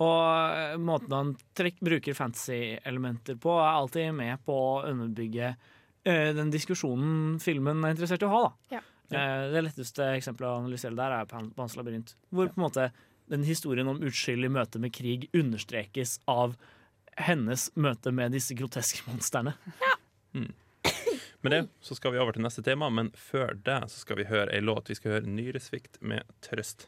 Og 0.04 0.80
måten 0.84 1.14
han 1.16 1.32
trekk, 1.58 1.80
bruker 1.86 2.18
fantasy-elementer 2.18 3.38
på, 3.44 3.54
er 3.62 3.72
alltid 3.78 4.14
med 4.18 4.42
på 4.48 4.56
å 4.58 4.84
underbygge 4.90 5.52
eh, 5.54 6.30
den 6.36 6.52
diskusjonen 6.54 7.40
filmen 7.44 7.84
er 7.86 7.96
interessert 7.96 8.26
i 8.26 8.30
å 8.30 8.34
ha. 8.34 8.44
Da. 8.48 8.78
Ja. 8.78 8.84
Eh, 9.14 9.48
det 9.54 9.66
letteste 9.68 10.12
eksempelet 10.18 10.50
å 10.50 10.62
analysere 10.64 10.98
der 10.98 11.18
er 11.22 11.30
Pan- 11.30 11.52
Pans 11.56 11.78
labyrint. 11.80 12.16
Hvor 12.34 12.50
på 12.52 12.60
en 12.60 12.66
måte 12.68 12.90
den 13.32 13.46
historien 13.48 13.88
om 13.88 14.02
uskyld 14.04 14.46
i 14.46 14.52
møte 14.52 14.82
med 14.84 14.94
krig 14.96 15.30
understrekes 15.34 16.18
av 16.28 16.58
hennes 17.24 17.70
møte 17.80 18.12
med 18.12 18.34
disse 18.34 18.56
groteske 18.58 19.06
monstrene. 19.10 19.54
Med 21.44 21.52
det 21.52 21.62
så 21.84 21.96
skal 21.96 22.14
vi 22.16 22.20
over 22.24 22.36
til 22.36 22.44
neste 22.46 22.64
tema, 22.66 22.88
men 22.90 23.12
før 23.20 23.54
det 23.68 23.82
så 23.92 24.00
skal 24.02 24.20
vi 24.22 24.26
høre 24.30 24.54
ei 24.56 24.62
låt. 24.64 24.90
Vi 24.90 24.96
skal 24.96 25.18
høre 25.18 25.28
'Nyresvikt' 25.28 26.00
med 26.02 26.24
'Trøst'. 26.42 26.88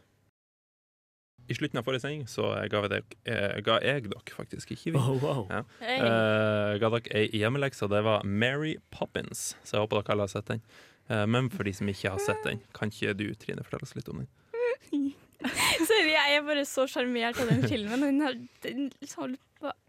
I 1.48 1.56
slutten 1.58 1.80
av 1.80 1.86
forrige 1.86 2.02
sending 2.02 2.26
så 2.30 2.48
ga, 2.72 2.82
eh, 2.90 3.60
ga 3.66 3.78
jeg 3.84 4.08
dere 4.10 4.34
faktisk, 4.34 4.72
ikke 4.74 4.96
vi. 4.96 4.98
Oh, 4.98 5.18
wow. 5.22 5.44
Ja. 5.52 5.62
Hey. 5.82 6.00
Eh, 6.00 6.78
ga 6.82 6.90
dere 6.96 7.20
ei 7.22 7.28
hjemmelekse, 7.42 7.86
og 7.86 7.94
det 7.94 8.02
var 8.08 8.26
Mary 8.26 8.76
Poppins. 8.94 9.54
Så 9.64 9.78
jeg 9.78 9.86
håper 9.86 10.02
dere 10.02 10.16
alle 10.16 10.26
har 10.26 10.34
sett 10.34 10.50
den. 10.50 10.64
Eh, 11.10 11.26
men 11.30 11.52
for 11.54 11.68
de 11.68 11.74
som 11.78 11.90
ikke 11.92 12.16
har 12.16 12.24
sett 12.24 12.42
den, 12.48 12.64
kan 12.74 12.90
ikke 12.94 13.14
du, 13.18 13.28
Trine, 13.38 13.66
fortelle 13.66 13.86
oss 13.86 13.96
litt 13.98 14.10
om 14.10 14.24
den? 14.24 14.32
Sorry, 15.86 16.14
jeg 16.16 16.38
er 16.40 16.46
bare 16.48 16.64
så 16.66 16.88
sjarmert 16.90 17.38
av 17.44 17.52
den 17.52 17.66
filmen. 17.70 18.02
Den 18.02 18.24
har, 18.24 18.38
den 18.66 18.88
har 19.12 19.36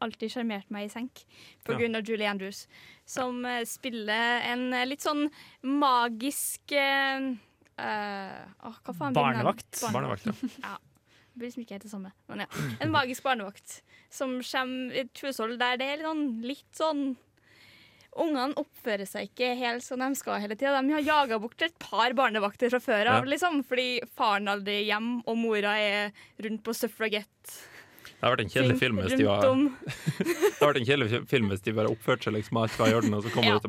alltid 0.04 0.34
sjarmert 0.34 0.68
meg 0.74 0.88
i 0.88 0.92
senk 0.92 1.22
på 1.64 1.76
Ja. 1.78 1.88
av 1.96 2.04
Julie 2.04 2.28
Andrews, 2.28 2.66
som 3.08 3.44
eh, 3.48 3.64
spiller 3.64 4.44
en 4.50 4.68
litt 4.88 5.04
sånn 5.04 5.30
magisk 5.64 6.76
uh, 6.76 7.32
eh, 7.80 8.42
åh, 8.66 8.76
hva 8.84 8.94
faen? 8.98 9.16
Barnevakt. 9.16 9.80
Barnevakt, 9.92 10.28
ja. 10.28 10.36
ja. 10.66 10.76
Det 11.36 11.42
blir 11.42 11.50
liksom 11.50 11.64
ikke 11.66 11.74
helt 11.76 11.84
det 11.84 11.90
samme. 11.92 12.10
Men 12.32 12.40
ja. 12.46 12.46
En 12.80 12.90
magisk 12.94 13.22
barnevakt 13.26 13.82
som 14.08 14.38
kommer 14.40 14.94
i 14.96 15.02
et 15.04 15.20
hushold 15.20 15.58
der 15.60 15.76
det 15.76 15.84
er 15.92 15.98
litt 16.00 16.06
sånn, 16.08 16.26
litt 16.48 16.78
sånn 16.80 17.02
Ungene 18.16 18.54
oppfører 18.56 19.04
seg 19.04 19.26
ikke 19.28 19.50
helt 19.60 19.84
som 19.84 20.00
de 20.00 20.06
skal 20.16 20.38
hele 20.40 20.56
tida. 20.56 20.78
De 20.80 20.94
har 20.94 21.02
jaga 21.04 21.36
bort 21.42 21.60
et 21.66 21.74
par 21.82 22.14
barnevakter 22.16 22.70
fra 22.72 22.80
før 22.80 23.10
av, 23.12 23.26
Ja. 23.26 23.28
liksom, 23.28 23.58
fordi 23.68 24.00
faren 24.16 24.48
aldri 24.48 24.78
er 24.80 24.86
hjemme, 24.94 25.18
og 25.28 25.36
mora 25.36 25.74
er 25.76 26.12
rundt 26.40 26.62
på 26.64 26.72
suffragette. 26.72 27.58
Det 28.06 28.22
har 28.24 28.32
vært 28.32 28.46
en 28.46 28.48
kjedelig 28.54 28.78
film 28.80 28.96
hvis 29.04 29.18
de 29.20 29.24
var. 29.28 29.44
Det 29.44 30.56
har 30.62 30.72
vært 30.72 30.80
en 30.80 30.88
kjedelig 30.88 31.28
film 31.28 31.50
hvis 31.52 31.60
de 31.68 31.72
bare 31.76 31.92
oppførte 31.92 32.30
seg 32.30 32.38
liksom 32.38 32.56
alt 32.62 32.78
var 32.80 32.88
i 32.88 32.96
orden, 32.96 33.12
og 33.18 33.22
så 33.26 33.34
kommer 33.34 33.52
Ja. 33.52 33.58
du 33.60 33.66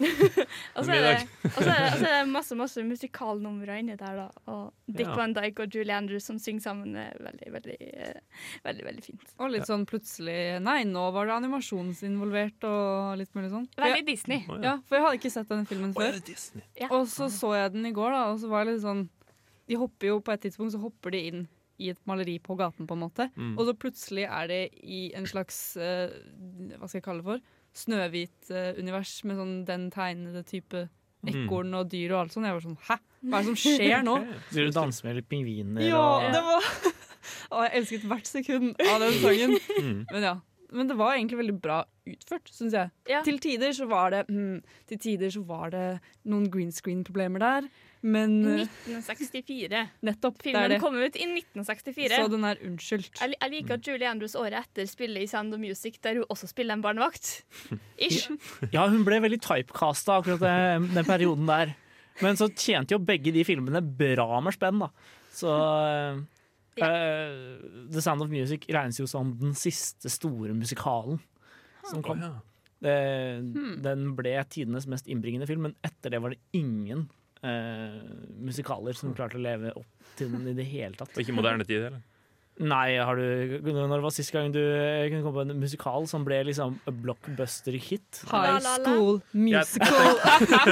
og 0.00 0.80
så 0.84 0.90
er 0.90 1.04
det, 1.04 1.10
Middag. 1.14 1.28
og 1.44 1.58
så 1.62 1.70
er 1.70 1.76
det, 1.78 1.90
og 1.92 1.98
så 2.00 2.06
er 2.08 2.14
det 2.16 2.30
masse 2.32 2.56
masse 2.58 2.82
musikalnumre 2.82 3.76
inni 3.78 3.94
der, 4.00 4.16
da. 4.18 4.26
Og 4.50 4.72
Dick 4.90 5.06
Ja. 5.06 5.14
Van 5.14 5.34
Dyke 5.36 5.62
og 5.62 5.76
Julie 5.76 5.94
Andrews 5.94 6.26
som 6.26 6.38
synger 6.42 6.64
sammen. 6.64 6.96
er 6.98 7.14
veldig, 7.22 7.52
veldig, 7.54 7.76
eh, 7.80 8.42
veldig, 8.64 8.84
veldig 8.88 9.04
fint. 9.06 9.34
Og 9.38 9.52
litt 9.54 9.68
sånn 9.70 9.86
plutselig 9.86 10.60
Nei, 10.64 10.80
nå 10.88 11.04
var 11.14 11.30
det 11.30 11.36
animasjonsinvolvert 11.38 12.66
og 12.66 13.18
litt 13.22 13.34
mulig 13.38 13.52
sånn. 13.54 13.68
Veldig 13.78 14.00
jeg, 14.02 14.06
Disney. 14.06 14.44
Ja, 14.64 14.78
for 14.82 14.98
jeg 14.98 15.06
hadde 15.06 15.20
ikke 15.20 15.34
sett 15.36 15.48
denne 15.52 15.66
filmen 15.70 15.94
før. 15.94 16.18
det 16.18 16.38
Ja. 16.80 16.88
Og 16.90 17.06
så 17.06 17.30
så 17.30 17.54
jeg 17.54 17.72
den 17.72 17.86
i 17.86 17.92
går, 17.94 18.10
da, 18.10 18.24
og 18.32 18.40
så 18.40 18.48
var 18.50 18.64
jeg 18.64 18.74
litt 18.74 18.82
sånn 18.86 19.08
De 19.68 19.76
hopper 19.80 20.06
jo 20.10 20.20
på 20.20 20.32
et 20.34 20.42
tidspunkt 20.42 20.74
så 20.74 20.80
hopper 20.82 21.10
de 21.14 21.20
inn 21.28 21.48
i 21.78 21.88
et 21.90 21.98
maleri 22.06 22.38
på 22.38 22.56
gaten, 22.56 22.86
på 22.86 22.94
en 22.94 23.00
måte. 23.02 23.30
Mm. 23.34 23.54
Og 23.58 23.66
så 23.66 23.74
plutselig 23.74 24.26
er 24.28 24.46
det 24.50 24.60
i 24.84 25.12
en 25.16 25.26
slags 25.26 25.76
uh, 25.76 26.10
Hva 26.78 26.86
skal 26.86 27.00
jeg 27.00 27.06
kalle 27.06 27.22
det 27.22 27.24
for? 27.24 27.40
Snøhvit-univers 27.74 29.16
med 29.28 29.36
sånn 29.40 29.54
den 29.68 29.90
tegnede 29.94 30.44
type 30.46 30.88
Mm. 31.24 31.46
ekorn 31.46 31.70
og 31.74 31.86
dyr 31.88 32.12
og 32.12 32.18
alt 32.20 32.32
sånt. 32.34 32.44
Jeg 32.44 32.52
var 32.52 32.60
sånn 32.60 32.76
Hæ? 32.84 32.96
Hva 33.24 33.38
er 33.38 33.42
det 33.42 33.46
som 33.46 33.54
skjer 33.56 34.02
nå? 34.04 34.14
Du 34.52 34.70
danse 34.70 35.04
med 35.06 35.16
litt 35.16 35.28
pingviner? 35.30 35.80
Ja, 35.88 36.02
og- 36.18 36.32
det 36.34 36.42
var 36.44 36.60
Å, 37.54 37.62
jeg 37.64 37.72
elsket 37.80 38.02
hvert 38.10 38.26
sekund 38.28 38.74
av 38.84 39.00
den 39.00 39.14
sangen. 39.22 39.54
Mm. 39.80 40.04
Men 40.12 40.22
ja, 40.22 40.34
men 40.74 40.88
det 40.90 40.96
var 40.98 41.14
egentlig 41.14 41.38
veldig 41.38 41.54
bra 41.62 41.78
utført, 42.10 42.50
syns 42.52 42.74
jeg. 42.76 42.90
Til 43.24 43.38
tider 43.40 43.72
så 43.72 43.86
var 43.88 44.10
det 44.12 44.26
mm, 44.28 44.60
Til 44.90 44.98
tider 44.98 45.30
så 45.32 45.40
var 45.46 45.70
det 45.72 46.00
noen 46.26 46.50
green 46.50 46.72
screen-problemer 46.74 47.40
der, 47.40 47.68
men 48.04 48.34
eh, 48.50 48.64
1964. 48.68 49.80
Nettopp. 50.04 50.36
det 50.42 50.50
er 50.52 50.52
Filmen 50.52 50.72
det. 50.74 50.78
kom 50.82 50.96
ut 51.00 51.16
i 51.16 51.24
1964. 51.24 52.10
Så 52.18 52.28
den 52.32 52.44
er 52.44 52.60
unnskyldt. 52.66 53.20
Jeg, 53.22 53.34
jeg 53.40 53.52
liker 53.54 53.78
at 53.78 53.88
Julie 53.88 54.10
Andrews 54.10 54.34
året 54.36 54.58
etter 54.60 54.86
spiller 54.90 55.24
i 55.24 55.28
Sound 55.30 55.56
of 55.56 55.62
Music, 55.62 55.96
der 56.04 56.20
hun 56.20 56.28
også 56.28 56.50
spiller 56.50 56.76
en 56.76 56.84
barnevakt. 56.84 57.32
Ish. 57.98 58.28
Ja, 58.76 58.84
hun 58.92 59.02
ble 59.06 59.22
veldig 59.24 59.40
typecasta 59.44 60.18
akkurat 60.20 60.42
det, 60.44 60.54
den 60.94 61.08
perioden 61.08 61.48
der. 61.48 61.74
Men 62.22 62.36
så 62.38 62.46
tjente 62.52 62.94
jo 62.94 63.00
begge 63.02 63.32
de 63.34 63.42
filmene 63.48 63.80
bra 63.82 64.38
med 64.44 64.54
spenn, 64.54 64.84
da. 64.84 64.90
Så 65.34 65.50
eh, 65.50 66.20
uh, 66.84 67.86
The 67.90 68.02
Sound 68.04 68.22
of 68.22 68.30
Music 68.30 68.68
regnes 68.70 69.00
jo 69.00 69.06
som 69.10 69.32
den 69.40 69.56
siste 69.58 70.12
store 70.12 70.54
musikalen 70.54 71.18
som 71.88 72.04
kom. 72.04 72.20
Ja. 72.22 72.34
Det, 72.84 72.94
Hmm. 73.40 73.78
Den 73.80 74.10
ble 74.18 74.36
tidenes 74.52 74.84
mest 74.90 75.06
innbringende 75.08 75.46
film, 75.48 75.62
men 75.70 75.76
etter 75.86 76.12
det 76.12 76.18
var 76.20 76.34
det 76.34 76.40
ingen 76.58 77.06
eh, 77.08 77.23
musikaler 77.44 78.96
som 78.96 79.14
klarte 79.16 79.38
å 79.38 79.44
leve 79.44 79.72
opp 79.76 80.10
til 80.18 80.30
den 80.32 80.48
i 80.52 80.56
det 80.56 80.66
hele 80.70 80.96
tatt. 80.98 81.12
Og 81.14 81.24
ikke 81.24 81.36
moderne 81.36 81.66
tid 81.68 81.88
heller. 81.88 82.02
Nei, 82.62 82.94
har 83.02 83.18
du, 83.18 83.58
når 83.66 84.02
var 84.04 84.12
sist 84.14 84.30
gang 84.30 84.52
du 84.54 84.60
eh, 84.62 85.08
kunne 85.10 85.24
komme 85.24 85.40
på 85.40 85.44
en 85.50 85.58
musikal 85.58 86.04
som 86.06 86.22
ble 86.26 86.36
liksom 86.46 86.76
blockbuster-hit? 87.02 88.20
High. 88.30 88.60
School 88.62 89.16
Musical. 89.32 90.20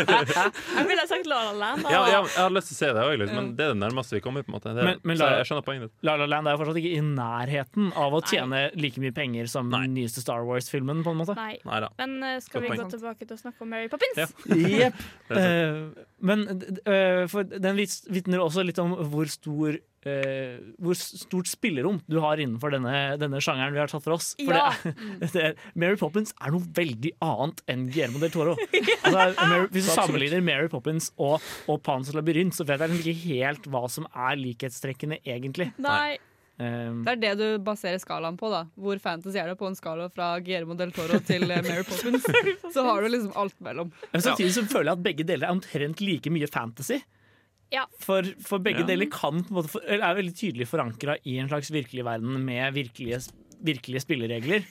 Jeg 0.76 0.86
ville 0.88 1.06
sagt 1.10 1.26
La 1.26 1.40
La 1.48 1.52
Land. 1.58 1.82
Ja, 1.90 2.04
jeg, 2.06 2.22
jeg 2.30 2.38
har 2.38 2.54
lyst 2.54 2.70
til 2.70 2.76
å 2.76 2.78
se 2.78 2.90
det 2.94 3.02
òg, 3.08 3.24
men 3.34 3.50
det 3.58 3.66
er 3.66 3.74
det 3.74 3.80
nærmeste 3.82 4.16
vi 4.16 4.22
kommer. 4.24 4.44
på 4.46 4.52
en 4.52 4.56
måte 4.58 4.74
det, 4.76 4.84
Men- 4.86 5.00
men 5.02 5.18
la- 5.18 5.32
jeg 5.40 5.48
skjønner 5.50 5.66
poenget 5.66 5.88
ditt. 5.88 5.94
La 6.06 6.16
La 6.20 6.26
Land 6.30 6.46
er 6.48 6.56
jo 6.56 6.62
fortsatt 6.62 6.80
ikke 6.82 6.94
i 6.96 7.02
nærheten 7.02 7.92
av 7.98 8.12
å 8.14 8.22
tjene 8.30 8.62
like 8.78 9.00
mye 9.02 9.12
penger 9.18 9.46
som 9.50 9.70
den 9.70 9.94
nyeste 9.94 10.22
Star 10.22 10.44
Wars-filmen. 10.46 11.02
på 11.02 11.10
en 11.10 11.16
måte. 11.18 11.34
Nei. 11.36 11.58
Neida. 11.66 11.90
Men 11.98 12.16
uh, 12.22 12.38
skal 12.40 12.60
Godt 12.60 12.70
vi 12.70 12.76
poeng. 12.76 12.82
gå 12.86 12.90
tilbake 12.96 13.26
til 13.26 13.36
å 13.36 13.40
snakke 13.42 13.62
om 13.66 13.70
Mary 13.74 13.88
Poppins? 13.88 14.18
Ja. 14.18 14.28
yep. 14.86 14.94
uh, 15.30 15.90
men 16.20 16.46
uh, 16.86 17.26
for 17.32 17.42
den 17.44 17.76
vitner 17.76 18.38
også 18.44 18.62
litt 18.66 18.78
om 18.82 18.94
hvor 19.10 19.26
stor 19.32 19.78
eh, 20.08 20.56
hvor 20.82 20.96
stort 20.98 21.50
spillerom 21.50 22.00
du 22.10 22.18
har 22.24 22.40
innenfor 22.42 22.74
denne, 22.74 22.94
denne 23.20 23.40
sjangeren 23.44 23.74
vi 23.76 23.80
har 23.82 23.90
tatt 23.92 24.04
for 24.04 24.16
oss. 24.16 24.32
For 24.40 24.54
Ja. 24.56 24.70
det, 25.20 25.30
det, 25.36 25.52
Mary 25.78 25.96
Poppins 26.00 26.34
er 26.40 26.54
noe 26.54 26.64
veldig 26.76 27.14
annet 27.22 27.62
enn 27.70 27.86
Guillermo 27.92 28.22
del 28.22 28.34
Toro. 28.34 28.56
Altså, 29.02 29.46
Mary, 29.48 29.66
hvis 29.74 29.86
du 29.88 29.92
sammenligner 29.92 30.42
Mary 30.46 30.68
Poppins 30.72 31.10
og, 31.20 31.42
og 31.68 31.80
Pans 31.84 32.12
labyrint, 32.14 32.54
så 32.54 32.64
vet 32.68 32.80
jeg 32.84 33.00
ikke 33.02 33.16
helt 33.26 33.66
hva 33.72 33.86
som 33.90 34.06
er 34.14 34.38
likhetstrekkene, 34.40 35.18
egentlig. 35.26 35.72
Nei. 35.82 36.18
Um, 36.60 37.00
Det 37.02 37.14
er 37.14 37.20
det 37.22 37.30
du 37.40 37.46
baserer 37.64 37.98
skalaen 37.98 38.36
på. 38.38 38.50
da 38.52 38.66
Hvor 38.78 38.98
fantasy 39.02 39.40
er 39.40 39.48
det 39.50 39.56
på 39.58 39.66
en 39.66 39.74
skala 39.74 40.06
fra 40.12 40.34
Guillermo 40.44 40.76
del 40.78 40.92
Toro 40.94 41.18
til 41.26 41.48
eh, 41.50 41.62
Mary 41.64 41.82
Poppins? 41.88 42.26
Så 42.74 42.84
har 42.86 43.02
du 43.02 43.08
liksom 43.10 43.32
alt 43.40 43.56
mellom. 43.64 43.90
Men 44.12 44.22
samtidig 44.22 44.52
så 44.54 44.62
føler 44.68 44.92
jeg 44.92 44.98
at 45.00 45.04
begge 45.08 45.26
deler 45.26 45.48
er 45.48 45.56
omtrent 45.56 46.00
like 46.04 46.30
mye 46.32 46.46
fantasy. 46.52 47.00
Ja. 47.72 47.86
For, 48.04 48.26
for 48.44 48.58
begge 48.60 48.84
Ja. 48.84 48.90
deler 48.92 49.08
kan 49.12 49.40
på 49.42 49.48
en 49.54 49.56
måte, 49.62 49.70
for, 49.72 49.80
er 49.88 50.14
veldig 50.18 50.34
tydelig 50.36 50.68
forankra 50.68 51.16
i 51.24 51.38
en 51.40 51.48
slags 51.48 51.70
virkelig 51.72 52.04
verden 52.04 52.36
med 52.44 52.74
virkelige, 52.76 53.22
virkelige 53.64 54.04
spilleregler. 54.04 54.68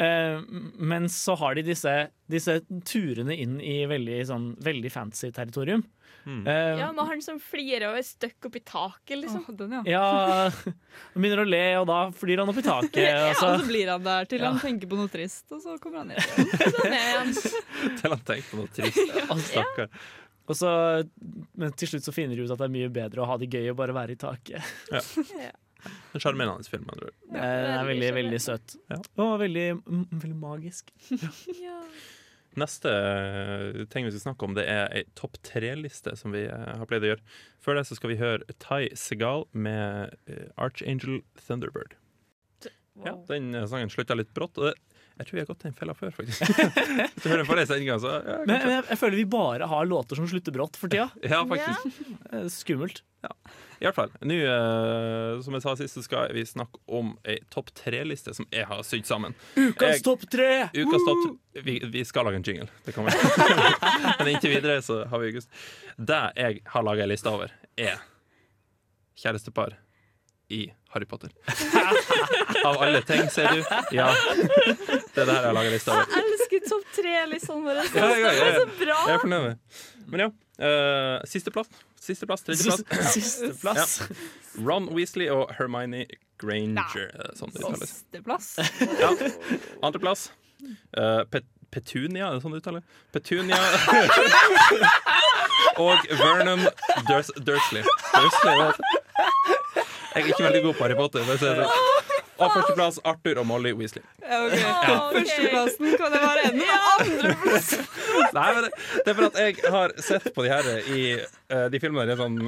Uh, 0.00 0.40
men 0.80 1.04
så 1.12 1.34
har 1.36 1.54
de 1.58 1.62
disse, 1.66 1.92
disse 2.32 2.58
turene 2.88 3.34
inn 3.36 3.58
i 3.60 3.82
veldig, 3.90 4.22
sånn, 4.30 4.46
veldig 4.64 4.92
fancy 4.92 5.30
territorium. 5.36 5.82
Eh, 6.22 6.78
Ja, 6.78 6.92
med 6.94 7.02
han 7.08 7.20
som 7.24 7.40
flirer 7.42 7.88
og 7.88 7.96
er 7.98 8.04
støkk 8.06 8.46
oppi 8.46 8.60
taket, 8.62 9.16
liksom. 9.18 9.42
Oh, 9.42 9.56
den, 9.58 9.72
ja. 9.72 9.82
ja, 9.90 10.50
han 10.52 11.18
begynner 11.18 11.42
å 11.42 11.46
le, 11.48 11.62
og 11.80 11.88
da 11.90 11.96
flyr 12.14 12.38
han 12.44 12.52
opp 12.52 12.60
i 12.60 12.62
taket. 12.62 13.00
Ja, 13.08 13.24
og 13.32 13.34
så- 13.40 13.48
og 13.56 13.60
så 13.64 13.66
blir 13.66 13.90
han 13.90 14.04
der 14.06 14.24
til 14.30 14.38
Ja. 14.44 14.52
han 14.52 14.60
tenker 14.62 14.86
på 14.92 14.96
noe 15.00 15.10
trist, 15.10 15.44
og 15.50 15.60
så 15.64 15.74
kommer 15.82 16.04
han 16.04 16.12
ned 16.12 16.22
igjen. 16.22 16.72
Sånn 16.78 16.94
er 16.94 17.18
han. 17.18 17.32
Til 17.98 18.14
han 18.14 18.22
tenker 18.30 18.48
på 18.52 18.60
noe 18.60 18.70
trist. 18.70 19.02
Ja. 19.18 19.36
Stakkar. 19.50 19.88
Og 20.50 20.56
så, 20.58 20.70
men 21.58 21.74
til 21.78 21.92
slutt 21.92 22.06
så 22.06 22.14
finner 22.14 22.38
de 22.38 22.46
ut 22.46 22.52
at 22.52 22.60
det 22.60 22.66
er 22.66 22.74
mye 22.74 22.92
bedre 22.92 23.22
å 23.22 23.28
ha 23.30 23.36
det 23.40 23.50
gøy 23.52 23.70
og 23.72 23.78
bare 23.78 23.94
være 23.96 24.16
i 24.16 24.22
taket. 24.22 24.72
En 26.12 26.22
sjarmerende 26.22 26.70
film. 26.70 26.88
Jeg 26.92 26.98
tror. 27.00 27.14
Eh, 27.32 27.42
det 27.42 27.70
er 27.74 27.86
veldig, 27.88 28.10
veldig 28.18 28.40
søt. 28.42 28.74
Ja. 28.92 28.98
Og 29.22 29.32
veldig, 29.42 29.68
veldig 30.10 30.36
magisk. 30.38 30.92
Neste 32.62 32.92
eh, 32.92 33.80
ting 33.90 34.06
vi 34.06 34.12
skal 34.12 34.26
snakke 34.28 34.46
om, 34.46 34.54
det 34.54 34.66
er 34.68 34.92
ei 34.92 35.02
topp 35.18 35.40
tre-liste 35.46 36.14
som 36.20 36.34
vi 36.36 36.44
eh, 36.44 36.68
har 36.78 36.86
pleid 36.86 37.06
å 37.06 37.14
gjøre. 37.14 37.26
Før 37.64 37.80
det 37.80 37.86
så 37.88 37.98
skal 37.98 38.12
vi 38.12 38.20
høre 38.20 38.58
Ty 38.62 38.92
Segal 38.98 39.46
med 39.56 40.14
Archangel 40.60 41.22
Thunderbird. 41.40 41.96
Ja, 43.02 43.16
den 43.26 43.54
sangen 43.66 43.90
slutta 43.90 44.14
litt 44.18 44.34
brått. 44.36 44.60
Og 44.60 44.70
det, 44.70 44.76
jeg 45.18 45.26
tror 45.28 45.36
vi 45.36 45.42
har 45.42 45.48
gått 45.50 45.64
i 45.64 45.68
den 45.68 45.76
fella 45.78 45.94
før, 45.94 46.12
faktisk. 46.16 46.42
Du 47.22 47.28
hører 47.28 47.44
forrige 47.48 47.68
sendinga, 47.70 47.98
så 48.02 48.12
ja, 48.16 48.36
Men, 48.48 48.54
men 48.64 48.74
jeg, 48.78 48.84
jeg 48.90 49.00
føler 49.02 49.20
vi 49.20 49.26
bare 49.34 49.68
har 49.70 49.88
låter 49.88 50.18
som 50.18 50.28
slutter 50.30 50.54
brått 50.54 50.78
for 50.80 50.92
tida. 50.92 51.08
Ja, 51.22 51.42
faktisk. 51.48 52.00
Eh, 52.32 52.46
Skummelt. 52.52 53.02
I 53.82 53.84
hvert 53.86 53.94
fall. 53.94 54.10
Nå, 54.26 54.34
uh, 54.46 55.38
som 55.42 55.54
jeg 55.54 55.62
sa 55.62 55.74
sist, 55.78 55.94
så 55.98 56.02
skal 56.02 56.32
vi 56.34 56.42
snakke 56.46 56.80
om 56.90 57.12
ei 57.28 57.36
topp 57.54 57.70
tre-liste 57.78 58.34
som 58.34 58.46
jeg 58.50 58.66
har 58.66 58.82
sydd 58.86 59.06
sammen. 59.06 59.36
Ukas 59.54 59.98
Jeg- 59.98 60.04
topp 60.06 60.26
tre! 60.30 60.48
Ukas 60.74 61.06
topp 61.06 61.62
vi, 61.66 61.76
vi 61.92 62.02
skal 62.08 62.26
lage 62.26 62.40
en 62.40 62.46
jingle. 62.46 62.68
Det 62.86 62.94
kan 62.96 63.06
vi. 63.06 63.14
Men 64.18 64.32
inntil 64.32 64.54
videre 64.56 64.80
så 64.82 65.02
har 65.10 65.22
vi 65.22 65.30
August. 65.34 65.50
Det 65.98 66.22
jeg 66.40 66.62
har 66.74 66.86
laga 66.86 67.04
ei 67.06 67.12
liste 67.12 67.30
over, 67.30 67.52
er 67.78 68.00
kjærestepar 69.22 69.76
i 70.52 70.66
Harry 70.92 71.06
Potter. 71.08 71.30
Av 72.68 72.76
alle 72.84 73.00
ting, 73.08 73.22
ser 73.32 73.48
du. 73.54 73.58
Ja. 73.96 74.10
Det 74.12 75.22
er 75.22 75.26
det 75.26 75.32
her 75.32 75.38
jeg 75.38 75.48
har 75.48 75.56
laga 75.56 75.70
liste 75.72 75.88
over. 75.94 76.04
Jeg 76.12 76.20
elsker 76.28 76.60
topp 76.68 76.86
tre, 76.98 77.14
liksom. 77.32 77.56
Bare. 77.68 77.82
Ja, 77.96 78.00
ja, 78.10 78.16
ja, 78.18 78.28
Det 78.28 78.42
er 78.42 78.46
ja. 78.52 78.56
så 78.58 78.66
bra! 78.82 78.98
Jeg 79.08 79.14
er 79.14 79.18
fornøyd 79.24 79.42
med 79.48 79.56
Men 80.12 80.18
ja. 80.26 80.30
Uh, 80.62 81.16
Sisteplass. 81.26 81.68
Sisteplass, 82.02 82.42
tredjeplass. 82.46 82.80
Sisteplass. 83.16 83.92
Ja. 84.02 84.06
Ron 84.66 84.86
Weasley 84.94 85.28
og 85.32 85.44
Hermione 85.56 86.02
Granger. 86.42 87.08
er 87.08 87.12
det 87.30 87.34
Sånn 87.40 87.50
det 87.54 87.60
uttales. 87.64 87.90
Sisteplass. 88.02 88.46
Ja. 89.00 89.10
Andreplass. 89.86 90.22
Uh, 90.96 91.22
Pet 91.32 91.44
Petunia, 91.72 92.26
er 92.28 92.32
det 92.36 92.42
sånn 92.44 92.52
det 92.52 92.60
uttaler? 92.60 92.82
Petunia 93.16 93.56
og 95.80 95.96
Vernon 96.20 96.60
Durs 97.08 97.30
Dursley. 97.40 97.80
Dursley. 98.12 98.76
Jeg 100.12 100.22
er 100.22 100.32
ikke 100.32 100.46
veldig 100.46 100.62
god 100.66 100.78
på 100.78 100.86
Harry 100.86 100.98
Potter. 100.98 101.28
det 101.28 101.38
sånn. 101.40 102.10
Og 102.42 102.50
førsteplass 102.50 102.98
Arthur 103.06 103.38
og 103.42 103.46
Molly 103.46 103.70
Weasley. 103.76 104.02
Ja, 104.24 104.40
ok. 104.42 104.56
Førsteplassen 105.14 105.96
kan 106.00 106.14
det 106.14 106.22
være 106.22 106.44
enda 106.48 106.78
Andreplass 106.92 107.68
Nei, 108.34 108.46
men 108.56 108.64
det, 108.66 108.70
det 109.04 109.12
er 109.12 109.18
for 109.18 109.26
at 109.28 109.38
jeg 109.38 109.72
har 109.76 109.94
sett 110.02 110.28
på 110.34 110.44
de 110.44 110.50
her 110.50 110.70
i 110.90 111.02
uh, 111.20 111.66
de 111.70 111.80
filmene 111.82 112.08
i 112.08 112.14
en 112.16 112.22
sånn, 112.22 112.38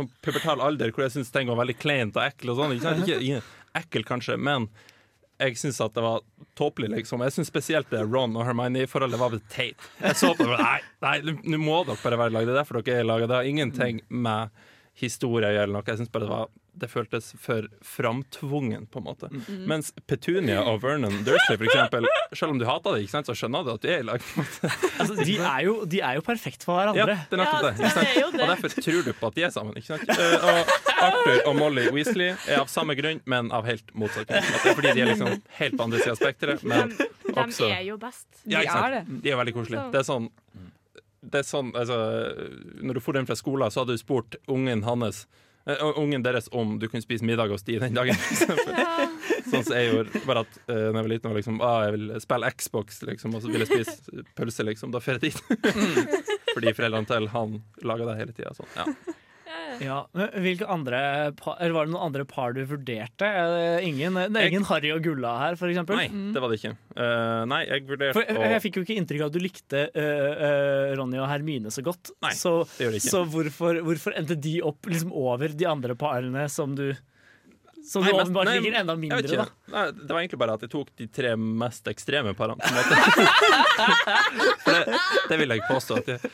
sånn 0.00 0.10
pubertal 0.24 0.64
alder 0.64 0.90
hvor 0.94 1.06
jeg 1.06 1.14
syns 1.18 1.32
ting 1.34 1.50
var 1.52 1.60
veldig 1.60 1.76
kleint 1.78 2.18
og 2.18 2.24
ekkel 2.24 2.54
og 2.54 2.62
sånn. 2.62 2.76
Ikke, 2.78 2.96
ikke, 3.04 3.20
ikke 3.28 3.42
ekkel, 3.80 4.06
kanskje, 4.08 4.36
men 4.40 4.66
jeg 5.40 5.56
syns 5.56 5.78
at 5.80 5.94
det 5.96 6.02
var 6.04 6.24
tåpelig, 6.58 6.90
liksom. 6.92 7.22
Jeg 7.24 7.32
syns 7.32 7.48
spesielt 7.48 7.92
det 7.92 8.02
Ron 8.04 8.34
og 8.36 8.44
Hermione-forholdet 8.44 9.20
var 9.20 9.32
litt 9.32 9.46
teit. 9.52 9.86
Jeg 10.02 10.18
så 10.20 10.34
på 10.36 10.44
det 10.44 10.58
Nei, 10.60 10.80
nei, 11.00 11.36
nå 11.48 11.60
må 11.62 11.78
dere 11.88 11.96
bare 12.02 12.18
være 12.20 12.34
laget. 12.34 12.50
Det 12.50 12.56
er 12.56 12.60
derfor 12.60 12.80
dere 12.82 13.00
er 13.00 13.08
laget. 13.08 13.30
Det 13.30 13.38
har 13.38 13.48
ingenting 13.48 14.02
med 14.10 14.52
historie 15.00 15.48
å 15.48 15.54
gjøre. 15.54 15.84
Jeg 15.86 16.02
syns 16.02 16.12
bare 16.12 16.26
det 16.26 16.34
var 16.34 16.50
det 16.80 16.88
føltes 16.90 17.30
for 17.40 17.66
framtvungen, 17.84 18.86
på 18.90 18.98
en 19.00 19.04
måte. 19.06 19.28
Mens 19.68 19.90
Petunia 20.08 20.62
og 20.66 20.80
Vernon 20.82 21.18
Dursley, 21.26 21.58
for 21.60 21.66
eksempel, 21.68 22.06
selv 22.32 22.54
om 22.54 22.60
du 22.60 22.64
hater 22.68 22.96
det, 22.96 23.02
ikke 23.04 23.14
sant, 23.14 23.28
så 23.30 23.36
skjønner 23.36 23.66
du 23.66 23.70
at 23.74 23.84
de 23.84 23.92
er 23.94 24.02
i 24.02 24.06
lag. 24.08 24.24
Altså, 25.00 25.16
de, 25.20 25.36
er 25.52 25.64
jo, 25.66 25.74
de 25.90 26.00
er 26.04 26.18
jo 26.18 26.24
perfekt 26.26 26.64
for 26.66 26.80
Ja, 26.80 26.92
hverandre. 26.94 27.18
det 27.30 27.38
er 27.38 27.42
nettopp 27.42 27.66
det. 27.68 27.72
Ikke 27.78 27.92
sant? 27.94 28.08
det 28.10 28.22
er. 28.22 28.30
Og 28.30 28.52
derfor 28.54 28.74
tror 28.80 29.02
du 29.06 29.12
på 29.20 29.30
at 29.30 29.38
de 29.38 29.46
er 29.48 29.54
sammen. 29.54 29.76
Ikke 29.80 29.92
sant? 29.92 30.14
Eh, 30.16 30.48
og 30.50 30.74
Arthur 31.10 31.42
og 31.52 31.58
Molly 31.60 31.86
Weasley 31.94 32.32
er 32.34 32.62
av 32.62 32.72
samme 32.72 32.96
grunn, 32.98 33.20
men 33.30 33.52
av 33.56 33.68
helt 33.68 33.92
motsatt 33.94 34.28
grunn. 34.30 34.50
Det 34.50 34.72
er 34.72 34.78
fordi 34.80 34.94
de 34.96 35.04
er 35.06 35.12
liksom 35.12 35.36
helt 35.60 35.76
på 35.80 35.86
andre 35.88 36.02
sida 36.02 36.16
av 36.16 36.20
spekteret. 36.24 36.64
Men 36.68 36.94
De 36.96 37.36
også 37.44 37.68
er 37.70 37.84
jo 37.88 38.00
best. 38.00 38.26
ja, 38.44 38.64
ikke 38.64 38.74
De 38.80 38.80
er 38.80 38.98
sant? 39.04 39.14
De 39.24 39.32
er 39.34 39.40
veldig 39.44 39.56
koselige. 39.60 39.86
Det 39.94 40.02
er 40.02 40.08
sånn 40.12 40.30
det 41.20 41.42
er 41.42 41.44
sånn, 41.44 41.68
altså, 41.76 41.96
Når 42.80 42.96
du 42.96 43.00
for 43.04 43.12
den 43.12 43.26
fra 43.28 43.34
skolen, 43.36 43.68
så 43.68 43.82
hadde 43.82 43.92
du 43.92 44.00
spurt 44.00 44.38
ungen 44.48 44.80
hans 44.86 45.26
Ungen 46.00 46.24
deres 46.24 46.48
om 46.52 46.78
du 46.80 46.88
kunne 46.88 47.04
spise 47.04 47.26
middag 47.26 47.52
hos 47.52 47.64
de 47.66 47.78
den 47.82 47.96
dagen. 47.96 48.18
Sånn 49.50 49.64
som 49.64 49.74
jeg 49.76 49.90
gjorde. 49.90 50.22
Bare 50.26 50.44
at 50.46 50.58
uh, 50.66 50.74
når 50.74 50.98
jeg 50.98 51.04
var 51.04 51.10
liten, 51.14 51.30
og 51.30 51.38
liksom, 51.40 51.62
ah, 51.64 51.80
jeg 51.86 51.96
vil 51.96 52.12
spille 52.22 52.52
Xbox, 52.56 53.00
liksom, 53.08 53.34
og 53.36 53.44
så 53.44 53.52
vil 53.52 53.64
jeg 53.64 53.70
spise 53.70 54.26
pølse, 54.38 54.66
liksom. 54.68 54.94
Da 54.94 55.02
drar 55.02 55.18
jeg 55.18 55.30
dit. 55.30 55.40
Fordi 56.54 56.74
foreldrene 56.76 57.10
til 57.10 57.30
han 57.34 57.58
lager 57.86 58.10
det 58.10 58.20
hele 58.20 58.36
tida. 58.36 58.54
Sånn. 58.56 58.70
Ja. 58.78 59.16
Ja, 59.80 60.00
men 60.16 60.30
hvilke 60.44 60.66
andre 60.68 61.00
par, 61.38 61.56
eller 61.58 61.74
Var 61.76 61.88
det 61.88 61.94
noen 61.94 62.06
andre 62.10 62.26
par 62.28 62.54
du 62.56 62.60
vurderte? 62.68 63.26
Er 63.26 63.52
det 63.54 63.88
ingen, 63.88 64.18
det 64.18 64.42
er 64.42 64.50
ingen 64.50 64.66
Harry 64.68 64.92
og 64.94 65.02
Gulla 65.04 65.34
her, 65.40 65.56
eksempel? 65.56 66.00
Nei, 66.00 66.08
det 66.34 66.42
var 66.42 66.52
det 66.52 66.60
ikke. 66.60 66.74
Uh, 66.92 67.42
nei, 67.50 67.60
jeg 67.68 67.86
vurderte 67.88 68.16
For 68.18 68.26
jeg, 68.26 68.50
jeg 68.54 68.64
fikk 68.66 68.80
jo 68.80 68.86
ikke 68.86 68.98
inntrykk 69.00 69.24
av 69.24 69.30
at 69.30 69.36
du 69.36 69.42
likte 69.42 69.84
uh, 69.94 70.00
uh, 70.00 70.96
Ronny 71.00 71.20
og 71.20 71.30
Hermine 71.30 71.72
så 71.72 71.84
godt. 71.86 72.12
Nei, 72.24 72.34
så 72.36 72.56
det 72.74 72.86
gjør 72.86 72.96
det 72.96 73.02
ikke. 73.02 73.14
så 73.14 73.22
hvorfor, 73.34 73.80
hvorfor 73.86 74.18
endte 74.20 74.36
de 74.36 74.58
opp 74.70 74.90
liksom 74.90 75.14
over 75.16 75.56
de 75.56 75.70
andre 75.70 75.96
parene 75.98 76.44
som 76.52 76.76
du 76.76 76.90
Som 77.86 78.04
Nei, 78.04 78.12
men, 78.12 78.36
nei, 78.44 78.58
ligger 78.60 78.78
enda 78.82 78.94
mindre, 79.00 79.24
da. 79.24 79.48
Nei, 79.72 79.86
det 79.96 80.12
var 80.12 80.20
egentlig 80.20 80.42
bare 80.42 80.58
at 80.58 80.66
jeg 80.66 80.74
tok 80.76 80.92
de 81.00 81.08
tre 81.08 81.32
mest 81.40 81.88
ekstreme 81.88 82.36
parene. 82.36 82.60
det, 84.68 84.78
det 85.30 85.40
vil 85.40 85.56
jeg 85.56 85.64
påstå. 85.64 86.02
At 86.02 86.12
jeg, 86.12 86.32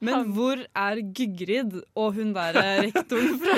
Men 0.00 0.30
hvor 0.32 0.60
er 0.64 1.00
Gygrid 1.16 1.74
og 1.98 2.14
hun 2.16 2.32
der 2.36 2.56
eh, 2.56 2.86
rektoren 2.86 3.34
fra, 3.42 3.56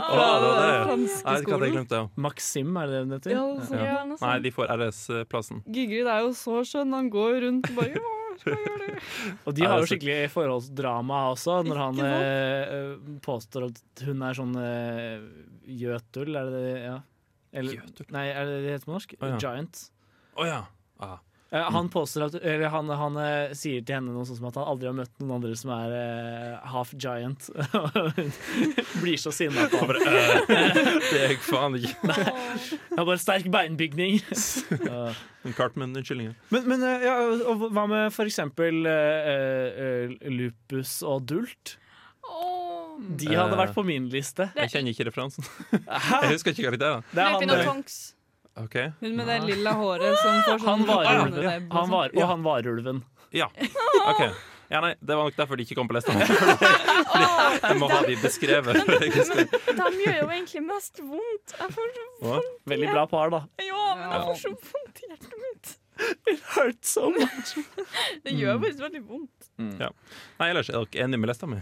fra 0.00 0.28
det 0.40 0.50
det. 0.50 0.60
den 0.60 0.86
franske 0.88 1.34
Jeg 1.34 1.44
skolen? 1.44 2.10
Maxim, 2.26 2.76
er 2.80 2.92
det 2.92 3.00
den 3.02 3.16
heter? 3.16 3.34
Ja, 3.34 3.42
sånn. 3.68 3.82
Ja. 3.82 3.96
Ja. 4.00 4.18
Nei, 4.22 4.36
de 4.46 4.52
får 4.56 4.72
RS-plassen. 4.76 5.60
Gygrid 5.68 6.08
er 6.12 6.24
jo 6.24 6.30
så 6.36 6.62
skjønn. 6.68 6.94
Han 6.96 7.10
går 7.12 7.40
rundt 7.44 7.68
og 7.72 7.80
bare 7.82 8.04
Og 9.48 9.54
de 9.56 9.64
har 9.64 9.80
jo 9.80 9.88
skikkelig 9.88 10.30
forholdsdrama 10.32 11.20
også, 11.32 11.58
når 11.66 11.82
han 11.82 12.00
eh, 12.04 12.74
eh, 12.78 13.12
påstår 13.24 13.68
at 13.70 14.04
hun 14.06 14.24
er 14.24 14.36
sånn 14.38 14.56
gjøtul, 15.66 16.36
er 16.36 16.50
det 16.52 16.64
det? 16.64 16.74
Ja. 16.86 16.96
Eller, 17.56 17.84
nei, 18.12 18.26
er 18.32 18.48
det 18.48 18.56
det 18.64 18.74
heter 18.74 18.88
på 18.88 18.96
norsk? 18.96 19.14
Oh, 19.20 19.30
ja. 19.30 19.38
Giant. 19.40 19.86
Å 20.36 20.48
ja. 20.48 20.58
Ah. 21.00 21.18
Eh, 21.50 21.70
han 21.70 21.88
påstår 21.88 22.24
at 22.26 22.34
Eller 22.34 22.68
han, 22.68 22.88
han 22.90 23.16
eh, 23.22 23.52
sier 23.54 23.84
til 23.86 24.00
henne 24.00 24.10
noe 24.10 24.26
sånt 24.26 24.40
som 24.40 24.48
at 24.48 24.56
han 24.58 24.66
aldri 24.66 24.88
har 24.90 24.96
møtt 24.98 25.12
noen 25.20 25.36
andre 25.36 25.52
som 25.58 25.70
er 25.76 25.94
uh, 25.94 26.66
half 26.72 26.90
giant. 26.98 27.46
Og 27.78 28.00
hun 28.16 28.32
blir 29.02 29.20
så 29.20 29.30
sinna 29.34 29.68
på 29.70 29.78
ham. 29.84 29.94
det 29.94 31.20
er 31.20 31.30
jeg 31.30 31.38
faen 31.46 31.78
ikke. 31.78 31.94
Nei, 32.10 32.18
Jeg 32.26 32.98
har 32.98 33.08
bare 33.12 33.22
sterk 33.22 33.50
beinbygning. 33.52 34.20
Ja. 34.86 35.10
Cartman-unnskyldninger. 35.56 36.34
Men, 36.50 36.64
men 36.70 36.82
eh, 36.86 37.04
ja, 37.06 37.14
og 37.50 37.64
hva 37.74 37.84
med 37.90 38.12
for 38.14 38.28
eksempel 38.28 38.86
eh, 38.90 40.12
lupus 40.30 40.98
og 41.06 41.26
dult? 41.30 41.76
De 43.20 43.30
hadde 43.30 43.58
vært 43.58 43.74
på 43.76 43.84
min 43.86 44.08
liste. 44.10 44.48
Jeg 44.56 44.72
kjenner 44.72 44.94
ikke 44.94 45.06
referansen. 45.10 45.46
Jeg 45.70 46.32
husker 46.32 46.54
ikke 46.54 46.66
karakterene. 46.70 47.06
Det 47.12 47.22
er 47.22 47.30
han, 47.30 47.38
Lupin 47.38 47.54
og 47.54 47.86
eh, 48.56 48.62
Tonks. 48.62 48.74
Ok. 48.74 48.76
Hun 49.00 49.16
med 49.16 49.26
det 49.28 49.38
lilla 49.44 49.76
håret 49.76 50.18
som 50.22 50.42
får 50.48 50.58
sånn 50.58 50.68
han 50.68 50.84
varulven. 50.88 51.70
Han 51.70 51.86
sånn. 51.86 51.94
var, 51.94 52.12
og 52.16 52.28
han 52.32 52.44
varulven. 52.46 53.02
Ja. 53.34 53.50
ok 54.08 54.28
ja, 54.68 54.80
nei, 54.80 54.94
Det 55.00 55.14
var 55.14 55.28
nok 55.28 55.36
derfor 55.36 55.58
de 55.58 55.62
ikke 55.66 55.76
kom 55.78 55.88
på 55.88 55.94
lista. 55.94 56.12
Jeg 57.66 57.78
må 57.78 57.88
ha 57.90 58.02
de 58.06 58.16
beskrevet. 58.18 58.82
De 58.82 59.10
gjør 60.02 60.20
jo 60.22 60.28
egentlig 60.32 60.62
mest 60.66 61.00
vondt. 61.02 61.54
Jeg 61.54 61.74
får 61.76 61.90
så 61.94 62.06
vondt. 62.24 62.54
Veldig 62.72 62.92
bra 62.92 63.04
par, 63.10 63.30
da. 63.34 63.42
Ja, 63.62 63.82
men 63.98 64.10
jeg 64.10 64.24
får 64.26 64.40
så 64.42 64.52
vondt 64.72 65.02
i 65.02 65.10
hjertet 65.10 65.36
mitt. 65.44 65.74
It 66.28 66.42
hurts 66.52 66.90
so 66.92 67.08
much. 67.14 67.54
Det 68.26 68.34
gjør 68.36 68.58
faktisk 68.60 68.82
veldig 68.84 69.02
vondt. 69.06 69.50
Ja. 69.80 69.92
Nei, 70.40 70.50
ellers 70.50 70.68
er 70.68 70.82
dere 70.82 71.06
enige 71.06 71.22
med 71.22 71.30
lista 71.30 71.48
mi? 71.48 71.60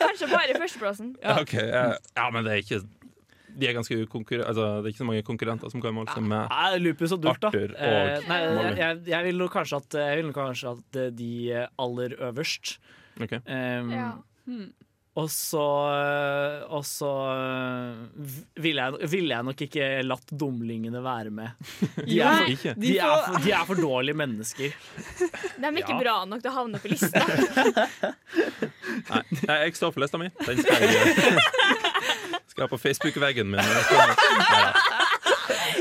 Kanskje 0.00 0.30
bare 0.30 0.54
førsteplassen. 0.56 1.16
Ja. 1.20 1.40
Ok, 1.42 1.56
eh, 1.60 1.96
ja, 2.14 2.28
men 2.32 2.46
det 2.46 2.54
er 2.54 2.62
ikke 2.62 2.80
de 3.54 3.68
er 3.68 3.76
ganske 3.76 3.96
altså, 4.02 4.64
Det 4.82 4.84
er 4.84 4.90
ikke 4.92 5.02
så 5.02 5.08
mange 5.08 5.22
konkurrenter 5.26 5.70
som 5.72 5.82
kan 5.82 5.94
måle 5.94 6.10
seg 6.12 6.26
med 6.26 6.48
Nei, 6.50 6.78
lupus 6.82 7.14
og 7.14 7.22
dult, 7.22 7.40
da. 7.42 7.50
Arthur 7.52 7.74
og 7.74 7.82
Eh, 7.84 8.28
nei, 8.28 8.38
Molly. 8.56 8.72
jeg, 8.80 9.02
jeg, 9.12 9.24
vil 9.28 9.38
nok 9.38 9.52
kanskje 9.54 9.80
at, 9.82 9.98
jeg 10.02 10.22
vil 10.22 10.32
kanskje 10.36 10.72
at 10.74 10.98
de 11.18 11.32
aller 11.86 12.16
øverst 12.30 12.78
Ok. 13.22 13.36
Um, 13.46 13.92
Ja. 13.94 14.08
Og 15.14 15.28
så 15.30 15.62
Og 16.74 16.80
så 16.82 17.08
eh, 17.30 18.00
ville 18.64 18.82
jeg, 18.82 19.10
ville 19.12 19.30
jeg 19.36 19.46
nok 19.46 19.60
ikke 19.68 19.86
latt 20.02 20.32
dumlingene 20.34 21.02
være 21.04 21.30
med. 21.30 21.52
De 22.08 22.18
er, 22.18 22.40
for, 22.40 22.50
Ikke? 22.50 22.72
de 22.82 22.96
er, 22.98 23.22
for, 23.28 23.38
de 23.44 23.52
er 23.54 23.64
for 23.68 23.78
dårlige 23.78 24.18
mennesker. 24.18 24.74
De 25.60 25.68
er 25.70 25.78
ikke 25.78 25.94
Ja. 25.94 26.00
bra 26.02 26.16
nok 26.26 26.42
til 26.42 26.50
å 26.50 26.56
havne 26.56 26.80
på 26.82 26.90
lista. 26.90 27.22
Nei, 29.46 29.56
jeg 29.68 29.76
står 29.78 29.94
for 29.94 30.02
lista 30.02 30.18
mi. 30.20 30.28
Den 30.46 30.58
skal 30.64 30.82
jeg 30.82 30.92
Skal 32.50 32.66
jeg 32.66 32.70
på 32.74 32.78
Facebook-veggen 32.82 33.48
min. 33.50 33.58
Nei, 33.58 33.66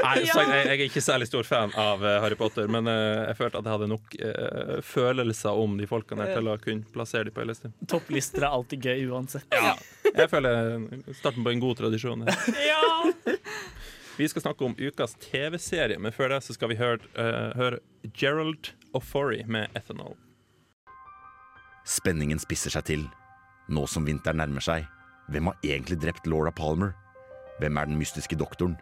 Nei, 0.04 0.14
jeg, 0.28 0.48
jeg 0.52 0.74
er 0.74 0.84
ikke 0.86 1.04
særlig 1.04 1.28
stor 1.30 1.48
fan 1.48 1.74
av 1.80 2.04
eh, 2.04 2.18
Harry 2.24 2.38
Potter, 2.40 2.68
men 2.72 2.90
eh, 2.92 3.30
jeg 3.30 3.38
følte 3.40 3.62
at 3.62 3.68
jeg 3.70 3.76
hadde 3.78 3.90
nok 3.92 4.18
uh, 4.20 4.74
følelser 4.86 5.62
om 5.64 5.78
de 5.80 5.88
folkene 5.90 6.28
her 6.28 6.38
til 6.38 6.50
å 6.52 6.58
kunne 6.62 6.94
plassere 6.94 7.30
dem 7.30 7.36
på 7.36 7.44
ei 7.44 7.50
liste. 7.50 7.72
Topplister 7.90 8.46
er 8.46 8.58
alltid 8.58 8.90
gøy 8.90 9.08
uansett. 9.14 9.48
Jeg 10.14 10.30
føler 10.30 10.84
starten 11.16 11.46
på 11.46 11.54
en 11.54 11.64
god 11.64 11.80
tradisjon. 11.80 12.28
her. 12.28 13.40
Vi 14.18 14.28
skal 14.30 14.44
snakke 14.44 14.68
om 14.68 14.76
ukas 14.78 15.16
TV-serie, 15.18 15.98
men 15.98 16.14
før 16.14 16.36
det 16.36 16.44
så 16.46 16.54
skal 16.54 16.70
vi 16.70 16.78
høre, 16.78 17.02
uh, 17.18 17.50
høre 17.58 17.80
Gerald 18.14 18.74
Ofori 18.94 19.42
med 19.48 19.74
'Ethanol'. 19.74 20.20
Spenningen 21.84 22.40
spisser 22.40 22.72
seg 22.72 22.86
til. 22.88 23.08
Nå 23.74 23.88
som 23.88 24.06
vinteren 24.06 24.38
nærmer 24.38 24.64
seg, 24.64 24.86
hvem 25.32 25.50
har 25.50 25.66
egentlig 25.66 25.98
drept 26.04 26.28
Laura 26.28 26.52
Palmer? 26.52 26.94
Hvem 27.60 27.78
er 27.78 27.90
den 27.90 27.98
mystiske 27.98 28.38
doktoren? 28.38 28.78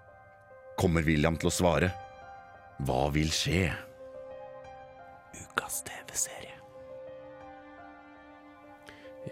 Kommer 0.80 1.05
William 1.05 1.38
til 1.39 1.51
å 1.51 1.53
svare? 1.53 1.91
Hva 2.88 3.05
vil 3.13 3.30
skje? 3.34 3.69
Ukas 5.38 5.82
TV-serie. 5.88 6.57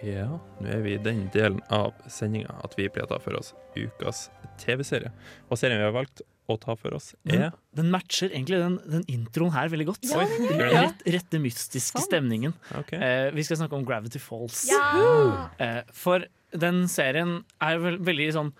Ja, 0.05 0.27
nå 0.61 0.69
er 0.69 0.83
vi 0.85 0.93
i 0.93 1.01
den 1.01 1.25
delen 1.33 1.61
av 1.73 1.95
sendinga 2.11 2.53
at 2.63 2.75
vi 2.77 2.85
pleier 2.93 3.07
å 3.07 3.13
ta 3.15 3.21
for 3.23 3.39
oss 3.39 3.55
ukas 3.73 4.27
TV-serie. 4.61 5.09
Og 5.49 5.57
serien 5.59 5.81
vi 5.81 5.87
har 5.87 5.95
valgt 5.95 6.21
å 6.49 6.55
ta 6.61 6.73
for 6.77 6.95
oss, 6.97 7.11
er 7.29 7.43
Den, 7.43 7.57
den 7.77 7.91
matcher 7.93 8.31
egentlig 8.31 8.57
den, 8.61 8.77
den 8.89 9.03
introen 9.11 9.53
her 9.53 9.69
veldig 9.69 9.89
godt. 9.91 10.07
Ja. 10.09 10.25
Rett, 10.59 11.03
rette 11.05 11.41
mystiske 11.41 12.01
stemningen. 12.05 12.55
Okay. 12.81 12.97
Eh, 12.97 13.27
vi 13.35 13.45
skal 13.45 13.59
snakke 13.61 13.77
om 13.77 13.85
Gravity 13.85 14.21
Falls. 14.21 14.63
Ja! 14.69 15.49
Eh, 15.61 15.81
for 15.93 16.25
den 16.49 16.87
serien 16.89 17.43
er 17.61 17.81
vel, 17.81 17.99
veldig 18.01 18.31
sånn 18.37 18.51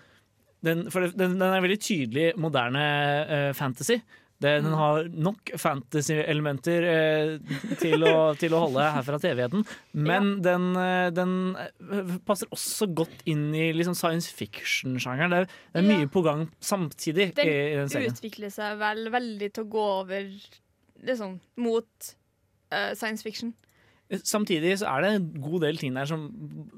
den, 0.66 0.86
for 0.92 1.06
den, 1.08 1.36
den 1.40 1.46
er 1.48 1.62
veldig 1.64 1.80
tydelig 1.80 2.30
moderne 2.40 2.86
uh, 3.30 3.52
fantasy. 3.56 4.00
Den, 4.40 4.64
har 4.72 5.04
nok 5.12 5.50
fantasy-elementer 5.60 6.84
eh, 6.88 7.32
til, 7.76 8.00
til 8.40 8.54
å 8.56 8.60
holde 8.62 8.86
her 8.94 9.04
fra 9.04 9.18
TV-en. 9.20 9.66
Men 10.00 10.30
den, 10.40 10.70
eh, 10.80 11.10
den 11.12 11.34
eh, 11.60 12.14
passer 12.24 12.48
også 12.56 12.88
godt 12.96 13.20
inn 13.28 13.50
i 13.52 13.66
liksom, 13.76 13.92
science 13.98 14.32
fiction-sjangeren. 14.32 15.34
Det, 15.34 15.42
er- 15.42 15.50
det 15.74 15.82
er 15.82 15.86
Ja. 15.90 15.98
mye 15.98 16.08
på 16.16 16.22
gang 16.24 16.46
samtidig 16.64 17.34
Den 17.36 17.50
i, 17.52 17.52
i 17.74 17.76
den 17.82 17.92
serien. 17.92 18.16
utvikler 18.16 18.54
seg 18.54 18.80
vel 18.80 19.10
veldig 19.12 19.50
til 19.58 19.66
å 19.66 19.70
gå 19.76 19.84
over 19.98 20.32
liksom, 21.04 21.36
mot 21.60 22.10
uh, 22.72 22.94
science 22.96 23.20
fiction. 23.26 23.52
Samtidig 24.26 24.72
så 24.80 24.88
er 24.90 25.04
det 25.04 25.10
en 25.16 25.26
god 25.44 25.60
del 25.62 25.76
ting 25.78 25.94
der 25.94 26.08
som 26.10 26.24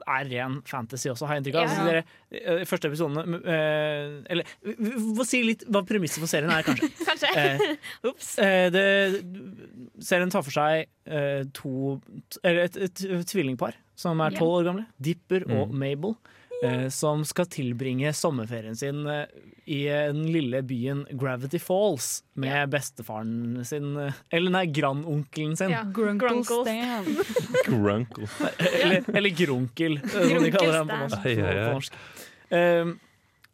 er 0.07 0.26
ren 0.28 0.59
fantasy 0.68 1.09
også, 1.09 1.24
har 1.26 1.39
jeg 1.39 1.43
inntrykk 1.47 1.57
av. 1.57 1.62
Ja. 1.62 1.70
Altså, 1.70 1.87
dere, 1.89 2.03
eh, 2.61 2.64
første 2.68 2.91
episoden 2.91 3.39
eh, 3.41 4.33
Eller 4.35 4.45
vi- 4.62 5.14
får 5.16 5.28
si 5.30 5.41
litt 5.47 5.64
hva 5.72 5.80
premisset 5.89 6.20
for 6.20 6.28
serien 6.28 6.53
er, 6.53 6.62
kanskje. 6.66 6.91
Kanskje. 7.09 7.30
Eh, 7.33 8.11
Ops. 8.11 8.35
Eh, 8.39 8.66
det, 8.74 8.85
serien 10.05 10.30
tar 10.33 10.45
for 10.45 10.53
seg 10.55 10.87
eh, 11.07 11.43
to 11.57 12.01
Eller 12.45 12.66
et, 12.68 12.76
et, 12.89 13.05
tvillingpar 13.33 13.78
som 13.97 14.20
er 14.24 14.33
Ja. 14.35 14.39
tolv 14.43 14.61
år 14.61 14.68
gamle. 14.68 14.87
Dipper 15.01 15.45
og 15.49 15.68
Mm. 15.72 15.78
Mabel. 15.78 16.14
Eh, 16.63 16.89
som 16.89 17.25
skal 17.29 17.49
tilbringe 17.53 18.13
sommerferien 18.17 18.77
sin 18.79 19.07
eh, 19.07 19.25
i 19.65 19.85
den 19.87 20.25
lille 20.33 20.63
byen 20.67 21.05
Gravity 21.11 21.59
Falls 21.63 22.23
med 22.35 22.73
bestefaren 22.73 23.65
sin 23.69 23.97
eh, 23.97 24.19
Eller 24.31 24.55
nei, 24.55 24.65
grandonkelen 24.75 25.57
sin. 25.57 25.75
Ja. 25.75 25.85
Grunkle 25.85 26.29
Grunkle. 26.29 26.63
Stan. 26.65 27.07
Grunkle. 27.67 28.29
Eller, 28.83 29.05
eller 29.15 29.31
grunkel, 29.31 30.01
eh, 30.03 30.29
som 30.29 30.43
de 30.43 30.53
kaller 30.55 30.79
ham 30.81 30.93
på 30.93 31.01
norsk. 31.07 31.25
På 31.25 31.73
norsk. 31.79 32.05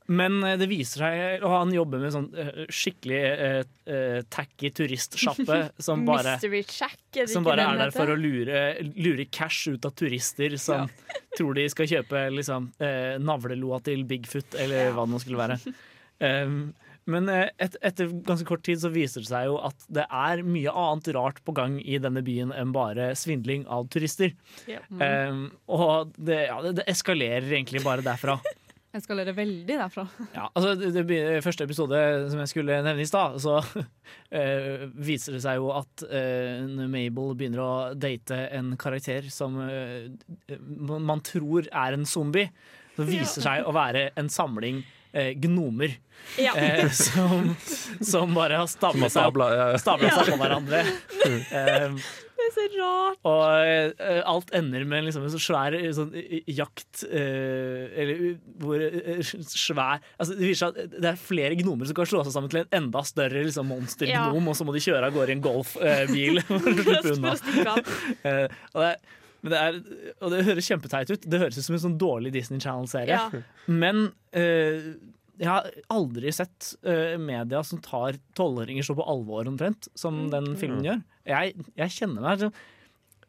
Eh, 0.08 0.14
men 0.14 0.38
eh, 0.44 0.56
det 0.60 0.68
viser 0.70 1.04
seg 1.04 1.44
Og 1.44 1.52
han 1.52 1.72
jobber 1.74 2.00
med 2.02 2.14
sånn 2.14 2.28
eh, 2.32 2.64
skikkelig 2.72 3.20
uh, 3.20 3.60
uh, 3.90 4.20
tacky 4.32 4.70
turistsjappe 4.72 5.60
som 5.86 6.06
bare 6.08 6.38
Check, 6.40 7.00
er 7.14 7.28
som 7.30 7.46
bare 7.46 7.66
er 7.68 7.82
der 7.84 7.94
for 7.94 8.10
å 8.12 8.16
lure, 8.18 8.62
lure 8.96 9.28
cash 9.30 9.68
ut 9.68 9.84
av 9.84 9.94
turister 9.98 10.56
som 10.60 10.88
tror 11.38 11.56
de 11.58 11.68
skal 11.70 11.88
kjøpe 11.90 12.24
liksom, 12.34 12.70
uh, 12.82 13.14
navleloa 13.22 13.80
til 13.86 14.04
Bigfoot, 14.08 14.56
eller 14.58 14.92
hva 14.94 15.06
det 15.06 15.12
nå 15.12 15.20
skulle 15.22 15.40
være. 15.40 15.58
Um, 16.18 16.60
men 17.12 17.28
eh, 17.32 17.48
et, 17.62 17.76
etter 17.84 18.10
ganske 18.26 18.46
kort 18.48 18.64
tid 18.66 18.80
så 18.82 18.90
viser 18.92 19.24
det 19.24 19.30
seg 19.30 19.48
jo 19.48 19.58
at 19.64 19.86
det 19.94 20.04
er 20.04 20.44
mye 20.46 20.72
annet 20.72 21.10
rart 21.16 21.40
på 21.46 21.54
gang 21.56 21.78
i 21.80 22.00
denne 22.02 22.22
byen 22.26 22.52
enn 22.52 22.74
bare 22.74 23.10
svindling 23.18 23.64
av 23.72 23.88
turister. 23.92 24.34
Ja. 24.70 24.82
Um, 24.90 25.46
og 25.72 26.12
det, 26.16 26.42
ja, 26.50 26.58
det, 26.64 26.78
det 26.80 26.88
eskalerer 26.92 27.48
egentlig 27.48 27.84
bare 27.86 28.04
derfra. 28.04 28.38
Eskalerer 28.98 29.36
veldig 29.36 29.78
derfra. 29.78 30.06
Ja, 30.36 30.48
altså 30.52 30.74
det, 30.78 31.04
det 31.08 31.42
Første 31.44 31.66
episode 31.68 32.00
som 32.32 32.42
jeg 32.42 32.50
skulle 32.52 32.80
nevne 32.84 33.04
i 33.04 33.08
stad, 33.08 33.38
så 33.42 33.58
uh, 33.62 34.84
viser 35.08 35.36
det 35.36 35.42
seg 35.44 35.60
jo 35.60 35.70
at 35.76 36.04
uh, 36.10 36.66
Mabel 36.90 37.34
begynner 37.38 37.64
å 37.64 37.72
date 37.94 38.44
en 38.58 38.74
karakter 38.80 39.30
som 39.32 39.58
uh, 39.62 40.08
man 40.78 41.24
tror 41.26 41.70
er 41.70 41.96
en 41.96 42.06
zombie. 42.08 42.50
Som 42.98 43.06
viser 43.06 43.44
seg 43.44 43.66
å 43.68 43.72
være 43.76 44.08
en 44.18 44.30
samling 44.32 44.82
eh, 45.12 45.34
gnomer. 45.40 45.98
Ja. 46.38 46.54
Eh, 46.56 46.90
som, 47.04 47.52
som 48.00 48.34
bare 48.36 48.62
har 48.62 48.70
stabla 48.70 49.10
seg, 49.10 49.34
stabla, 49.80 50.14
seg 50.16 50.32
på 50.32 50.40
hverandre. 50.40 50.82
Eh, 51.26 52.00
er 52.48 52.54
så 52.54 52.64
rart. 52.78 53.20
Og 53.28 53.42
eh, 53.98 54.20
alt 54.28 54.52
ender 54.56 54.84
med 54.88 55.06
liksom 55.06 55.26
en 55.26 55.32
så 55.32 55.40
svær 55.42 55.76
sånn, 55.96 56.12
jakt 56.50 57.04
eh, 57.08 57.84
Eller 57.98 58.22
uh, 58.22 58.40
hvor 58.62 58.82
eh, 58.84 59.20
svær 59.22 60.00
altså, 60.16 60.34
Det 60.34 60.44
viser 60.44 60.62
seg 60.62 60.80
at 60.86 60.96
det 60.98 61.10
er 61.12 61.20
flere 61.20 61.58
gnomer 61.58 61.88
som 61.88 61.98
kan 61.98 62.08
slå 62.08 62.24
seg 62.26 62.36
sammen 62.36 62.52
til 62.52 62.62
en 62.62 62.72
enda 62.82 63.04
større 63.06 63.44
liksom, 63.44 63.68
monstergnom, 63.72 64.38
Ja. 64.38 64.50
og 64.52 64.58
så 64.58 64.66
må 64.66 64.74
de 64.76 64.82
kjøre 64.82 65.10
av 65.10 65.14
gårde 65.16 65.34
i 65.34 65.38
en 65.38 65.44
golfbil 65.44 66.42
for 66.48 66.68
å 66.72 66.74
slippe 66.84 67.14
unna. 67.16 67.36
Og, 68.74 68.82
det, 68.82 68.92
men 69.42 69.52
det 69.54 69.58
er, 69.62 69.76
og 70.20 70.32
det 70.34 70.44
høres 70.48 70.66
kjempeteit 70.70 71.10
ut. 71.12 71.26
Det 71.30 71.38
høres 71.42 71.58
ut 71.60 71.64
som 71.68 71.76
en 71.76 71.84
sånn 71.84 71.98
dårlig 72.00 72.32
Disney 72.34 72.58
Channel-serie. 72.64 73.18
Ja. 73.18 73.42
Men 73.70 74.08
uh, 74.34 74.88
jeg 75.38 75.46
har 75.46 75.68
aldri 75.94 76.32
sett 76.34 76.72
uh, 76.82 77.14
media 77.22 77.60
som 77.62 77.78
tar 77.84 78.16
tolvåringer 78.34 78.82
så 78.82 78.96
på 78.98 79.06
alvor 79.06 79.46
omtrent, 79.46 79.86
som 79.94 80.24
Mm. 80.26 80.30
den 80.32 80.48
filmen 80.58 80.82
gjør. 80.88 81.04
Jeg, 81.28 81.54
jeg 81.78 81.94
kjenner 81.94 82.24
meg 82.24 82.40
sånn 82.42 82.52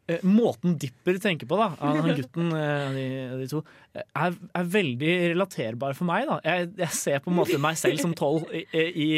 eh, 0.09 0.23
Måten 0.25 0.77
Dipper 0.81 1.19
tenker 1.21 1.45
på, 1.45 1.57
da, 1.59 1.67
han 1.83 1.99
gutten 2.17 2.49
de, 2.95 3.03
de 3.43 3.47
to, 3.51 3.59
er, 3.93 4.33
er 4.57 4.69
veldig 4.73 5.11
relaterbar 5.35 5.93
for 5.93 6.09
meg. 6.09 6.25
da 6.31 6.39
Jeg, 6.47 6.71
jeg 6.79 6.89
ser 6.97 7.19
på 7.21 7.29
en 7.29 7.37
måte 7.43 7.59
meg 7.61 7.77
selv 7.77 8.01
som 8.01 8.15
tolv 8.17 8.47
i, 8.55 8.63
i, 8.73 9.09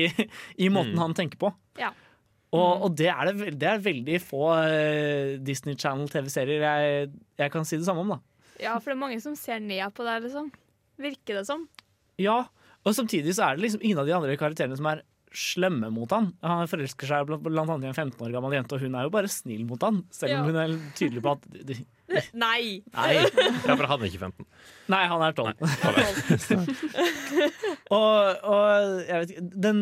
i 0.66 0.68
måten 0.74 0.92
Mm. 0.98 1.04
han 1.06 1.14
tenker 1.16 1.40
på. 1.40 1.54
Ja. 1.80 1.94
Og, 2.52 2.82
og 2.86 2.90
det, 3.00 3.08
er 3.08 3.30
det, 3.32 3.54
det 3.62 3.68
er 3.70 3.80
veldig 3.86 4.18
få 4.28 4.42
eh, 4.60 5.38
Disney 5.40 5.76
Channel-TV-serier 5.80 6.60
jeg, 6.66 7.08
jeg 7.40 7.50
kan 7.54 7.64
si 7.68 7.78
det 7.80 7.86
samme 7.88 8.04
om. 8.04 8.10
da 8.18 8.20
Ja, 8.66 8.74
for 8.80 8.88
det 8.92 8.96
er 8.98 9.04
mange 9.06 9.22
som 9.24 9.36
ser 9.40 9.60
ned 9.64 9.88
på 9.96 10.04
deg, 10.04 10.18
liksom. 10.26 10.50
Virker 11.02 11.34
det 11.40 11.46
som. 11.48 11.64
Ja, 12.20 12.42
og 12.84 12.92
samtidig 12.98 13.32
så 13.38 13.44
er 13.48 13.56
det 13.56 13.64
liksom 13.70 13.82
ingen 13.88 14.02
av 14.04 14.08
de 14.10 14.16
andre 14.18 14.36
karakterene 14.38 14.76
som 14.78 14.88
er 14.92 15.00
slemme 15.32 15.88
mot 15.96 16.12
han. 16.12 16.34
Han 16.44 16.68
forelsker 16.68 17.08
seg 17.08 17.24
blant, 17.30 17.40
blant 17.46 17.72
annet 17.72 17.88
i 17.88 17.92
en 17.94 17.96
15 17.96 18.20
år 18.28 18.34
gammel 18.36 18.52
jente, 18.58 18.76
og 18.76 18.84
hun 18.84 18.96
er 19.00 19.04
jo 19.08 19.14
bare 19.16 19.32
snill 19.32 19.64
mot 19.70 19.80
han. 19.88 20.02
Selv 20.12 20.36
om 20.36 20.42
Ja. 20.42 20.44
hun 20.50 20.58
er 20.60 20.68
tydelig 21.00 21.24
på 21.24 21.32
at 21.38 21.44
de, 21.72 21.76
Nei! 22.44 22.84
Nei. 22.92 23.14
Ja, 23.64 23.78
for 23.80 23.88
han 23.88 24.04
er 24.04 24.12
ikke 24.12 24.26
15. 24.28 24.44
Nei, 24.92 25.06
han 25.08 25.24
er 25.24 25.32
12. 25.32 25.56
og, 27.96 28.12
og 28.44 28.68
jeg 29.08 29.16
vet 29.24 29.32
ikke 29.38 29.48
Den 29.64 29.80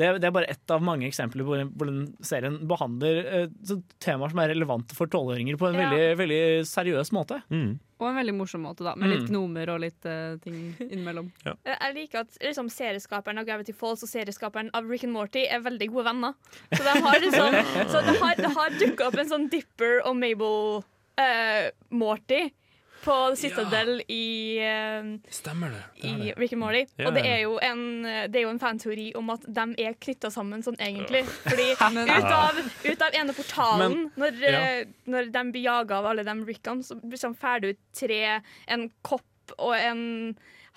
det 0.00 0.08
det 0.22 0.24
er 0.28 0.32
bare 0.34 0.48
ett 0.48 0.70
av 0.72 0.80
mange 0.82 1.04
eksempler 1.06 1.44
hvor, 1.44 1.60
hvor 1.76 1.88
den 1.90 2.14
serien 2.24 2.58
behandler 2.68 3.18
eh, 3.26 3.46
temaer 4.00 4.32
som 4.32 4.38
er 4.40 4.48
relevante 4.54 4.96
for 4.96 5.06
tolvåringer 5.12 5.58
på 5.60 5.68
en 5.68 5.74
Ja. 5.76 5.90
veldig, 5.90 6.06
veldig 6.22 6.42
seriøs 6.66 7.12
måte. 7.12 7.42
Og 8.02 8.08
en 8.08 8.16
veldig 8.16 8.34
morsom 8.34 8.64
måte, 8.66 8.82
da. 8.82 8.94
Med 8.98 9.10
litt 9.12 9.28
Mm. 9.28 9.28
gnomer 9.30 9.70
og 9.74 9.80
litt 9.84 10.06
eh, 10.08 10.36
ting 10.42 10.74
innimellom. 10.80 11.28
ja. 11.46 11.52
Jeg 11.68 11.94
liker 11.94 12.24
at 12.24 12.38
liksom, 12.42 12.70
serieskaperen 12.72 13.38
av 13.38 13.44
Gravity 13.46 13.72
Falls 13.76 14.02
og 14.02 14.08
serieskaperen 14.10 14.70
av 14.74 14.88
Rick 14.90 15.04
and 15.04 15.12
Morty 15.12 15.44
er 15.46 15.60
veldig 15.62 15.90
gode 15.92 16.04
venner. 16.08 16.34
Så, 16.72 16.80
det 16.82 16.96
har 17.04 17.20
liksom, 17.20 17.60
så 17.92 18.02
det 18.08 18.16
har, 18.18 18.34
det 18.40 18.50
har 18.56 18.70
dukka 18.80 19.06
opp 19.12 19.18
en 19.22 19.28
sånn 19.30 19.46
Dipper 19.52 20.00
og 20.08 20.16
Mabel 20.18 20.82
eh, 21.20 21.68
Morty 21.90 22.48
på 23.04 23.16
Citadel 23.38 24.02
i, 24.08 24.58
uh, 24.62 25.10
Stemmer 25.32 25.70
det. 25.74 25.82
det, 26.02 26.08
i. 26.08 26.32
Rick 26.38 26.52
and 26.56 26.62
Morty. 26.62 26.84
Ja, 26.96 27.08
Og 27.08 27.16
det 27.18 27.24
er 27.26 27.40
jo 27.44 27.56
en, 27.62 27.82
det 28.04 28.40
er 28.40 28.46
jo 28.46 28.52
en 28.54 28.62
fanteori 28.62 29.08
om 29.18 29.30
at 29.34 29.44
de 29.46 29.66
er 29.82 29.96
knytta 29.98 30.30
sammen 30.34 30.62
sånn 30.64 30.78
egentlig. 30.82 31.24
Fordi 31.44 31.68
ut 31.76 32.30
av, 32.30 32.62
ut 32.86 33.02
av 33.08 33.18
ene 33.20 33.36
portalen, 33.36 33.98
Men- 33.98 34.10
når, 34.22 34.40
ja. 34.42 34.62
eh, 34.80 34.94
når 35.10 35.30
de 35.34 35.44
blir 35.52 35.66
jaga 35.66 35.98
av 36.00 36.10
alle 36.12 36.24
de 36.26 36.38
Rickene, 36.46 36.82
så 36.86 36.96
liksom 37.02 37.34
får 37.38 37.60
du 37.62 37.68
ut 37.72 37.80
tre 37.96 38.40
En 38.66 38.88
kopp 39.02 39.54
og 39.58 39.74
en 39.76 40.02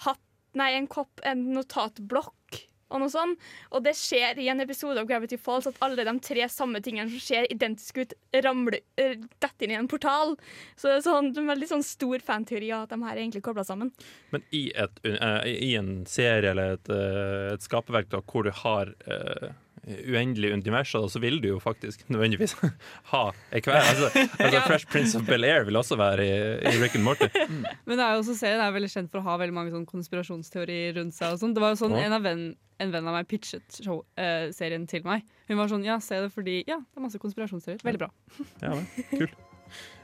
hatt 0.06 0.22
Nei, 0.56 0.70
en 0.78 0.86
kopp, 0.88 1.20
en 1.28 1.42
notatblokk 1.52 2.45
og 2.94 3.02
noe 3.02 3.12
sånt. 3.12 3.42
Og 3.74 3.84
det 3.86 3.96
skjer 3.98 4.40
i 4.42 4.50
en 4.52 4.64
episode 4.64 5.02
av 5.02 5.10
Gravity 5.10 5.40
Falls 5.42 5.68
at 5.70 5.80
alle 5.86 6.06
de 6.08 6.16
tre 6.24 6.48
samme 6.52 6.82
tingene 6.86 7.10
som 7.12 7.24
ser 7.24 7.50
identiske 7.54 8.06
ut, 8.06 8.16
ramler 8.46 8.80
eh, 9.02 9.18
detter 9.42 9.68
inn 9.68 9.76
i 9.76 9.80
en 9.80 9.90
portal. 9.92 10.36
Så 10.76 10.90
det 10.90 11.00
er 11.00 11.06
sånn, 11.08 11.32
en 11.36 11.52
veldig 11.54 11.72
sånn 11.72 11.86
stor 11.86 12.24
fanteori 12.26 12.72
av 12.76 12.86
at 12.86 12.96
de 12.96 13.02
her 13.02 13.16
er 13.16 13.24
egentlig 13.24 13.46
kobla 13.46 13.66
sammen. 13.68 13.92
Men 14.36 14.46
i, 14.56 14.68
et, 14.76 15.04
uh, 15.08 15.44
i 15.46 15.74
en 15.80 15.94
serie 16.10 16.52
eller 16.52 16.78
et, 16.78 16.92
uh, 16.92 17.54
et 17.56 17.66
skaperverk 17.66 18.12
da, 18.12 18.22
hvor 18.26 18.46
du 18.46 18.52
har 18.64 18.92
uh, 19.10 19.54
uendelig 19.86 20.54
univers, 20.54 20.92
da, 20.94 21.10
så 21.10 21.20
vil 21.22 21.38
du 21.42 21.50
jo 21.50 21.60
faktisk 21.62 22.06
nødvendigvis 22.10 22.56
ha 23.12 23.26
ei 23.52 23.62
hver. 23.62 23.82
Altså, 23.96 24.10
altså 24.40 24.62
Fresh 24.66 24.88
Prince 24.92 25.18
of 25.18 25.26
Bel-Air 25.28 25.66
vil 25.68 25.78
også 25.78 25.98
være 26.00 26.26
i, 26.26 26.38
i 26.66 26.76
Rick 26.82 26.96
and 26.98 27.06
Morty. 27.06 27.30
Men 27.88 27.98
det 27.98 28.06
er 28.06 28.16
jo 28.16 28.24
også 28.24 28.38
serien 28.40 28.64
er 28.64 28.74
veldig 28.76 28.92
kjent 28.92 29.12
for 29.14 29.22
å 29.22 29.28
ha 29.30 29.38
veldig 29.42 29.56
mange 29.56 29.74
sånn 29.74 29.86
konspirasjonsteorier 29.90 30.98
rundt 31.00 31.16
seg. 31.18 31.36
og 31.36 31.42
sånn. 31.42 31.54
Det 31.56 31.64
var 31.64 31.76
jo 31.76 31.82
sånn, 31.84 31.98
en, 32.00 32.18
av 32.18 32.26
venn, 32.26 32.46
en 32.80 32.92
venn 32.92 33.08
av 33.08 33.16
meg 33.16 33.28
pitchet 33.32 33.80
show, 33.84 34.04
eh, 34.20 34.52
serien 34.56 34.88
til 34.88 35.04
meg. 35.08 35.26
Hun 35.48 35.58
var 35.58 35.72
sånn 35.72 35.86
Ja, 35.86 36.00
se 36.04 36.20
det 36.22 36.32
fordi 36.34 36.64
Ja, 36.68 36.80
det 36.80 36.98
er 37.00 37.06
masse 37.08 37.22
konspirasjonsteorier. 37.22 37.84
Veldig 37.84 38.00
bra. 38.06 38.12
Ja, 38.62 38.76
kult. 39.12 39.36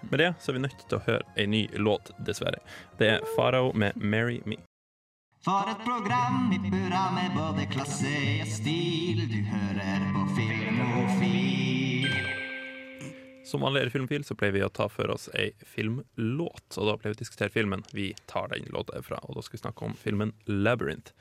Med 0.10 0.20
det 0.20 0.34
så 0.42 0.52
er 0.52 0.58
vi 0.58 0.66
nødt 0.66 0.84
til 0.90 0.98
å 0.98 1.06
høre 1.06 1.24
ei 1.38 1.46
ny 1.46 1.68
låt, 1.78 2.12
dessverre. 2.26 2.60
Det 2.98 3.08
er 3.18 3.26
Farao 3.36 3.72
med 3.74 3.96
'Marry 3.96 4.42
Me'. 4.46 4.60
For 5.42 5.66
et 5.70 5.80
program 5.86 6.52
i 6.54 6.60
burra 6.70 7.12
med 7.16 7.34
både 7.34 7.66
klasse 7.72 8.12
og 8.42 8.48
stil. 8.48 9.24
Du 9.26 9.40
hører 9.50 10.04
på 10.14 10.26
Filmofil. 10.36 12.10
Som 13.44 13.62
vanlig 13.66 13.82
er 13.82 13.90
i 13.90 13.90
Filmfil, 13.90 14.24
så 14.24 14.36
pleier 14.38 14.54
vi 14.54 14.62
å 14.64 14.70
ta 14.70 14.86
for 14.88 15.10
oss 15.10 15.26
ei 15.34 15.50
filmlåt. 15.66 16.78
Og 16.78 16.86
da 16.88 16.94
pleier 16.96 17.16
vi 17.16 17.18
å 17.18 17.24
diskutere 17.24 17.50
filmen 17.50 17.82
vi 17.92 18.12
tar 18.30 18.48
den 18.54 18.70
låta 18.70 19.02
fra. 19.02 19.18
Og 19.24 19.36
da 19.36 19.42
skal 19.42 19.58
vi 19.58 19.64
snakke 19.64 19.86
om 19.90 19.98
filmen 19.98 20.34
'Labyrinth'. 20.46 21.12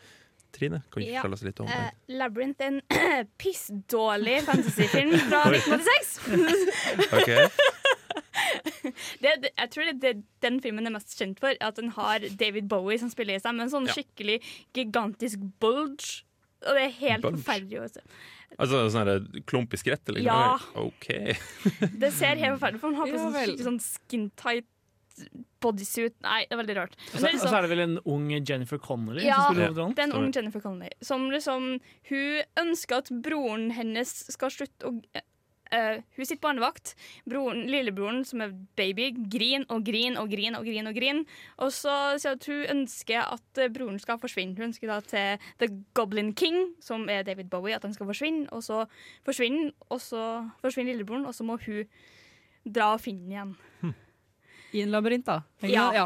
Trine, 0.53 0.83
kan 0.91 1.03
du 1.03 1.09
Ja. 1.09 1.21
fortelle 1.23 1.39
oss 1.39 1.43
litt 1.47 1.61
om 1.61 1.67
det? 1.71 1.79
Uh, 1.79 2.17
Labyrinth 2.21 2.61
er 2.65 2.67
en 2.73 3.29
pissdårlig 3.41 4.41
fantasyfilm 4.49 5.15
fra 5.29 5.45
Oi. 5.51 5.61
1986. 5.61 6.21
Ok. 7.21 7.31
det, 9.21 9.33
det, 9.43 9.51
jeg 9.59 9.71
tror 9.75 9.85
det, 9.91 9.95
det 10.03 10.13
den 10.45 10.59
filmen 10.65 10.87
er 10.89 10.95
mest 10.95 11.15
kjent 11.19 11.41
for, 11.43 11.53
er 11.53 11.69
at 11.71 11.77
den 11.81 11.93
har 11.97 12.25
David 12.41 12.69
Bowie 12.71 12.99
som 13.01 13.11
spiller 13.13 13.37
i 13.37 13.43
seg, 13.43 13.55
med 13.57 13.67
en 13.69 13.73
sånn 13.75 13.89
Ja. 13.91 13.95
skikkelig 13.99 14.41
gigantisk 14.77 15.43
bulge. 15.61 16.23
Og 16.67 16.77
det 16.77 16.83
er 16.85 16.95
helt 17.01 17.23
Bulge? 17.25 17.39
forferdelig 17.41 17.79
også. 17.87 18.03
Altså 18.59 18.81
Altså 18.85 18.91
sånn 18.99 19.43
klump 19.49 19.73
i 19.73 19.79
skrettet? 19.81 20.11
Liksom. 20.17 20.27
Ja. 20.27 20.59
OK. 20.77 21.07
Det 22.03 22.11
ser 22.13 22.37
helt 22.41 22.59
forferdelig 22.59 22.81
ut, 22.81 22.83
for 22.83 22.91
han 22.91 22.99
har 23.01 23.07
på 23.07 23.15
Ja 23.17 23.23
sånn 23.23 23.37
skikkelig 23.39 23.69
sånn 23.69 23.81
skin 23.85 24.27
tight 24.37 24.67
bodysuit. 25.61 26.15
Nei, 26.25 26.45
det 26.49 26.57
er 26.57 26.63
veldig 26.63 26.77
rart. 26.79 26.95
Og 26.99 27.19
så, 27.19 27.27
liksom, 27.27 27.41
er 27.41 27.47
og 27.47 27.49
så 27.49 27.57
er 27.59 27.67
det 27.67 27.73
vel 27.73 27.85
en 27.85 27.99
ung 28.05 28.29
Jennifer 28.39 28.79
Connolly 28.81 29.25
Ja, 29.27 29.37
som 29.37 29.55
spiller 29.55 29.69
hovedrollen? 29.71 29.97
det 29.97 30.05
er 30.05 30.11
en 30.11 30.17
ung 30.21 30.31
Jennifer 30.35 30.63
Connelly 30.65 30.91
som 31.05 31.27
liksom 31.31 31.67
Hun 32.11 32.63
ønsker 32.65 33.03
at 33.03 33.11
broren 33.25 33.71
hennes 33.77 34.15
skal 34.33 34.55
slutte 34.55 34.89
å 34.89 34.95
Uh, 35.71 36.03
Hun 36.17 36.27
sitter 36.27 36.43
barnevakt. 36.43 36.97
Broren, 37.31 37.61
lillebroren, 37.71 38.25
som 38.27 38.41
er 38.43 38.55
baby, 38.75 39.13
griner 39.31 39.69
og 39.71 39.85
griner 39.87 40.19
og 40.19 40.33
griner 40.33 40.59
og 40.59 40.67
griner. 40.67 40.91
Og 40.91 40.97
griner 40.99 41.25
Og 41.63 41.71
så 41.71 42.19
sier 42.19 42.35
hun 42.35 42.41
at 42.41 42.49
hun 42.51 42.65
ønsker 42.75 43.21
at 43.23 43.61
eh, 43.63 43.71
broren 43.71 44.01
skal 44.03 44.19
forsvinne. 44.19 44.57
Hun 44.59 44.73
ønsker 44.73 44.91
da 44.91 44.99
til 45.07 45.39
The 45.63 45.71
Goblin 45.95 46.33
King, 46.35 46.75
som 46.83 47.07
er 47.09 47.23
David 47.23 47.53
Bowie, 47.55 47.77
at 47.77 47.87
han 47.87 47.95
skal 47.95 48.11
forsvinne. 48.11 48.49
Og 48.51 48.65
så 48.67 48.83
forsvinner, 49.27 49.71
og 49.89 50.03
så 50.03 50.25
forsvinner 50.59 50.97
lillebroren, 50.97 51.27
og 51.27 51.39
så 51.39 51.47
må 51.47 51.61
hun 51.63 51.87
dra 52.67 52.95
og 52.97 53.05
finne 53.07 53.23
ham 53.23 53.31
igjen. 53.31 53.59
I 54.73 54.83
en 54.85 54.93
labyrint, 54.95 55.25
da. 55.27 55.41
Ja. 55.67 55.87
Ja. 55.97 56.05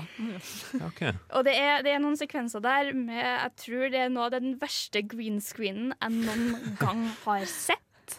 Okay. 0.89 1.13
Og 1.37 1.45
det 1.45 1.53
er, 1.61 1.83
det 1.85 1.93
er 1.93 2.01
noen 2.01 2.17
sekvenser 2.17 2.63
der 2.65 2.93
med 2.97 3.19
Jeg 3.21 3.51
tror 3.61 3.91
det 3.93 4.01
er 4.07 4.13
noe 4.15 4.27
av 4.31 4.35
den 4.39 4.55
verste 4.61 5.03
green 5.07 5.41
screenen 5.45 5.93
jeg 6.01 6.15
noen 6.25 6.77
gang 6.81 7.05
har 7.27 7.45
sett. 7.51 8.17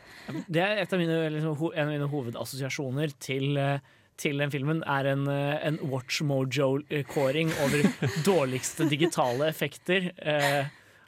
Det 0.49 0.61
er 0.61 0.79
et 0.81 0.93
av 0.93 1.01
mine, 1.01 1.17
liksom, 1.33 1.57
ho- 1.59 1.73
en 1.73 1.87
av 1.87 1.93
mine 1.93 2.07
hovedassosiasjoner 2.09 3.11
til, 3.21 3.57
eh, 3.61 3.79
til 4.17 4.37
den 4.41 4.49
filmen 4.53 4.79
er 4.89 5.05
en, 5.11 5.27
eh, 5.29 5.59
en 5.67 5.77
Watch 5.91 6.21
Mojo-kåring 6.25 7.51
over 7.65 7.83
dårligste 8.25 8.87
digitale 8.89 9.49
effekter. 9.51 10.11
Eh, 10.17 10.65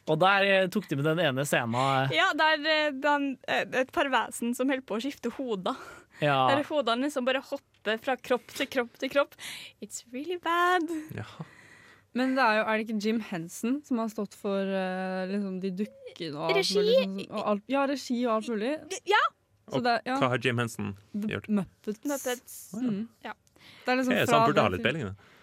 og 0.08 0.20
der 0.22 0.46
eh, 0.48 0.68
tok 0.72 0.86
de 0.88 0.96
med 1.00 1.06
den 1.10 1.20
ene 1.26 1.44
scenen. 1.50 2.14
Ja, 2.16 2.30
det 2.38 2.46
er 2.54 2.68
eh, 2.76 2.92
den, 3.04 3.26
eh, 3.48 3.66
et 3.82 3.90
par 3.92 4.08
vesen 4.14 4.54
som 4.56 4.70
holder 4.70 4.86
på 4.88 4.98
å 5.00 5.02
skifte 5.04 5.34
hoder. 5.36 5.76
Ja. 6.24 6.48
Der 6.50 6.64
hodene 6.66 7.08
liksom 7.08 7.28
bare 7.28 7.44
hopper 7.46 8.00
fra 8.02 8.16
kropp 8.18 8.48
til 8.58 8.68
kropp 8.74 8.98
til 9.02 9.12
kropp. 9.14 9.36
It's 9.84 10.04
really 10.14 10.38
bad. 10.42 10.88
Men 12.18 12.34
det 12.38 12.42
er 12.44 12.60
jo 12.60 12.64
er 12.66 12.78
det 12.80 12.86
ikke 12.88 13.00
Jim 13.06 13.20
Henson 13.30 13.76
som 13.86 14.00
har 14.02 14.10
stått 14.10 14.34
for 14.40 14.66
uh, 14.66 15.26
liksom 15.30 15.60
de 15.62 15.74
dukkene 15.84 16.34
og 16.34 16.48
alt 16.50 16.58
Regi? 16.58 16.80
mulig? 16.80 16.96
sånn- 17.04 17.28
og 17.30 17.44
alt, 17.52 17.66
ja, 17.70 17.84
regi 17.86 18.20
og 18.26 18.32
alt 18.40 18.50
mulig. 18.56 18.72
Ja! 19.06 19.24
Og 19.68 19.84
det, 19.84 19.98
ja. 20.08 20.16
Hva 20.22 20.30
har 20.32 20.40
Jim 20.42 20.58
Henson 20.64 20.94
gjort? 21.28 21.50
Muppets. 21.52 22.06
Muppets. 22.08 22.58
Mm. 22.80 23.02
Ja. 23.26 23.34
Det 23.84 23.92
er 23.92 24.00
liksom 24.00 24.14
Ok, 24.16 24.22
så 24.30 24.40
han 24.40 24.48
burde 24.50 24.64
ha 24.64 24.72
litt 24.74 24.86
peiling? 24.86 25.10
da. 25.12 25.34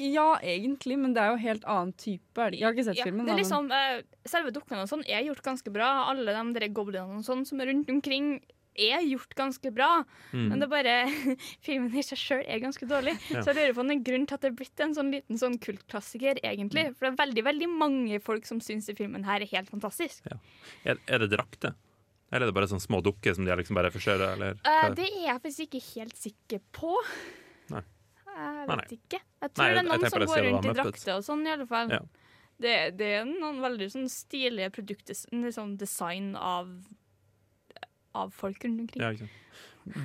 Ja, 0.00 0.38
egentlig, 0.40 0.96
men 0.96 1.12
det 1.12 1.20
er 1.20 1.34
jo 1.34 1.40
helt 1.42 1.64
annen 1.68 1.92
type. 2.00 2.46
Jeg 2.56 2.64
har 2.64 2.72
ikke 2.72 2.86
sett 2.86 2.96
Ja, 3.02 3.04
filmen. 3.04 3.26
det 3.28 3.34
er 3.34 3.40
liksom, 3.42 3.68
uh, 3.68 4.00
selve 4.24 4.50
dukkene 4.56 4.86
og 4.86 4.88
sånn 4.88 5.04
er 5.04 5.26
gjort 5.28 5.42
ganske 5.44 5.70
bra. 5.70 6.08
Alle 6.08 6.32
de 6.56 6.68
goblinene 6.72 7.20
og 7.20 7.24
sånn 7.26 7.44
som 7.46 7.60
er 7.60 7.68
rundt 7.68 7.90
omkring, 7.92 8.40
er 8.76 9.04
gjort 9.06 9.34
ganske 9.38 9.70
bra. 9.74 9.90
Mm. 10.32 10.48
Men 10.50 10.60
det 10.62 10.66
er 10.66 10.72
bare 10.72 10.94
filmen 11.66 11.94
i 11.96 12.02
seg 12.04 12.18
sjøl 12.20 12.42
er 12.46 12.62
ganske 12.64 12.88
dårlig. 12.90 13.16
Ja. 13.34 13.42
Så 13.42 13.52
jeg 13.52 13.60
lurer 13.60 13.74
på 13.76 13.82
om 13.84 13.88
det 13.90 13.94
er 13.94 14.00
en 14.00 14.04
grunn 14.10 14.26
til 14.30 14.36
at 14.38 14.44
det 14.44 14.50
er 14.52 14.58
blitt 14.58 14.84
en 14.84 14.94
sånn 14.96 15.10
liten 15.14 15.40
sånn 15.40 15.56
kultklassiker, 15.62 16.40
egentlig. 16.46 16.88
For 16.96 17.06
det 17.06 17.12
er 17.14 17.20
veldig 17.22 17.44
veldig 17.48 17.70
mange 17.74 18.20
folk 18.24 18.46
som 18.48 18.60
syns 18.64 18.90
filmen 18.98 19.24
her 19.26 19.42
er 19.44 19.50
helt 19.54 19.70
fantastisk. 19.72 20.26
Er, 20.84 20.98
er 21.06 21.24
det 21.24 21.30
drakter? 21.34 21.74
Eller 22.34 22.48
er 22.48 22.50
det 22.50 22.56
bare 22.56 22.66
sånne 22.70 22.82
små 22.82 22.98
dukker 23.04 23.34
som 23.36 23.46
de 23.46 23.54
liksom 23.60 23.76
bare 23.78 23.92
forstørra? 23.94 24.32
Eller 24.34 24.56
hva 24.58 24.76
Eh, 24.88 24.94
det? 24.98 25.06
er 25.12 25.26
jeg 25.28 25.42
faktisk 25.44 25.66
ikke 25.68 25.82
helt 25.94 26.16
sikker 26.18 26.62
på. 26.74 26.94
Nei. 27.70 27.82
Jeg 28.34 28.66
vet 28.66 28.80
nei. 28.80 28.86
ikke. 28.98 29.20
Jeg 29.44 29.52
tror 29.54 29.62
Nei, 29.62 29.70
det 29.70 29.78
er 29.78 29.86
noen 29.86 30.10
som 30.10 30.24
går 30.26 30.42
rundt 30.48 30.66
i 30.66 30.72
drakter 30.74 31.12
og 31.20 31.22
sånn, 31.28 31.44
i 31.46 31.52
alle 31.54 31.66
fall. 31.70 31.92
Ja. 31.94 32.00
Det, 32.64 32.72
det 32.98 33.10
er 33.20 33.24
noen 33.28 33.60
veldig 33.62 33.86
sånn 33.92 34.08
stilige 34.10 34.70
produkter, 34.74 35.14
sånn 35.54 35.76
design 35.78 36.32
av, 36.38 36.68
av 38.14 38.30
folk 38.34 38.64
rundt 38.64 38.84
omkring. 38.86 39.02
Ja, 39.02 39.10
ikke 39.14 39.26
sant. 39.26 39.40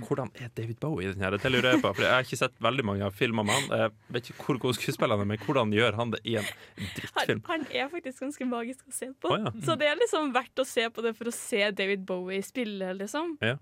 Hvordan 0.04 0.28
er 0.36 0.50
David 0.58 0.76
Bowie 0.84 1.08
i 1.08 1.14
den 1.14 1.22
her? 1.24 1.38
Det 1.40 1.50
lurer 1.54 1.72
jeg 1.72 1.80
på. 1.80 1.94
For 1.96 2.04
jeg 2.04 2.12
har 2.12 2.26
ikke 2.26 2.40
sett 2.42 2.58
veldig 2.60 2.84
mange 2.84 3.06
av 3.08 3.14
filmer 3.16 3.46
med 3.48 3.56
han. 3.56 3.70
Jeg 3.80 3.94
vet 4.18 4.28
ikke 4.34 4.44
hvor 4.50 4.60
god 4.66 4.76
skuespiller 4.76 5.16
han 5.16 5.24
er, 5.24 5.30
men 5.32 5.40
hvordan 5.46 5.72
gjør 5.78 5.96
han 6.02 6.12
det 6.12 6.20
i 6.28 6.36
en 6.42 6.50
Han, 6.50 6.90
drittfilm? 6.98 7.42
han 7.48 7.64
er 7.72 7.88
faktisk 7.94 8.26
ganske 8.26 8.48
magisk 8.52 8.90
å 8.92 8.96
se 8.98 9.08
på. 9.16 9.32
Oh, 9.32 9.40
ja. 9.46 9.54
Så 9.64 9.78
det 9.80 9.88
er 9.88 9.96
liksom 10.02 10.34
verdt 10.36 10.60
å 10.60 10.68
se 10.68 10.84
på 10.92 11.06
det 11.06 11.14
for 11.16 11.32
å 11.32 11.36
se 11.36 11.62
David 11.72 12.04
Bowie 12.10 12.44
spille, 12.44 12.92
liksom. 13.00 13.38
Ja. 13.40 13.56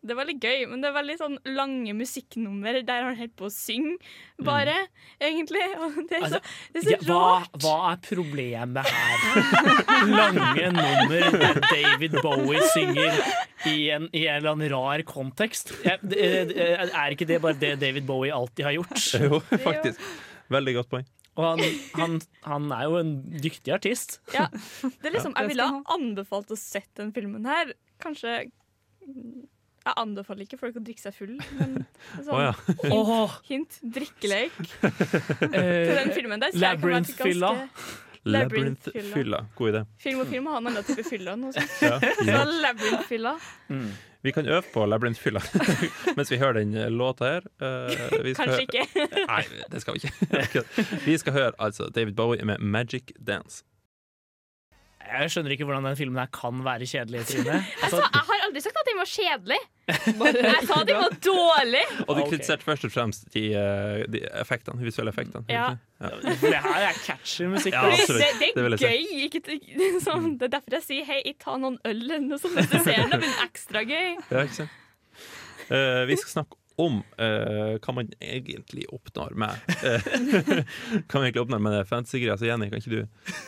Det 0.00 0.14
er 0.14 0.16
veldig 0.16 0.34
gøy, 0.40 0.62
men 0.70 0.80
det 0.80 0.88
er 0.88 0.94
veldig 0.96 1.14
sånn 1.20 1.34
lange 1.52 1.92
musikknummer 1.92 2.78
der 2.88 3.02
han 3.04 3.18
holder 3.18 3.34
på 3.36 3.48
å 3.48 3.52
synge, 3.52 3.98
bare, 4.46 4.76
egentlig. 5.20 5.60
Og 5.84 5.98
det 6.08 6.16
er 6.16 6.24
så, 6.32 6.40
det 6.72 6.80
er 6.80 6.86
så 6.86 6.94
Ja, 6.94 7.18
rart. 7.18 7.58
hva 7.60 7.74
er 7.90 7.98
problemet 8.06 8.88
her? 8.88 9.26
Lange 10.20 10.70
nummer 10.78 11.36
der 11.42 11.60
David 11.66 12.16
Bowie 12.24 12.62
synger 12.72 13.20
i 13.68 13.76
en, 13.92 14.08
i 14.16 14.24
en 14.24 14.38
eller 14.40 14.54
annen 14.54 14.72
rar 14.72 15.04
kontekst. 15.08 15.74
Jeg, 15.84 16.00
det, 16.00 16.30
det, 16.54 16.68
er 16.88 17.16
ikke 17.16 17.28
det 17.28 17.40
bare 17.44 17.60
det 17.60 17.74
David 17.82 18.08
Bowie 18.08 18.32
alltid 18.32 18.70
har 18.70 18.78
gjort? 18.78 18.96
Jo, 19.20 19.42
faktisk. 19.60 20.00
Veldig 20.50 20.74
godt 20.80 20.88
poeng. 20.96 21.04
Og 21.38 21.44
han, 21.44 21.60
han, 22.00 22.16
han 22.48 22.72
er 22.74 22.86
jo 22.88 22.96
en 23.02 23.12
dyktig 23.44 23.72
artist. 23.76 24.16
Ja, 24.34 24.48
det 24.50 25.10
er 25.10 25.14
liksom, 25.14 25.36
Jeg 25.36 25.52
ville 25.52 25.68
ha 25.68 25.82
anbefalt 25.94 26.50
å 26.52 26.58
sett 26.58 26.88
den 26.98 27.12
filmen 27.16 27.44
her. 27.48 27.76
Kanskje 28.02 28.40
Jeg 29.80 29.96
anbefaler 29.96 30.44
ikke 30.44 30.58
folk 30.60 30.76
å 30.76 30.82
drikke 30.84 31.00
seg 31.00 31.14
full, 31.16 31.38
men 31.56 31.78
sånn, 32.18 32.34
oh, 32.34 32.42
ja. 32.42 32.50
hint, 32.82 32.92
oh. 33.14 33.38
hint 33.48 33.78
drikkelek 33.96 34.58
Eh, 35.50 35.88
til 35.88 35.96
den 35.96 36.12
filmen 36.12 36.42
der. 36.42 36.52
Labyrinth-fylla. 36.54 37.50
Labyrinth-fylla. 38.28 39.40
God 39.56 39.72
idé. 39.72 39.82
Film 40.02 40.20
og 40.20 40.28
film 40.28 40.50
har 40.50 40.60
en 40.60 40.68
annen 40.68 40.84
type 40.84 41.04
fylla. 41.08 41.34
Noe 41.40 41.54
sånt. 41.56 41.72
Ja, 41.80 41.96
Så 42.20 42.28
ja. 42.28 42.42
Labyrinth-fylla. 42.44 43.34
Vi 44.20 44.34
kan 44.36 44.48
øve 44.52 44.62
på 44.74 44.84
Labyrinth-fylla 44.84 45.40
mens 46.18 46.28
vi 46.28 46.36
hører 46.42 46.60
den 46.60 46.76
låta 46.92 47.30
her. 47.38 47.48
Uh, 47.56 47.88
vi 48.20 48.34
skal 48.36 48.52
Kanskje 48.52 48.66
ikke. 48.68 49.08
Nei, 49.16 49.42
det 49.72 49.80
skal 49.80 49.96
vi 49.96 50.12
ikke. 50.44 50.64
Vi 51.06 51.16
skal 51.24 51.38
høre 51.38 51.52
altså 51.56 51.88
David 51.88 52.20
Bowie 52.20 52.44
med 52.44 52.60
'Magic 52.60 53.16
Dance'. 53.16 53.64
Jeg 55.10 55.32
skjønner 55.34 55.54
ikke 55.54 55.66
hvordan 55.68 55.86
den 55.88 55.96
filmen 55.98 56.20
her 56.22 56.30
kan 56.34 56.60
være 56.64 56.86
kjedelig, 56.88 57.24
Trine. 57.30 57.58
Altså, 57.82 57.82
Jeg, 57.82 57.90
sa, 57.90 58.02
jeg 58.06 58.26
har 58.28 58.44
aldri 58.46 58.62
sagt 58.64 58.80
at 58.80 58.90
den 58.90 59.00
var 59.00 59.10
kjedelig. 59.10 59.60
Jeg 59.90 60.66
sa 60.68 60.76
den 60.86 61.00
var 61.00 61.14
dårlig. 61.24 61.82
Og 62.06 62.12
du 62.14 62.20
kritiserte 62.30 62.66
først 62.66 62.84
og 62.86 62.92
fremst 62.94 63.24
de, 63.34 63.42
eh, 63.58 64.04
de 64.12 64.20
effektene, 64.38 64.84
visuelle 64.86 65.10
effektene. 65.10 65.42
Ja. 65.50 65.72
det 65.98 66.52
her 66.54 66.84
er 66.86 67.00
catchy 67.02 67.48
musikk. 67.50 67.74
Ja, 67.74 67.90
det, 67.90 68.52
det 68.54 68.64
er 68.64 68.76
gøy. 68.78 69.26
Ikke, 69.26 69.42
sånn, 70.04 70.30
det 70.38 70.46
er 70.46 70.54
derfor 70.60 70.78
jeg 70.78 70.86
sier 70.86 71.10
hei, 71.10 71.20
ta 71.42 71.56
noen 71.58 71.80
øl 71.82 71.96
eller 72.06 72.22
noe 72.28 72.38
sånt 72.38 72.60
du 72.60 72.78
ser 72.78 73.02
den. 73.02 73.16
Det 73.16 73.22
blir 73.24 73.44
ekstra 73.48 73.82
gøy. 73.82 74.14
Ja, 74.30 74.46
ikke 74.46 74.60
sant? 74.62 74.78
Eh, 75.70 76.04
vi 76.10 76.16
skal 76.22 76.36
snakke 76.38 76.59
om 76.80 77.00
uh, 77.20 77.76
hva 77.82 77.92
man 77.96 78.08
egentlig 78.22 78.86
oppnår 78.94 79.34
med 79.36 79.50
eh, 79.84 80.00
Hva 81.10 81.18
man 81.18 81.26
egentlig 81.26 81.42
oppnår 81.42 81.60
med 81.60 81.74
det 81.76 81.82
fantasy-greia. 81.90 82.36
Så 82.40 82.46
Jenny, 82.48 82.70
kan 82.70 82.80
ikke 82.80 82.92
du 82.94 83.00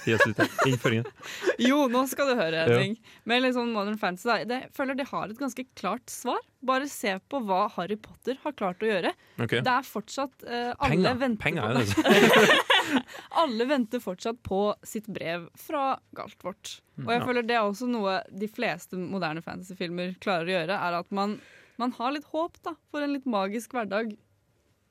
gi 0.07 0.16
oss 0.16 0.27
litt 0.29 0.43
innføringen? 0.68 1.07
Jo, 1.62 1.85
nå 1.93 2.03
skal 2.11 2.33
du 2.33 2.35
høre 2.41 2.64
en 2.64 2.73
Ja. 2.73 2.79
ting. 2.83 2.97
Men 3.29 3.43
litt 3.45 3.55
sånn 3.57 3.70
Modern 3.73 3.97
Fantasy 4.01 4.29
da, 4.29 4.37
det, 4.49 4.59
jeg 4.66 4.75
føler 4.77 4.99
de 4.99 5.07
har 5.12 5.31
et 5.33 5.39
ganske 5.41 5.64
klart 5.79 6.11
svar. 6.12 6.41
Bare 6.62 6.87
se 6.91 7.14
på 7.31 7.41
hva 7.47 7.64
Harry 7.77 7.97
Potter 7.99 8.37
har 8.45 8.53
klart 8.59 8.83
å 8.85 8.89
gjøre. 8.91 9.14
Okay. 9.43 9.62
Det 9.64 9.73
er 9.73 9.87
fortsatt 9.87 10.45
uh, 10.47 10.73
Alle 10.79 10.91
Penger. 10.93 11.16
venter 11.23 11.43
Penger 11.43 11.81
på. 11.81 12.61
Alle 13.43 13.64
venter 13.70 14.01
fortsatt 14.03 14.43
på 14.47 14.61
sitt 14.87 15.07
brev 15.12 15.49
fra 15.59 15.97
Galtvort. 16.16 16.77
Og 17.03 17.09
jeg 17.11 17.20
Ja. 17.20 17.27
føler 17.27 17.47
det 17.49 17.57
er 17.57 17.64
også 17.66 17.89
noe 17.89 18.18
de 18.31 18.49
fleste 18.49 18.99
moderne 19.01 19.43
fantasyfilmer 19.43 20.14
klarer 20.20 20.47
å 20.47 20.55
gjøre, 20.59 20.77
er 20.89 20.99
at 21.01 21.11
man, 21.11 21.39
man 21.83 21.93
har 21.99 22.14
litt 22.14 22.28
håp 22.33 22.59
da, 22.66 22.76
for 22.93 23.03
en 23.05 23.12
litt 23.16 23.26
magisk 23.28 23.74
hverdag. 23.76 24.14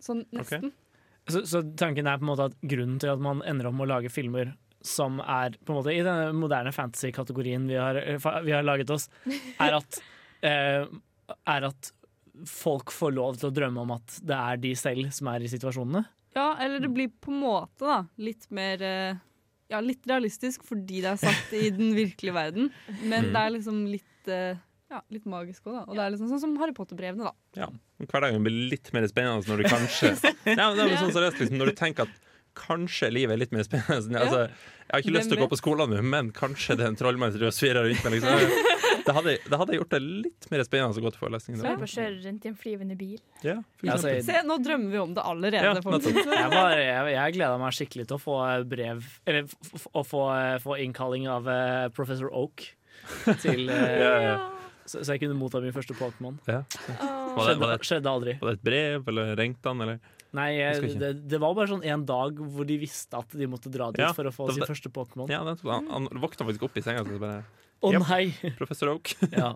Sånn 0.03 0.25
nesten. 0.35 0.71
Så, 1.29 1.43
så 1.45 1.61
tanken 1.77 2.07
er 2.09 2.17
på 2.19 2.25
en 2.25 2.31
måte 2.33 2.47
at 2.49 2.55
grunnen 2.65 2.97
til 2.99 3.11
at 3.13 3.21
man 3.21 3.43
ender 3.47 3.69
opp 3.69 3.75
med 3.77 3.85
å 3.87 3.91
lage 3.93 4.09
filmer 4.11 4.53
som 4.81 5.19
er 5.21 5.53
på 5.61 5.69
en 5.71 5.77
måte 5.77 5.93
i 5.93 6.01
denne 6.01 6.31
moderne 6.33 6.71
fantasy-kategorien 6.73 7.67
vi, 7.69 7.75
har- 7.77 7.99
eh, 8.01 8.29
vi 8.47 8.53
har 8.55 8.65
laget 8.65 8.89
oss, 8.95 9.05
er 9.61 9.75
at, 9.77 9.99
eh, 10.49 10.87
er 11.45 11.67
at 11.69 11.91
folk 12.49 12.89
får 12.95 13.13
lov 13.13 13.37
til 13.37 13.51
å 13.51 13.53
drømme 13.53 13.83
om 13.85 13.93
at 13.99 14.15
det 14.25 14.33
er 14.39 14.57
de 14.63 14.71
selv 14.79 15.11
som 15.13 15.29
er 15.29 15.45
i 15.45 15.51
situasjonene. 15.53 16.01
Ja, 16.33 16.55
eller 16.63 16.81
det 16.81 16.89
blir 16.95 17.11
på 17.21 17.29
en 17.29 17.41
måte 17.43 17.85
da, 17.85 17.99
litt 18.23 18.49
mer 18.55 18.81
eh, 18.87 19.19
Ja, 19.71 19.79
litt 19.85 20.03
realistisk 20.09 20.65
fordi 20.67 21.03
det 21.05 21.13
er 21.13 21.19
satt 21.21 21.53
i 21.55 21.69
den 21.71 21.93
virkelige 21.95 22.33
verden. 22.35 22.71
Men 23.05 23.29
Mm. 23.29 23.33
det 23.35 23.41
er 23.45 23.53
liksom 23.59 23.77
litt 23.87 24.27
eh, 24.33 24.57
Ja, 24.91 24.99
litt 25.13 25.23
magisk 25.29 25.69
òg, 25.69 25.77
da. 25.79 25.83
Og 25.87 25.95
det 25.95 26.03
er 26.03 26.11
liksom 26.15 26.27
sånn 26.33 26.41
som 26.43 26.57
Harry 26.59 26.73
Potter-brevene, 26.75 27.29
da. 27.31 27.61
Ja. 27.63 27.69
Hverdagen 28.03 28.43
blir 28.43 28.67
litt 28.73 28.91
mer 28.95 29.07
spennende 29.07 29.47
når 29.47 29.63
du 29.63 29.69
kanskje 29.71 30.11
ja, 30.57 30.67
men 30.67 30.75
det 30.81 30.89
er 30.89 30.99
sånn 30.99 31.15
seriøst, 31.15 31.39
liksom, 31.45 31.57
Når 31.61 31.71
du 31.71 31.77
tenker 31.79 32.09
at 32.09 32.27
kanskje 32.59 33.07
livet 33.15 33.37
er 33.37 33.39
litt 33.45 33.53
mer 33.55 33.63
spennende. 33.63 34.19
Altså, 34.19 34.41
jeg 34.51 34.91
har 34.91 35.03
ikke 35.05 35.13
lyst 35.15 35.29
til 35.31 35.37
å 35.39 35.45
gå 35.45 35.51
på 35.53 35.59
skolen 35.61 35.93
nå, 35.95 36.01
men 36.03 36.33
kanskje 36.35 36.75
det 36.75 36.83
er 36.83 36.89
en 36.91 36.97
trollmann 36.99 37.31
som 37.31 37.53
svirrer 37.55 37.87
rundt 37.87 38.03
meg. 38.03 38.17
Liksom. 38.19 38.67
Det, 39.01 39.13
hadde, 39.15 39.31
det 39.49 39.57
hadde 39.57 39.75
gjort 39.79 39.93
det 39.95 39.99
litt 40.03 40.45
mer 40.51 40.61
spennende 40.67 40.99
å 40.99 41.03
gå 41.07 41.09
til 41.15 41.21
forelesning. 41.23 41.55
Jeg 41.57 41.77
bare 41.79 41.87
kjører 41.89 42.17
rundt 42.27 42.43
i 42.45 42.49
en 42.51 42.57
flyvende 42.59 42.97
bil. 42.99 43.15
Ja, 43.41 43.55
Ja, 43.81 43.95
altså. 43.95 44.11
Se, 44.27 44.35
nå 44.45 44.57
drømmer 44.61 44.91
vi 44.93 44.99
om 45.01 45.15
det 45.17 45.23
allerede, 45.25 45.63
Ja. 45.63 45.71
Jeg, 45.81 46.51
var, 46.51 46.75
jeg, 46.77 47.07
jeg 47.15 47.35
gleda 47.39 47.55
meg 47.63 47.73
skikkelig 47.79 48.05
til 48.11 48.19
å 48.19 48.21
få 48.21 48.35
brev 48.69 49.01
Eller 49.25 49.47
f- 49.47 49.73
f- 49.79 49.87
å 49.97 50.03
få, 50.05 50.21
få 50.67 50.77
innkalling 50.85 51.25
av 51.33 51.49
uh, 51.49 51.87
professor 51.97 52.29
Oak. 52.29 52.67
Til, 53.41 53.63
uh, 53.71 53.79
Ja, 54.03 54.13
ja. 54.27 54.35
Så, 54.85 55.03
så 55.05 55.13
jeg 55.13 55.21
kunne 55.23 55.37
motta 55.37 55.61
min 55.61 55.71
første 55.75 55.93
Pokémon. 55.97 56.39
Ja. 56.47 56.63
Var, 56.65 56.97
det, 56.97 57.45
Skjedde, 57.45 57.59
var, 57.61 57.69
det, 57.77 57.85
skjedde 57.87 58.09
aldri. 58.11 58.33
var 58.41 58.49
det 58.51 58.57
et 58.59 58.63
brev, 58.65 59.07
eller 59.07 59.35
ringte 59.39 59.69
han, 59.71 59.81
eller? 59.85 59.99
Nei, 60.33 60.49
Jeg 60.57 60.75
jeg, 60.81 60.89
ikke. 60.91 60.99
det, 60.99 61.11
det 61.31 61.39
var 61.43 61.53
bare 61.55 61.67
sånn 61.67 61.83
en 61.85 62.05
dag 62.07 62.37
hvor 62.39 62.65
de 62.67 62.77
visste 62.79 63.17
at 63.19 63.33
de 63.35 63.47
måtte 63.51 63.71
dra 63.71 63.89
dit 63.91 63.99
Ja, 64.03 64.13
for 64.15 64.23
å 64.23 64.31
få 64.31 64.47
det- 64.47 64.55
sin 64.55 64.63
det- 64.63 64.69
første 64.71 64.89
Pokémon. 64.91 65.29
Ja, 65.29 65.43
nettopp. 65.43 65.71
han, 65.73 65.87
han 65.91 66.07
våkna 66.23 66.47
faktisk 66.47 66.63
opp 66.69 66.77
i 66.77 66.81
senga 66.85 67.01
og 67.03 67.19
bare 67.19 67.43
Å 67.81 67.89
Japp, 67.95 68.03
nei! 68.11 68.51
Professor 68.59 68.91
Oak. 68.93 69.09
Ja. 69.33 69.55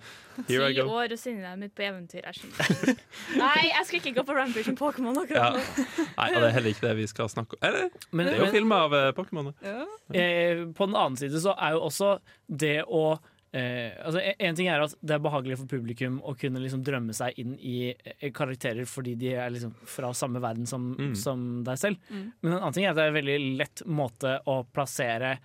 Here 0.49 0.65
I 0.65 0.73
Ti 0.73 0.79
go. 0.81 0.87
år 0.97 1.11
og 1.13 1.19
sender 1.21 1.43
dem 1.53 1.63
ut 1.67 1.75
på 1.77 1.83
eventyr. 1.85 2.23
Jeg 2.25 2.39
skjønner. 2.39 2.95
Nei, 3.37 3.67
jeg 3.69 3.85
skal 3.85 3.99
ikke 4.01 4.13
gå 4.17 4.23
på 4.25 4.33
Rampage 4.35 4.65
med 4.73 4.79
Pokémon 4.79 5.13
Ja. 5.29 5.51
akkurat 5.51 5.53
nå. 5.53 6.05
Nei, 6.17 6.29
og 6.33 6.39
det 6.41 6.47
er 6.49 6.55
heller 6.57 6.71
ikke 6.73 6.87
det 6.87 6.95
vi 6.97 7.05
skal 7.11 7.29
snakke 7.29 7.53
om. 7.53 7.61
Eller? 7.69 7.89
Men- 8.11 8.25
det 8.25 8.33
er 8.33 8.39
jo 8.39 8.47
men- 8.49 8.55
filmer 8.57 8.75
av 8.87 8.93
uh, 8.97 9.11
Pokémon. 9.13 9.51
da. 9.61 9.75
Eh, 10.17 10.65
på 10.73 10.87
den 10.89 10.95
annen 10.97 11.15
side 11.21 11.37
så 11.45 11.53
er 11.53 11.77
jo 11.77 11.83
også 11.85 12.15
det 12.49 12.79
å 12.89 13.19
eh, 13.55 13.95
altså 14.03 14.19
en- 14.21 14.35
En 14.49 14.55
ting 14.59 14.67
er 14.67 14.81
at 14.83 14.93
det 15.01 15.15
er 15.15 15.23
behagelig 15.23 15.57
for 15.61 15.65
publikum 15.71 16.19
å 16.21 16.35
kunne 16.37 16.59
liksom 16.59 16.83
drømme 16.83 17.13
seg 17.15 17.37
inn 17.39 17.55
i 17.59 17.89
eh, 17.95 18.29
karakterer 18.35 18.85
fordi 18.85 19.15
de 19.17 19.33
er 19.33 19.49
liksom 19.55 19.73
fra 19.87 20.11
samme 20.13 20.41
verden 20.43 20.67
som, 20.67 20.91
Mm. 20.99 21.15
som 21.15 21.63
deg 21.63 21.77
selv. 21.79 21.97
Mm. 22.11 22.31
Men 22.41 22.51
en 22.53 22.59
annen 22.59 22.73
ting 22.73 22.85
er 22.85 22.89
at 22.91 22.95
det 22.99 23.03
er 23.05 23.13
en 23.13 23.19
veldig 23.21 23.57
lett 23.57 23.85
måte 23.87 24.39
å 24.45 24.65
plassere 24.73 25.37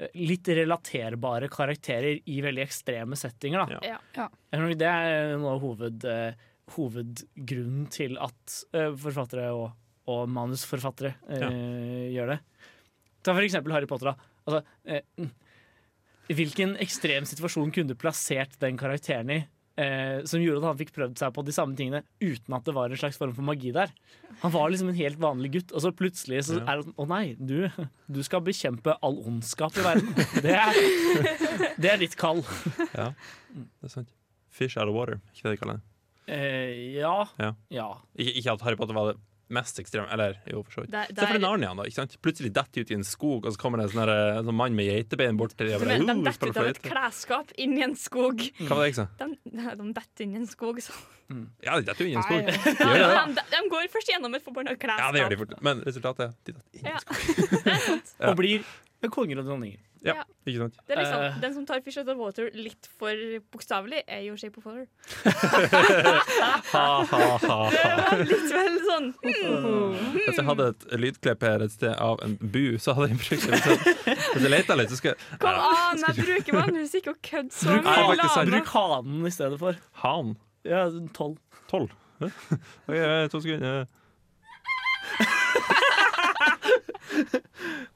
eh, 0.00 0.08
litt 0.14 0.46
relaterbare 0.46 1.48
karakterer 1.50 2.20
i 2.26 2.40
veldig 2.40 2.62
ekstreme 2.64 3.16
settinger. 3.18 3.66
Da. 3.66 3.80
Ja. 3.82 3.98
Ja. 4.16 4.28
Det 4.74 4.82
er 4.86 5.36
noe 5.36 5.54
av 5.56 5.60
hoved, 5.60 6.04
eh, 6.04 6.32
hovedgrunnen 6.76 7.88
til 7.92 8.16
at 8.20 8.58
eh, 8.76 8.92
forfattere 8.98 9.50
og, 9.54 9.72
og 10.08 10.28
manusforfattere 10.32 11.14
eh, 11.28 12.08
gjør 12.14 12.34
det. 12.34 12.38
Ta 13.24 13.34
for 13.34 13.42
eksempel 13.44 13.74
Harry 13.74 13.88
Potter. 13.90 14.12
Da. 14.12 14.32
Altså, 14.46 14.62
eh. 14.86 15.28
Hvilken 16.28 16.76
ekstrem 16.82 17.26
situasjon 17.28 17.70
kunne 17.74 17.92
du 17.92 17.98
plassert 17.98 18.58
den 18.62 18.78
karakteren 18.80 19.32
i? 19.32 19.38
Eh, 19.78 20.24
som 20.26 20.42
gjorde 20.42 20.58
at 20.58 20.72
han 20.72 20.78
fikk 20.80 20.90
prøvd 20.96 21.20
seg 21.20 21.34
på 21.36 21.42
de 21.46 21.52
samme 21.54 21.78
tingene 21.78 22.00
uten 22.18 22.54
at 22.56 22.64
det 22.66 22.72
var 22.74 22.90
en 22.90 22.98
slags 22.98 23.18
form 23.20 23.30
for 23.36 23.46
magi 23.46 23.70
der. 23.74 23.92
Han 24.42 24.50
var 24.50 24.72
liksom 24.72 24.90
en 24.90 24.98
helt 24.98 25.20
vanlig 25.22 25.52
gutt, 25.54 25.70
og 25.70 25.84
så 25.84 25.92
plutselig 25.94 26.40
så 26.48 26.58
er 26.64 26.82
det 26.82 26.94
Å 26.98 27.06
nei, 27.06 27.36
du, 27.38 27.68
du 28.10 28.18
skal 28.26 28.42
bekjempe 28.42 28.96
all 29.06 29.20
ondskap 29.22 29.78
i 29.78 29.84
verden. 29.86 30.10
Det 30.42 30.56
er, 30.56 30.80
det 31.78 31.92
er 31.92 32.02
ditt 32.02 32.18
kall. 32.18 32.42
Ja, 32.90 33.12
det 33.54 33.86
er 33.86 33.94
sant. 34.00 34.10
Fish 34.50 34.74
out 34.80 34.90
of 34.90 34.98
water, 34.98 35.22
ikke 35.30 35.46
det 35.46 35.54
de 35.54 35.62
kaller 35.62 35.78
det. 35.78 35.86
Eh, 36.28 36.98
ja. 36.98 37.14
Ja. 37.38 37.54
ja. 37.72 37.88
Ikke, 38.18 38.34
ikke 38.40 38.58
at 38.58 38.66
Harry 38.66 38.80
Potter 38.80 38.98
var 38.98 39.12
det 39.12 39.20
mest 39.54 39.78
ekstreme, 39.80 40.08
eller 40.12 40.36
jo, 40.50 40.62
for 40.66 40.78
så 40.78 40.84
vidt. 40.84 40.96
Se 41.08 41.22
for 41.24 41.36
deg 41.36 41.42
Narnia, 41.44 41.70
da. 41.78 41.86
ikke 41.88 41.98
sant? 42.02 42.16
Plutselig 42.24 42.50
detter 42.56 42.80
de 42.80 42.84
ut 42.84 42.90
i 42.92 42.96
en 42.98 43.06
skog, 43.06 43.46
og 43.48 43.54
så 43.54 43.60
kommer 43.60 43.80
det 43.80 43.88
en 43.88 43.92
sånn 43.94 44.02
her, 44.04 44.12
en 44.38 44.48
sånn 44.50 44.58
mann 44.58 44.76
med 44.76 44.88
geitebein 44.90 45.38
bort 45.40 45.54
til 45.56 45.70
dem. 45.70 45.84
De, 45.88 45.98
«Uh, 46.04 46.24
detter 46.26 46.52
ut 46.52 46.60
av 46.60 46.68
et 46.70 46.80
fløyte». 46.80 46.90
klesskap 46.92 47.54
inn 47.60 47.76
i 47.78 47.84
en 47.86 47.96
skog. 47.98 48.44
Hva 48.64 48.74
var 48.74 48.84
det 48.84 48.90
jeg 48.90 48.98
sa? 49.00 49.06
De, 49.22 49.30
de 49.48 49.92
detter 50.00 50.26
inn 50.26 50.34
i 50.36 50.42
en 50.42 50.50
skog, 50.50 50.82
så. 50.84 50.96
Ja, 51.64 51.76
de 51.76 51.88
detter 51.88 52.04
jo 52.04 52.10
inn 52.10 52.16
i 52.16 52.20
en 52.20 52.26
skog. 52.28 52.44
Ja, 52.44 52.74
De 52.78 52.90
det, 52.92 53.06
da. 53.12 53.24
de, 53.38 53.46
de 53.54 53.62
går 53.72 53.88
først 53.92 54.12
gjennom 54.12 54.36
et 54.38 54.44
forbanna 54.44 54.76
klesskap. 54.76 55.06
Ja, 55.06 55.12
det 55.14 55.24
gjør 55.24 55.32
de 55.34 55.40
fort. 55.44 55.56
Men 55.70 55.80
resultatet 55.88 56.28
er 56.28 56.36
de 56.48 56.58
detter 56.58 56.78
inn 56.78 56.84
i 56.84 56.92
en 56.92 57.00
skog. 57.06 58.12
Og 58.32 58.38
blir 58.40 58.68
Konger 59.14 59.38
og 59.38 59.46
dronninger. 59.46 59.78
Ja, 60.08 60.14
Ja. 60.18 60.22
ikke 60.48 60.58
sant? 60.64 60.74
Det 60.86 60.92
er 60.94 60.98
liksom, 61.02 61.20
uh, 61.22 61.26
Den 61.42 61.52
som 61.54 61.62
tar 61.68 61.78
Fish 61.84 61.98
Out 62.00 62.08
of 62.12 62.16
Water 62.20 62.46
litt 62.56 62.84
for 62.98 63.14
bokstavelig, 63.52 64.00
er 64.08 64.20
jo 64.26 64.32
Shape 64.40 64.56
of 64.58 64.64
Water. 64.66 64.86
Ha, 66.68 66.86
ha, 67.10 67.20
ha, 67.42 67.56
Det 67.72 67.92
var 67.98 68.18
litt 68.28 68.50
vel 68.52 68.74
sånn 68.84 69.06
hmm. 69.22 69.94
Hvis 70.14 70.36
jeg 70.38 70.46
hadde 70.48 70.64
et 70.72 70.82
lydklipp 71.00 71.42
her 71.46 71.58
et 71.64 71.72
sted 71.74 71.94
av 71.94 72.14
en 72.24 72.32
bu, 72.40 72.78
så 72.82 72.88
hadde 72.96 73.08
jeg 73.12 73.18
brukt 73.22 73.46
det. 73.48 73.54
Hvis 74.08 74.42
jeg, 74.42 74.50
leter 74.52 74.74
litt, 74.80 74.90
så 74.92 74.96
skal 75.00 75.10
jeg 75.14 75.18
Kom 75.42 75.54
an, 75.68 75.96
jeg 76.04 76.14
bruker 76.24 76.52
vanligvis 76.58 76.94
ikke 77.00 77.12
å 77.14 77.16
kødde 77.30 77.52
så 77.54 77.66
mye. 77.78 77.82
Bruk 78.48 78.68
hanen 78.74 79.18
i 79.28 79.32
stedet 79.34 79.58
for. 79.60 79.72
Han. 80.04 80.26
Ja, 80.68 80.80
tolv. 81.16 81.36
Tolv. 81.70 81.88
OK, 82.20 82.30
to 83.30 83.36
sekunder. 83.40 83.86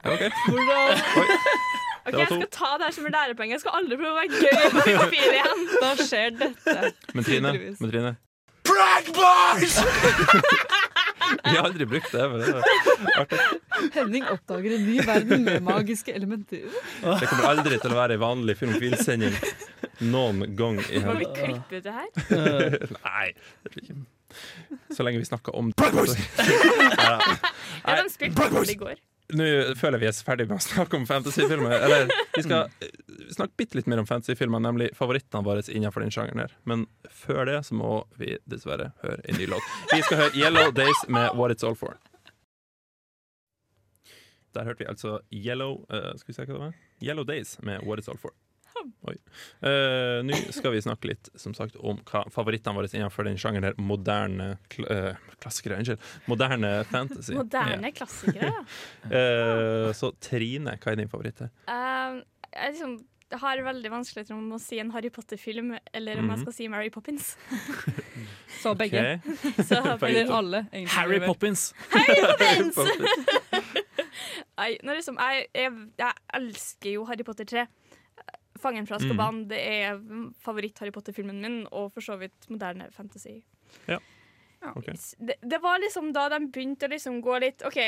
OK. 0.05 0.31
Hvordan. 0.47 0.97
Ok, 2.03 2.17
Jeg 2.19 2.27
skal 2.27 2.49
ta 2.51 2.69
det 2.79 2.87
her 2.89 2.95
som 2.97 3.05
en 3.07 3.15
lærepoeng. 3.15 3.51
Jeg 3.55 3.61
skal 3.63 3.77
aldri 3.79 3.97
prøve 3.99 4.11
å 4.11 4.17
være 4.19 4.41
gøy 4.43 4.69
på 4.73 4.85
papir 4.99 5.27
igjen. 5.37 5.65
Da 5.83 5.91
skjer 5.99 6.33
dette. 6.39 6.93
Men 7.15 7.27
Trine, 7.27 7.53
men 7.79 7.91
Trine 7.93 8.15
Brag 8.63 9.09
boys! 9.15 9.77
Vi 11.43 11.49
har 11.55 11.63
aldri 11.65 11.85
brukt 11.87 12.11
det. 12.11 12.23
Men 12.29 12.41
det 12.41 12.49
er 12.51 13.21
artig. 13.21 13.39
Henning 13.95 14.25
oppdager 14.31 14.75
en 14.77 14.83
ny 14.87 14.97
verden 15.07 15.45
med 15.47 15.63
magiske 15.65 16.13
elementer. 16.15 16.65
Det 17.01 17.29
kommer 17.31 17.49
aldri 17.53 17.79
til 17.81 17.93
å 17.93 17.97
være 17.97 18.17
en 18.17 18.23
vanlig 18.23 18.57
filmfilsending 18.59 19.35
noen 20.13 20.43
gang 20.59 20.79
i 20.89 21.01
Må 21.03 21.15
vi 21.19 21.29
klippe 21.35 21.81
det 21.85 21.95
her? 21.95 22.11
Nei, 23.07 23.25
det. 23.67 23.95
Så 24.95 25.05
lenge 25.05 25.21
vi 25.21 25.27
snakker 25.29 25.55
om 25.55 25.71
Brag 25.77 25.95
boys! 25.97 26.15
Ja. 26.39 27.17
Ja, 27.83 27.97
de 28.01 28.09
spilte 28.13 28.49
det 28.53 28.69
i 28.73 28.79
går. 28.79 29.01
Nå 29.33 29.45
føler 29.79 29.97
jeg 29.97 30.03
vi 30.03 30.09
er 30.09 30.25
ferdig 30.27 30.45
med 30.49 30.59
å 30.59 30.63
snakke 30.63 30.97
om 30.99 31.05
fantasyfilmer. 31.09 31.75
Eller 31.79 32.09
vi 32.35 32.43
skal 32.45 32.69
eh, 32.83 32.93
snakke 33.33 33.57
bitte 33.59 33.79
litt 33.79 33.89
mer 33.89 34.03
om 34.03 34.09
fantasyfilmer, 34.09 34.61
nemlig 34.63 34.91
favorittene 34.97 35.45
våre 35.45 35.63
innenfor 35.67 36.05
den 36.05 36.13
sjangeren 36.13 36.43
her. 36.43 36.55
Men 36.69 36.85
før 37.09 37.45
det 37.49 37.59
så 37.67 37.77
må 37.79 37.93
vi 38.19 38.35
dessverre 38.49 38.91
høre 39.03 39.21
en 39.25 39.39
ny 39.39 39.49
låt. 39.49 39.69
Vi 39.93 40.01
skal 40.05 40.25
høre 40.25 40.37
Yellow 40.37 40.73
Days 40.75 41.05
med 41.07 41.33
What 41.39 41.55
It's 41.55 41.65
All 41.67 41.77
For. 41.79 41.97
Der 44.53 44.67
hørte 44.69 44.83
vi 44.83 44.89
altså 44.91 45.17
Yellow 45.33 45.79
uh, 45.89 46.13
Skal 46.19 46.29
vi 46.29 46.35
se 46.35 46.43
hva 46.45 46.53
det 46.53 46.61
var? 46.61 46.73
Yellow 47.01 47.25
Days 47.25 47.57
med 47.65 47.81
What 47.87 47.99
It's 47.99 48.11
All 48.11 48.19
For. 48.21 48.35
Oi. 49.09 49.15
Eh, 49.65 50.19
Nå 50.25 50.39
skal 50.55 50.73
vi 50.75 50.81
snakke 50.85 51.09
litt 51.11 51.29
som 51.39 51.53
sagt, 51.57 51.75
om 51.79 51.99
hva 52.09 52.23
favorittene 52.33 52.75
våre 52.77 52.89
innenfor 52.91 53.27
den 53.27 53.37
sjangeren 53.41 53.69
her. 53.69 53.77
Moderne 53.81 54.53
kl 54.73 54.87
uh, 54.89 55.13
klassikere, 55.43 55.79
unnskyld. 55.81 56.03
Moderne 56.31 56.73
fantasy. 56.91 57.33
Moderne 57.41 57.93
klassikere, 57.95 58.51
ja. 58.51 58.65
uh, 59.13 59.89
så 59.97 60.11
Trine, 60.23 60.77
hva 60.79 60.93
er 60.93 61.01
din 61.03 61.11
favoritt 61.11 61.43
her? 61.45 61.51
Jeg 62.53 62.75
liksom 62.75 62.99
har 63.41 63.57
veldig 63.65 63.89
vanskelig 63.89 64.27
om 64.35 64.51
å 64.53 64.59
si 64.61 64.77
en 64.77 64.91
Harry 64.93 65.09
Potter-film, 65.09 65.71
eller 65.97 66.19
om 66.21 66.27
Mhm. 66.27 66.33
jeg 66.35 66.41
skal 66.43 66.53
si 66.53 66.67
Mary 66.69 66.91
Poppins. 66.93 67.31
Så 68.61 68.75
begge. 68.77 69.01
Så 69.65 69.79
Eller 70.05 70.29
alle, 70.31 70.59
egentlig. 70.71 70.93
Harry 70.93 71.17
Poppins. 71.19 71.63
Harry 71.89 72.21
Poppins! 72.21 72.77
Nei, 74.59 74.77
liksom, 74.85 75.17
jeg, 75.17 75.47
jeg, 75.57 75.71
jeg 75.97 76.13
elsker 76.37 76.93
jo 76.93 77.05
Harry 77.09 77.25
Potter 77.25 77.47
3. 77.49 77.63
'Fangen 78.63 78.87
fra 78.87 78.95
Azkaban' 78.97 79.43
det 79.51 79.59
er 79.59 79.99
favoritt-Harry 80.45 80.93
Potter-filmen 80.95 81.41
min, 81.43 81.57
og 81.71 81.91
for 81.93 82.01
så 82.05 82.15
vidt 82.21 82.47
moderne 82.49 82.87
fantasy. 82.95 83.41
Ja. 83.89 83.99
Okay. 84.75 84.95
Det, 85.19 85.35
det 85.43 85.59
var 85.61 85.79
liksom 85.83 86.13
da 86.15 86.29
de 86.31 86.39
begynte 86.47 86.87
å 86.87 86.93
liksom 86.93 87.17
gå 87.21 87.35
litt 87.43 87.65
OK, 87.67 87.79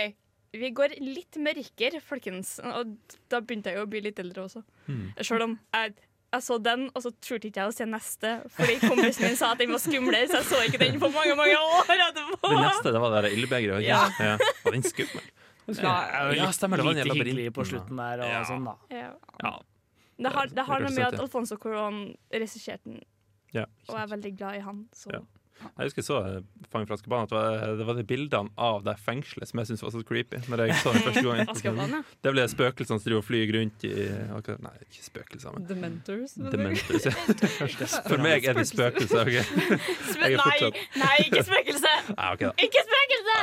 vi 0.55 0.69
går 0.76 0.97
litt 0.99 1.38
mørkere, 1.39 2.01
folkens. 2.03 2.57
Og 2.59 2.97
da 3.32 3.39
begynte 3.39 3.71
jeg 3.71 3.80
jo 3.80 3.86
å 3.86 3.89
bli 3.91 4.01
litt 4.03 4.19
eldre 4.19 4.43
også. 4.47 4.61
Mm. 4.88 5.05
Selv 5.23 5.43
om 5.47 5.55
jeg, 5.73 5.93
jeg 6.36 6.43
så 6.43 6.57
den, 6.63 6.89
og 6.93 7.03
så 7.05 7.11
turte 7.23 7.47
ikke 7.49 7.61
jeg 7.63 7.71
å 7.71 7.76
se 7.76 7.88
neste, 7.88 8.34
fordi 8.55 8.76
kompisen 8.84 9.28
min 9.28 9.39
sa 9.39 9.53
at 9.55 9.61
den 9.63 9.71
var 9.71 9.80
skumlere, 9.84 10.28
så 10.32 10.41
jeg 10.41 10.49
så 10.51 10.61
ikke 10.67 10.82
den 10.84 10.99
på 10.99 11.09
mange 11.15 11.36
mange 11.39 11.55
år 11.59 11.93
etterpå. 11.95 12.51
Det 12.51 12.59
neste 12.65 12.93
det 12.95 13.03
var 13.05 13.21
det 13.28 13.34
ildbegeret. 13.38 13.88
Ja. 13.88 14.01
Ja. 14.19 14.36
Var 14.65 14.76
den 14.78 14.84
skummel? 14.84 15.23
Ja, 15.80 15.95
Ja, 16.36 16.51
stemmer, 16.53 16.78
det 16.78 16.86
var 16.86 16.93
en 16.93 16.99
jævla 17.01 17.15
hyggelig 17.17 17.47
på 17.55 17.63
slutten 17.65 17.97
der 17.97 18.19
og 18.21 18.30
Ja. 18.30 18.43
sånn, 18.45 18.67
da. 18.67 18.76
Ja. 18.91 19.55
Det 20.18 20.32
har, 20.32 20.47
det 20.47 20.63
har 20.63 20.84
noe 20.86 20.93
med 20.95 21.07
at 21.09 21.20
Alfonso 21.20 21.57
Cuarón 21.59 22.03
regisserte 22.32 22.88
den, 22.88 23.01
ja. 23.55 23.66
og 23.89 23.97
er 23.99 24.11
veldig 24.13 24.38
glad 24.38 24.61
i 24.61 24.63
han. 24.63 24.86
Så. 24.95 25.11
Ja. 25.11 25.24
Jeg 25.63 25.88
husker 25.88 26.01
jeg 26.01 26.07
så 26.09 26.18
eh, 26.28 26.91
Azkaban. 26.93 27.24
At 27.24 27.32
det 27.32 27.38
var, 27.38 27.76
det 27.80 27.86
var 27.88 27.97
de 27.97 28.03
bildene 28.07 28.51
av 28.59 28.82
det 28.84 28.95
fengselet 28.99 29.49
som 29.49 29.61
jeg 29.61 29.70
syntes 29.70 29.84
var 29.86 29.93
så 29.93 30.01
creepy. 30.07 30.41
Når 30.51 30.63
jeg 30.66 30.78
så 30.82 30.93
den 30.95 31.05
første 31.05 31.63
gangen 31.63 31.95
Det 32.24 32.34
ble 32.36 32.45
spøkelsene 32.51 32.99
som 32.99 33.05
driver 33.05 33.22
og 33.24 33.28
flyr 33.30 33.53
rundt 33.55 33.86
i 33.88 33.93
akkurat- 34.36 34.63
Nei, 34.66 34.74
ikke 34.84 35.05
spøkelser, 35.07 35.55
men 35.55 35.68
Dementors. 35.70 36.36
Dementors. 36.36 37.07
ja. 37.07 37.16
For 38.09 38.24
meg 38.24 38.45
er 38.45 38.59
det 38.59 38.68
spøkelser. 38.72 39.24
OK. 39.24 39.39
Sp 40.11 40.26
Jeg 40.26 40.36
er 40.36 40.43
nei, 40.43 40.72
nei, 40.99 41.16
ikke 41.30 41.45
spøkelse! 41.47 41.93
Nei, 42.20 42.30
okay. 42.34 42.51
Ikke 42.68 42.84
spøkelse! 42.84 43.39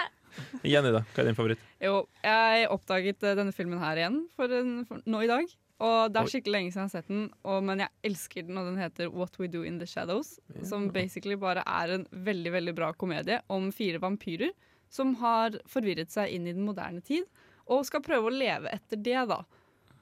Jenny, 0.64 0.92
da? 0.94 1.02
Hva 1.12 1.22
er 1.22 1.28
din 1.28 1.36
favoritt? 1.36 1.64
Jo, 1.82 1.96
jeg 2.24 2.68
oppdaget 2.72 3.24
eh, 3.24 3.36
denne 3.38 3.52
filmen 3.56 3.80
her 3.82 3.98
igjen 4.00 4.22
for 4.36 4.52
en, 4.56 4.82
for, 4.88 5.02
nå 5.08 5.24
i 5.24 5.30
dag. 5.30 5.48
Og 5.82 6.12
det 6.14 6.20
er 6.20 6.30
skikkelig 6.30 6.54
lenge 6.54 6.72
siden 6.72 6.84
jeg 6.84 6.90
har 6.90 6.92
sett 7.00 7.08
den, 7.10 7.24
og, 7.42 7.56
men 7.66 7.82
jeg 7.82 7.90
elsker 8.06 8.44
den, 8.46 8.58
og 8.60 8.68
den 8.70 8.78
heter 8.78 9.08
What 9.10 9.38
We 9.40 9.48
Do 9.50 9.64
In 9.66 9.80
The 9.80 9.88
Shadows. 9.90 10.36
Som 10.68 10.90
basically 10.94 11.34
bare 11.40 11.64
er 11.66 11.96
en 11.96 12.04
veldig 12.12 12.52
veldig 12.54 12.74
bra 12.78 12.92
komedie 12.94 13.40
om 13.50 13.70
fire 13.74 13.98
vampyrer 14.02 14.52
som 14.92 15.14
har 15.22 15.56
forvirret 15.70 16.12
seg 16.12 16.34
inn 16.36 16.46
i 16.46 16.54
den 16.54 16.66
moderne 16.68 17.00
tid, 17.04 17.26
og 17.66 17.86
skal 17.88 18.04
prøve 18.04 18.28
å 18.28 18.34
leve 18.34 18.70
etter 18.70 19.00
det, 19.00 19.18
da. 19.30 19.40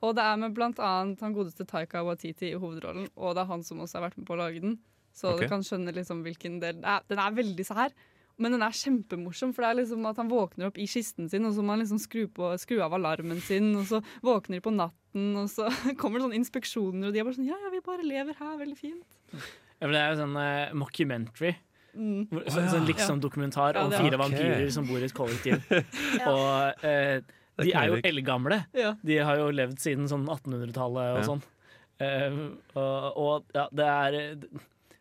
Og 0.01 0.17
det 0.17 0.25
er 0.25 0.39
med 0.41 0.55
blant 0.57 0.81
annet 0.83 1.21
han 1.23 1.35
godeste 1.37 1.67
Taika 1.69 2.03
Waititi 2.05 2.51
i 2.51 2.59
hovedrollen, 2.59 3.09
og 3.17 3.37
det 3.37 3.45
er 3.45 3.51
han 3.53 3.65
som 3.65 3.83
også 3.85 4.01
har 4.01 4.09
vært 4.09 4.19
med 4.21 4.27
på 4.29 4.37
å 4.37 4.41
lage 4.41 4.63
den. 4.65 4.79
Så 5.17 5.33
okay. 5.33 5.47
du 5.47 5.53
kan 5.53 5.65
skjønne 5.67 5.95
liksom 5.95 6.21
hvilken 6.23 6.61
del 6.63 6.79
Den 6.81 7.19
er 7.19 7.35
veldig 7.35 7.67
sær, 7.67 7.95
men 8.41 8.57
den 8.57 8.65
er 8.65 8.75
kjempemorsom. 8.77 9.53
For 9.55 9.63
det 9.65 9.71
er 9.71 9.79
liksom 9.83 10.07
at 10.11 10.19
han 10.21 10.31
våkner 10.33 10.71
opp 10.71 10.79
i 10.81 10.87
kisten 10.91 11.29
sin, 11.31 11.45
og 11.49 11.55
så 11.57 11.63
må 11.65 11.75
han 11.77 11.83
liksom 11.85 12.01
skru, 12.03 12.25
på, 12.33 12.51
skru 12.63 12.79
av 12.85 12.95
alarmen 12.97 13.41
sin, 13.45 13.71
og 13.79 13.85
så 13.91 14.01
våkner 14.27 14.59
de 14.59 14.65
på 14.65 14.73
natten, 14.75 15.31
og 15.41 15.49
så 15.53 15.69
kommer 16.01 16.19
det 16.19 16.27
sånne 16.29 16.39
inspeksjoner, 16.41 17.09
og 17.11 17.15
de 17.17 17.21
er 17.23 17.29
bare 17.29 17.39
sånn 17.39 17.51
Ja, 17.51 17.59
ja, 17.61 17.73
vi 17.75 17.83
bare 17.87 18.07
lever 18.07 18.39
her, 18.41 18.55
veldig 18.61 18.79
fint. 18.81 19.19
Ja, 19.37 19.87
men 19.89 19.93
det 19.97 20.01
er 20.03 20.15
jo 20.15 20.21
sånn 20.25 20.39
eh, 20.41 20.73
mockumentary. 20.77 21.53
Mm. 21.91 22.27
Hvor- 22.31 22.45
Å, 22.47 22.51
Sånn, 22.55 22.65
ja. 22.69 22.73
sånn 22.75 22.85
liksom-dokumentar 22.87 23.75
Ja, 23.75 23.85
om 23.87 23.91
fire 23.93 24.15
okay. 24.15 24.21
vampyrer 24.25 24.69
som 24.73 24.87
bor 24.87 25.01
i 25.03 25.07
et 25.09 25.15
kollektiv. 25.17 25.63
Og 26.31 26.85
eh, 26.87 27.21
de 27.61 27.73
er 27.77 27.89
jo 27.91 27.97
eldgamle. 28.07 28.61
Ja. 28.79 28.93
De 29.05 29.17
har 29.27 29.41
jo 29.41 29.49
levd 29.53 29.81
siden 29.83 30.07
sånn 30.09 30.23
1800-tallet 30.31 31.17
og 31.17 31.19
Ja. 31.19 31.25
sånn. 31.27 31.43
Eh, 32.01 32.37
og, 32.81 33.19
og 33.21 33.51
ja, 33.59 33.67
det 33.77 33.89
er 33.91 34.15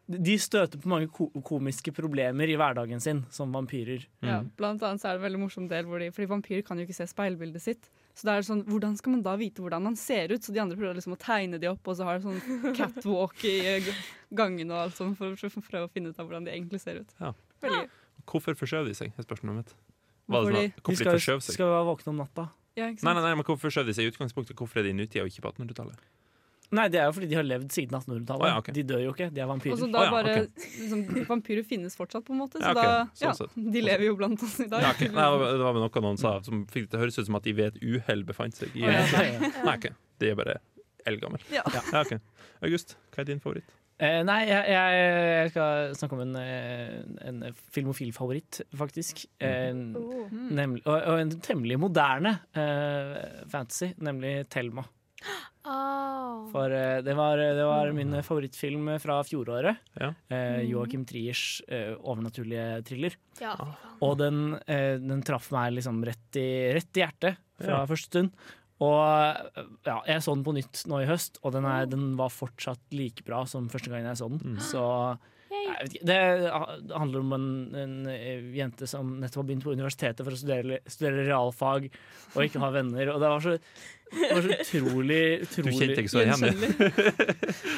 De 0.09 0.35
støter 0.41 0.81
på 0.81 0.89
mange 0.89 1.05
ko 1.13 1.27
komiske 1.45 1.91
problemer 1.93 2.49
i 2.49 2.55
hverdagen 2.57 2.97
sin 3.03 3.19
som 3.29 3.51
vampyrer. 3.53 4.07
Ja, 4.25 4.39
Mm. 4.41 4.47
blant 4.57 4.81
annet 4.81 5.01
så 5.03 5.09
er 5.11 5.17
det 5.17 5.21
en 5.21 5.25
veldig 5.27 5.39
morsom 5.43 5.67
del 5.69 5.85
hvor 5.85 5.99
de, 6.01 6.07
fordi 6.11 6.27
vampyrer 6.31 6.63
kan 6.65 6.79
jo 6.81 6.85
ikke 6.87 6.95
se 6.97 7.05
speilbildet 7.11 7.61
sitt. 7.61 7.89
Så 8.17 8.25
det 8.25 8.33
er 8.33 8.41
sånn, 8.47 8.63
hvordan 8.65 8.97
skal 8.97 9.11
man 9.13 9.21
da 9.21 9.35
vite 9.37 9.61
hvordan 9.61 9.83
man 9.85 9.95
ser 9.95 10.33
ut? 10.33 10.41
Så 10.41 10.51
de 10.51 10.59
andre 10.59 10.75
prøver 10.75 10.97
liksom 10.97 11.13
å 11.13 11.19
tegne 11.21 11.59
de 11.61 11.69
opp, 11.69 11.85
og 11.87 11.95
så 11.95 12.03
har 12.09 12.17
de 12.19 12.25
sånn 12.25 12.73
catwalk 12.79 13.45
i 13.45 13.53
eh, 13.77 13.93
gangen 14.33 14.71
og 14.73 14.77
alt 14.87 14.95
sånt 14.97 15.15
for, 15.17 15.35
for, 15.37 15.49
for 15.53 15.61
å 15.61 15.69
prøve 15.69 15.85
å 15.87 15.93
finne 15.93 16.09
ut 16.09 16.19
av 16.19 16.25
hvordan 16.27 16.49
de 16.49 16.51
egentlig 16.57 16.81
ser 16.81 16.99
ut. 17.03 17.13
Ja. 17.21 17.33
Veldig. 17.61 17.85
Hvorfor 18.25 18.57
forskjøv 18.59 18.89
de 18.89 18.93
seg? 18.97 19.13
er 19.15 19.23
spørsmålet 19.29 19.61
mitt. 19.61 19.75
Var 20.29 20.41
det 20.41 20.49
som, 20.49 20.55
sånn 20.57 20.73
De 20.73 20.81
hvorfor 20.81 20.89
de 20.89 20.97
skal, 21.05 21.19
forskjøv 21.19 21.39
seg? 21.45 21.53
skal 21.53 21.65
vi 21.69 21.73
være 21.77 21.87
våkne 21.93 22.07
om 22.15 22.19
natta. 22.25 22.49
Ja, 22.77 22.89
ikke 22.89 23.03
Nei, 23.05 23.13
nei, 23.13 23.21
nei, 23.29 23.35
men 23.35 23.43
Hvorfor 23.45 23.69
forskjøv 23.69 23.85
de 23.85 23.93
seg 23.97 24.05
i 24.05 24.11
utgangspunktet? 24.11 24.55
Hvorfor 24.57 24.79
er 24.81 24.83
de 24.89 24.89
i 24.89 24.97
nutida 24.97 25.23
og 25.23 25.29
ikke 25.31 25.41
på 25.45 25.53
1800-tallet? 25.53 26.01
Nei, 26.75 26.85
det 26.93 26.99
er 27.01 27.07
jo 27.09 27.13
fordi 27.15 27.29
de 27.31 27.37
har 27.39 27.45
levd 27.47 27.71
siden 27.73 27.95
1800-tallet. 27.97 28.43
Oh, 28.45 28.49
ja, 28.51 28.57
okay. 28.61 28.73
De 28.77 28.83
dør 28.85 28.99
jo 29.01 29.13
ikke, 29.15 29.29
de 29.33 29.41
er 29.41 29.47
Og 29.47 29.53
vampyrer. 29.55 29.79
så 29.79 29.87
da 29.89 30.01
Å 30.01 30.05
ja, 30.05 30.11
bare 30.13 30.33
okay. 30.35 30.67
liksom, 30.83 30.99
Vampyrer 31.31 31.65
finnes 31.65 31.97
fortsatt, 31.97 32.25
på 32.27 32.35
en 32.35 32.41
måte. 32.43 32.61
Så 32.61 32.67
Ja, 32.67 32.75
ok, 32.75 32.83
da 33.23 33.31
sånn 33.33 33.49
Ja, 33.55 33.71
de 33.73 33.81
lever 33.87 34.05
jo 34.05 34.17
blant 34.19 34.43
oss 34.45 34.59
i 34.61 34.67
dag. 34.69 34.85
Nei, 34.85 35.07
det 35.07 35.13
var- 35.15 35.73
vel 35.73 35.81
noe 35.81 36.03
noen 36.05 36.19
sa 36.21 36.35
som 36.45 36.65
fikk 36.69 36.85
det 36.85 36.91
til 36.93 36.99
å 36.99 37.03
høres 37.05 37.17
ut 37.17 37.25
som 37.25 37.39
at 37.39 37.43
de 37.49 37.55
ved 37.57 37.73
et 37.73 37.81
uhell 37.81 38.23
befant 38.27 38.53
seg 38.53 38.75
i 38.77 38.85
oh, 38.85 38.93
ja, 38.93 39.01
Nei, 39.65 39.75
okay. 39.75 39.95
De 40.19 40.29
er 40.29 40.37
bare 40.37 40.59
eldgammel. 41.09 41.41
Ja. 41.49 41.63
August, 42.61 42.97
hva 43.15 43.23
er 43.23 43.29
din 43.31 43.39
favoritt? 43.41 43.65
Eh, 43.99 44.21
nei, 44.23 44.45
jeg, 44.47 44.69
jeg, 44.71 45.49
skal 45.51 45.89
snakke 45.99 46.15
om 46.15 46.21
en, 46.23 46.35
eh, 46.39 47.01
en 47.27 47.41
filmofil 47.75 48.13
favoritt, 48.15 48.61
faktisk. 48.79 49.25
Eh, 49.43 49.73
Oh. 49.73 50.29
nemlig, 50.31 50.85
og, 50.85 51.01
og 51.03 51.19
en 51.19 51.33
temmelig 51.43 51.79
moderne 51.81 52.37
eh, 52.55 53.43
fantasy, 53.51 53.91
nemlig 53.99 54.47
Thelma. 54.53 54.85
Oh. 55.69 56.45
For 56.53 56.71
uh, 56.71 56.99
det, 57.05 57.13
var, 57.17 57.37
det 57.37 57.65
var 57.67 57.91
min 57.93 58.15
favorittfilm 58.25 58.87
fra 59.03 59.19
fjoråret. 59.27 59.77
Ja. 59.99 60.13
Uh, 60.31 60.61
Joachim 60.65 61.03
Triers 61.09 61.61
uh, 61.69 61.95
overnaturlige 61.99 62.69
thriller. 62.87 63.17
Ja, 63.41 63.55
Ah. 63.59 63.75
Og 64.05 64.17
den, 64.19 64.53
eh, 64.67 64.95
den 64.99 65.21
traff 65.27 65.49
meg 65.51 65.73
liksom 65.75 65.99
rett 66.07 66.37
i, 66.39 66.71
rett 66.75 66.95
i 66.97 67.01
hjertet 67.03 67.37
fra 67.59 67.81
Ja. 67.81 67.85
første 67.89 68.07
stund. 68.11 68.31
Og 68.79 68.99
eh, 69.03 69.63
ja, 69.87 69.97
jeg 70.07 70.23
så 70.23 70.35
den 70.35 70.43
på 70.47 70.53
nytt 70.55 70.83
nå 70.87 71.01
i 71.03 71.07
høst, 71.09 71.39
og 71.43 71.51
den, 71.55 71.65
er, 71.67 71.85
den 71.91 72.13
var 72.19 72.31
fortsatt 72.31 72.79
like 72.95 73.23
bra 73.27 73.41
som 73.47 73.67
første 73.71 73.91
gang 73.91 74.05
jeg 74.07 74.19
så 74.21 74.29
den. 74.31 74.39
Mm. 74.55 74.59
Så 74.63 74.83
ikke. 75.49 76.01
Det 76.05 76.17
det 76.39 76.95
handler 76.95 77.23
om 77.23 77.35
en, 77.37 77.47
en 77.75 77.93
eh, 78.11 78.49
jente 78.57 78.87
som 78.89 79.15
nettopp 79.19 79.43
har 79.43 79.47
begynt 79.49 79.65
på 79.65 79.75
universitetet 79.75 80.25
for 80.25 80.35
å 80.35 80.39
studere, 80.39 80.81
studere 80.89 81.25
realfag 81.27 81.89
og 82.35 82.41
ikke 82.45 82.61
ha 82.63 82.71
venner. 82.73 83.13
Og 83.13 83.21
det 83.21 83.31
var 83.33 83.45
så, 83.45 83.55
det 84.13 84.31
var 84.31 84.47
så 84.47 84.57
utrolig, 84.57 85.21
utrolig 85.47 85.77
kjente 85.77 86.03
ikke 86.03 86.13
så 86.13 86.25
igjen, 86.25 86.47
du. 86.49 86.67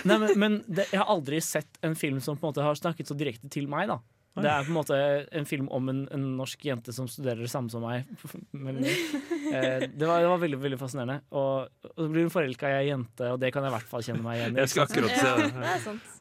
Nei, 0.10 0.18
men, 0.18 0.32
men 0.36 0.58
det, 0.68 0.90
jeg 0.92 1.02
har 1.04 1.12
aldri 1.12 1.44
sett 1.46 1.82
en 1.86 1.98
film 2.00 2.20
som 2.24 2.40
på 2.40 2.48
en 2.48 2.54
måte 2.54 2.66
har 2.66 2.80
snakket 2.80 3.12
så 3.12 3.18
direkte 3.18 3.52
til 3.52 3.72
meg. 3.72 3.92
da 3.92 4.02
det 4.40 4.48
er 4.48 4.64
på 4.64 4.72
en 4.72 4.78
måte 4.78 4.98
en 5.36 5.46
film 5.48 5.68
om 5.76 5.90
en, 5.92 6.06
en 6.16 6.24
norsk 6.38 6.64
jente 6.64 6.94
som 6.96 7.08
studerer 7.12 7.44
det 7.44 7.52
samme 7.52 7.72
som 7.72 7.84
meg. 7.84 8.08
Men, 8.56 8.80
eh, 8.86 9.90
det, 9.92 10.06
var, 10.08 10.22
det 10.24 10.30
var 10.32 10.40
veldig 10.40 10.62
veldig 10.62 10.80
fascinerende. 10.80 11.20
Og, 11.36 11.68
og 11.92 12.00
så 12.00 12.08
blir 12.08 12.28
hun 12.28 12.32
forelska 12.34 12.72
i 12.72 12.78
ei 12.80 12.90
jente, 12.94 13.28
og 13.28 13.42
det 13.44 13.52
kan 13.52 13.68
jeg 13.68 13.74
i 13.74 13.76
hvert 13.76 13.92
fall 13.92 14.06
kjenne 14.08 14.24
meg 14.24 14.40
igjen 14.40 14.56
i. 14.56 14.64
Jeg 14.64 14.74
skal 14.74 14.88
akkurat 14.88 15.18
se 15.18 15.34
det. 15.42 15.50
det 15.58 15.74
er 15.74 15.86
sant. 15.90 16.18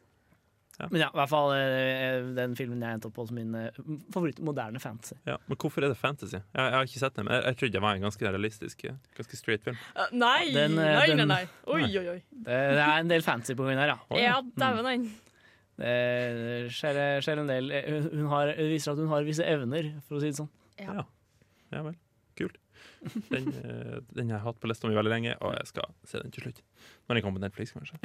Men 0.89 1.01
ja, 1.03 1.07
i 1.11 1.17
hvert 1.19 1.29
fall 1.31 1.51
eh, 1.55 2.29
den 2.37 2.55
filmen 2.57 2.81
jeg 2.81 2.97
endte 2.97 3.09
opp 3.09 3.15
på 3.17 3.25
som 3.29 3.37
min 3.37 3.53
eh, 3.59 3.79
favoritt 4.13 4.39
moderne 4.43 4.79
fantasy. 4.81 5.17
Ja, 5.27 5.35
men 5.47 5.59
hvorfor 5.61 5.85
er 5.85 5.91
det 5.93 5.97
fantasy? 5.99 6.39
Jeg, 6.39 6.45
jeg 6.55 6.77
har 6.77 6.87
ikke 6.89 7.01
sett 7.03 7.17
det, 7.19 7.25
men 7.27 7.35
jeg, 7.35 7.43
jeg 7.49 7.59
trodde 7.59 7.75
det 7.77 7.83
var 7.85 7.99
en 7.99 8.05
ganske 8.07 8.27
realistisk, 8.27 8.85
eh, 8.89 8.99
ganske 9.17 9.39
straight 9.39 9.65
film. 9.67 9.79
Uh, 9.97 10.07
nei, 10.15 10.51
Den, 10.55 10.77
eh, 10.79 10.93
nei, 10.97 11.07
nei, 11.11 11.17
den- 11.21 11.33
nei. 11.33 11.41
Oi, 11.67 11.83
oi, 11.85 12.05
oi. 12.15 12.17
Det, 12.31 12.61
det 12.77 12.85
er 12.87 12.95
en 13.03 13.11
del 13.11 13.25
fantasy 13.25 13.57
på 13.59 13.67
henne 13.69 13.85
her, 13.85 13.93
ja. 13.95 14.21
Ja, 14.21 14.39
dæven 14.63 14.89
han. 14.91 15.09
Det 15.81 15.93
skjer, 16.75 16.99
skjer 17.25 17.41
en 17.41 17.49
del 17.49 17.71
hun, 17.87 18.09
hun 18.19 18.27
har, 18.33 18.51
viser 18.69 18.93
at 18.93 19.01
hun 19.01 19.09
har 19.13 19.25
visse 19.25 19.45
evner, 19.47 19.93
for 20.07 20.19
å 20.19 20.23
si 20.23 20.29
det 20.33 20.37
sånn. 20.41 20.51
Ja. 20.81 21.05
Ja 21.71 21.85
vel. 21.87 21.95
Kult. 22.37 22.57
Den, 23.31 23.47
den 24.13 24.29
jeg 24.29 24.35
har 24.35 24.37
jeg 24.37 24.45
hatt 24.45 24.59
på 24.61 24.69
lista 24.69 24.89
mi 24.89 24.97
veldig 24.97 25.11
lenge, 25.13 25.33
og 25.41 25.55
jeg 25.57 25.69
skal 25.71 25.93
se 26.07 26.21
den 26.21 26.33
til 26.33 26.45
slutt. 26.45 26.61
Når 27.11 27.17
den 27.19 27.23
kommer 27.25 27.41
på 27.41 27.43
Netflix, 27.43 27.73
kanskje. 27.75 27.97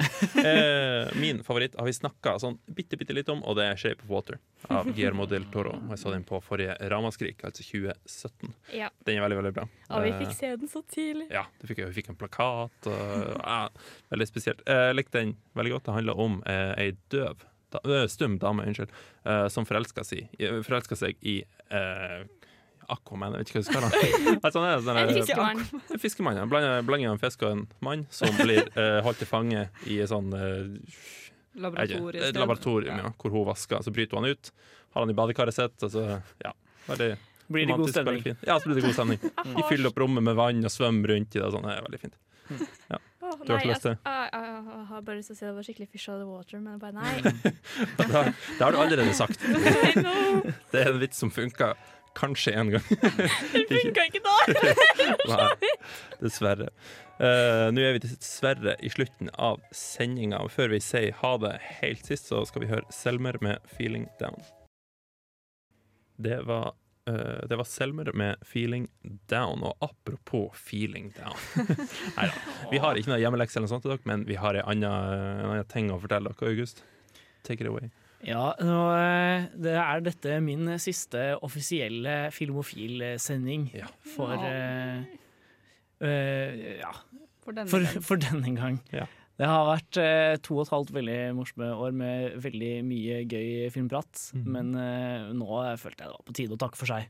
Eh, 0.43 1.13
min 1.21 1.39
favoritt 1.47 1.75
har 1.79 1.85
vi 1.87 1.93
snakka 1.95 2.33
sånn 2.43 2.57
bitte, 2.75 2.97
bitte 2.99 3.15
litt 3.15 3.29
om, 3.31 3.39
og 3.47 3.55
det 3.55 3.63
er 3.69 3.75
'Shape 3.79 4.03
of 4.03 4.09
Water' 4.11 4.37
av 4.69 4.85
Guillermo 4.91 5.25
del 5.25 5.45
Toro. 5.53 5.71
Og 5.77 5.89
jeg 5.95 5.99
så 6.01 6.11
den 6.11 6.25
på 6.27 6.41
forrige 6.43 6.75
Ramaskrik, 6.91 7.39
altså 7.47 7.63
2017. 7.63 8.53
Ja. 8.73 8.89
Den 9.05 9.17
er 9.17 9.21
veldig, 9.29 9.37
veldig 9.41 9.53
bra. 9.53 9.63
Og 9.95 10.03
vi 10.03 10.09
Eh, 10.11 10.19
fikk 10.19 10.33
se 10.35 10.55
den 10.57 10.67
så 10.67 10.81
tidlig. 10.91 11.29
ja, 11.31 11.45
fikk, 11.63 11.77
vi 11.87 11.93
fikk 12.01 12.09
en 12.09 12.15
plakat. 12.19 12.87
Og, 12.87 13.39
ja, 13.43 13.69
veldig 14.11 14.27
spesielt. 14.27 14.61
Jeg 14.67 14.95
likte 14.95 15.19
den 15.23 15.37
veldig 15.55 15.71
godt. 15.71 15.83
Det 15.85 15.93
handler 15.93 16.19
om 16.19 16.43
eh, 16.45 16.73
ei 16.77 16.91
døv, 17.09 17.37
da, 17.71 17.79
øh, 17.85 18.07
stum 18.09 18.37
dame 18.39 18.63
unnskyld, 18.65 18.89
eh, 19.25 19.47
som 19.47 19.65
forelsker 19.65 20.03
seg, 20.03 20.27
i- 20.39 20.51
forelsker 20.63 20.95
seg 20.97 21.15
i 21.23 21.43
eh, 21.71 22.25
Aquaman, 22.87 23.35
jeg 23.35 23.43
vet 23.43 23.49
ikke 23.49 23.57
hva 23.57 23.61
jeg 23.61 23.67
skal 23.67 23.77
kalle 23.77 23.89
han. 23.91 24.39
Altså, 24.39 24.59
han 24.63 24.69
er 24.69 24.83
sånn 24.85 24.99
En 25.01 25.15
fiskemann. 25.17 25.63
En 25.91 26.01
fiskemann, 26.01 26.39
ja. 26.39 26.45
Blander 26.47 26.85
blander 26.87 27.11
en 27.11 27.21
fisk 27.21 27.43
og 27.43 27.55
en 27.55 27.63
mann 27.83 28.05
som 28.13 28.31
blir 28.45 28.63
eh, 28.63 28.99
holdt 29.03 29.19
til 29.23 29.29
fange 29.29 29.65
i 29.91 29.99
et 30.03 30.11
sånn 30.11 30.31
eh, 30.37 30.93
Laboratorium. 31.57 32.21
Et 32.21 33.01
ja, 33.03 33.11
hvor 33.17 33.33
hun 33.33 33.47
vasker. 33.49 33.81
Så 33.83 33.91
bryter 33.91 34.17
hun 34.17 34.27
han 34.27 34.37
ut, 34.37 34.51
har 34.93 35.03
han 35.03 35.11
i 35.11 35.17
badekaret 35.17 35.57
sitt, 35.57 35.75
Altså, 35.81 36.05
så 36.05 36.45
ja. 36.45 36.53
Veldig 36.87 37.09
Blir 37.47 37.67
det 37.67 37.75
god 37.79 37.91
stemning? 37.91 38.23
Ja, 38.43 38.59
så 38.59 38.69
blir 38.69 38.79
det 38.79 38.85
god 38.87 38.95
stemning. 38.95 39.19
De 39.57 39.67
fyller 39.67 39.91
opp 39.91 39.99
rommet 40.03 40.23
med 40.23 40.35
vann 40.39 40.63
og 40.67 40.71
svømmer 40.71 41.15
rundt 41.15 41.35
i 41.35 41.43
det. 41.43 41.51
Sånn. 41.51 41.67
Det 41.67 41.75
er 41.75 41.85
veldig 41.85 42.01
fint. 42.05 42.17
Ja. 42.87 42.99
Åh, 43.27 43.35
Du 43.43 43.51
har 43.51 43.59
ikke 43.59 43.73
lyst 43.73 43.83
til 43.83 43.91
jeg, 43.91 43.99
jeg, 44.07 44.27
jeg, 44.31 44.63
jeg 44.71 44.85
har 44.87 45.01
bare 45.03 45.17
lyst 45.17 45.31
til 45.31 45.35
å 45.35 45.39
si 45.39 45.45
det 45.45 45.53
var 45.57 45.65
skikkelig 45.67 45.87
fish 45.91 46.07
out 46.07 46.15
of 46.15 46.21
the 46.21 46.27
water, 46.31 46.61
men 46.63 46.79
bare 46.79 46.95
nei. 46.95 47.15
det? 47.99 48.07
har, 48.13 48.29
det 48.31 48.61
har 48.61 48.71
du 48.71 48.79
allerede 48.79 49.15
sagt. 49.17 49.43
Det 49.43 50.79
er 50.79 50.93
en 50.93 51.01
vits 51.01 51.19
som 51.19 51.31
funka 51.33 51.73
kanskje 52.15 52.53
én 52.53 52.71
gang. 52.71 52.87
Det 53.53 53.65
funka 53.71 54.05
ikke 54.07 54.23
da! 54.25 54.37
Nei, 55.33 55.73
dessverre. 56.21 56.71
Uh, 57.17 57.67
Nå 57.73 57.81
er 57.81 57.95
vi 57.95 58.03
dessverre 58.03 58.75
i 58.85 58.91
slutten 58.93 59.31
av 59.33 59.61
sendinga. 59.75 60.43
Før 60.53 60.75
vi 60.75 60.81
sier 60.83 61.15
ha 61.23 61.33
det 61.41 61.55
helt 61.79 62.05
sist, 62.05 62.29
så 62.29 62.43
skal 62.45 62.65
vi 62.65 62.71
høre 62.71 62.85
Selmer 62.93 63.39
med 63.41 63.63
'Feeling 63.73 64.05
Down'. 64.21 64.43
Det 66.17 66.39
var, 66.45 66.75
uh, 67.09 67.41
det 67.49 67.57
var 67.57 67.65
Selmer 67.65 68.13
med 68.13 68.37
'Feeling 68.45 68.87
Down'. 69.29 69.65
Og 69.65 69.77
apropos 69.81 70.53
'feeling 70.53 71.13
down' 71.17 71.37
Nei 72.17 72.27
da. 72.29 72.33
Vi 72.71 72.77
har 72.77 72.95
ikke 72.95 73.13
noe 73.15 73.21
hjemmelekse 73.21 73.57
eller 73.57 73.67
noe 73.67 73.75
sånt 73.75 73.87
til 73.87 73.95
dere, 73.95 74.05
men 74.05 74.25
vi 74.29 74.37
har 74.37 74.53
en 74.53 74.69
annen, 74.69 75.41
en 75.41 75.53
annen 75.55 75.71
ting 75.73 75.89
å 75.89 76.01
fortelle 76.01 76.29
dere. 76.29 76.53
August, 76.53 76.83
take 77.43 77.61
it 77.61 77.69
away. 77.69 77.89
Ja, 78.25 78.49
nå, 78.57 78.77
eh, 78.97 79.45
det 79.61 79.75
er 79.77 80.01
dette 80.01 80.39
min 80.41 80.71
siste 80.81 81.35
offisielle 81.45 82.31
Filmofil-sending 82.33 83.69
for 84.15 84.33
uh, 84.33 85.03
uh, 86.01 86.65
Ja. 86.81 86.95
For 87.45 87.55
denne 87.55 87.71
for, 87.71 87.85
gang. 87.85 88.03
for 88.03 88.19
denne 88.19 88.53
gang. 88.57 88.79
Ja. 88.91 89.05
Det 89.37 89.47
har 89.47 89.67
vært 89.69 89.99
uh, 90.01 90.33
to 90.43 90.57
og 90.57 90.65
et 90.65 90.71
halvt 90.73 90.95
veldig 90.95 91.19
morsomme 91.37 91.69
år 91.85 91.93
med 91.95 92.39
veldig 92.43 92.71
mye 92.87 93.21
gøy 93.29 93.69
filmprat. 93.71 94.23
Mm. 94.33 94.47
Men 94.55 94.73
nå 95.37 95.61
følte 95.79 96.03
jeg 96.03 96.09
det 96.09 96.15
var 96.17 96.25
på 96.27 96.35
tide 96.41 96.57
å 96.57 96.61
takke 96.65 96.79
for 96.79 96.89
seg. 96.89 97.05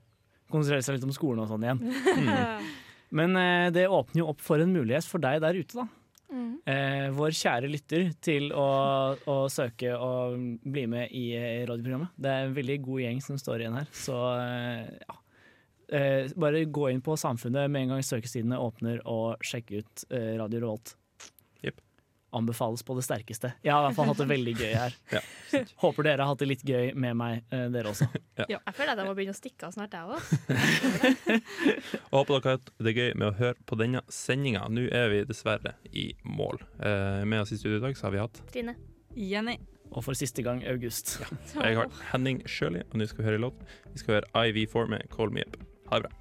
Konsentrere 0.52 0.86
seg 0.86 0.98
litt 0.98 1.08
om 1.08 1.16
skolen 1.16 1.42
og 1.46 1.50
sånn 1.50 1.66
igjen. 1.66 1.82
Mm. 1.88 2.68
Men 3.18 3.40
det 3.72 3.88
åpner 3.88 4.22
jo 4.22 4.30
opp 4.34 4.44
for 4.44 4.60
en 4.60 4.76
mulighet 4.76 5.08
for 5.08 5.24
deg 5.24 5.40
der 5.42 5.56
ute, 5.56 5.80
da. 5.80 5.88
Mm. 6.28 6.60
Eh, 6.68 7.06
vår 7.16 7.36
kjære 7.40 7.70
lytter 7.72 8.10
til 8.24 8.50
å, 8.52 8.68
å 9.16 9.38
søke 9.52 9.94
og 9.96 10.36
bli 10.68 10.84
med 10.92 11.14
i 11.16 11.30
i 11.38 11.64
radioprogrammet. 11.68 12.18
Det 12.20 12.34
er 12.34 12.48
en 12.48 12.58
veldig 12.58 12.78
god 12.84 13.04
gjeng 13.06 13.24
som 13.24 13.40
står 13.40 13.64
igjen 13.64 13.80
her, 13.80 13.90
så 13.96 14.20
eh, 14.42 14.92
ja. 15.06 15.18
Eh, 15.88 16.34
bare 16.36 16.66
gå 16.68 16.90
inn 16.92 17.00
på 17.00 17.16
Samfunnet 17.16 17.72
med 17.72 17.86
en 17.86 17.94
gang 17.96 18.04
søkesidene 18.04 18.60
åpner, 18.60 19.00
og 19.08 19.44
sjekk 19.46 19.72
ut 19.78 20.08
eh, 20.12 20.34
Radio 20.40 20.66
Revolt. 20.66 20.98
Anbefales 22.36 22.84
på 22.84 22.96
det 22.98 23.06
sterkeste. 23.06 23.54
Jeg 23.64 23.72
har 23.72 23.86
i 23.86 23.88
hvert 23.88 23.96
fall 23.96 24.10
hatt 24.10 24.20
det 24.20 24.28
veldig 24.30 24.54
gøy 24.60 24.74
her. 24.76 24.96
Ja. 25.16 25.22
Håper 25.80 26.04
dere 26.04 26.26
har 26.26 26.34
hatt 26.34 26.42
det 26.42 26.48
litt 26.50 26.64
gøy 26.68 26.90
med 27.00 27.16
meg, 27.16 27.46
eh, 27.56 27.68
dere 27.72 27.94
også. 27.94 28.10
Jeg 28.52 28.60
føler 28.76 28.92
at 28.92 29.00
jeg 29.00 29.08
må 29.08 29.14
begynne 29.16 29.34
å 29.34 29.38
stikke 29.38 29.70
av 29.70 29.72
snart, 29.74 29.96
jeg 29.96 30.04
òg. 30.12 30.20
Håper 32.14 32.34
dere 32.34 32.44
har 32.44 32.58
hatt 32.60 32.70
det 32.84 32.94
gøy 32.98 33.10
med 33.16 33.28
å 33.30 33.34
høre 33.40 33.56
på 33.70 33.78
denne 33.80 34.04
sendinga. 34.12 34.66
Nå 34.72 34.84
er 34.92 35.08
vi 35.14 35.24
dessverre 35.30 35.74
i 35.96 36.10
mål. 36.28 36.60
Eh, 36.84 37.24
med 37.24 37.46
oss 37.46 37.56
i 37.56 37.60
studio 37.62 37.80
i 37.80 37.86
dag 37.88 37.98
så 37.98 38.10
har 38.10 38.16
vi 38.18 38.22
hatt 38.26 38.44
Trine. 38.52 38.76
Jenny. 39.18 39.58
Og 39.96 40.04
for 40.04 40.20
siste 40.20 40.44
gang 40.44 40.60
August. 40.68 41.16
Jeg 41.56 41.78
har 41.80 41.88
Henning 42.12 42.44
Sjøli, 42.50 42.84
og 42.92 43.00
nå 43.00 43.08
skal 43.08 43.24
vi 43.24 43.30
høre 43.32 43.40
en 43.40 43.48
låt. 43.48 43.66
Vi 43.94 44.04
skal 44.04 44.20
høre 44.20 44.48
IV4 44.52 44.88
med 44.92 45.08
Call 45.16 45.32
Me 45.34 45.48
Up. 45.48 45.56
Ha 45.88 46.02
det 46.02 46.10
bra. 46.10 46.16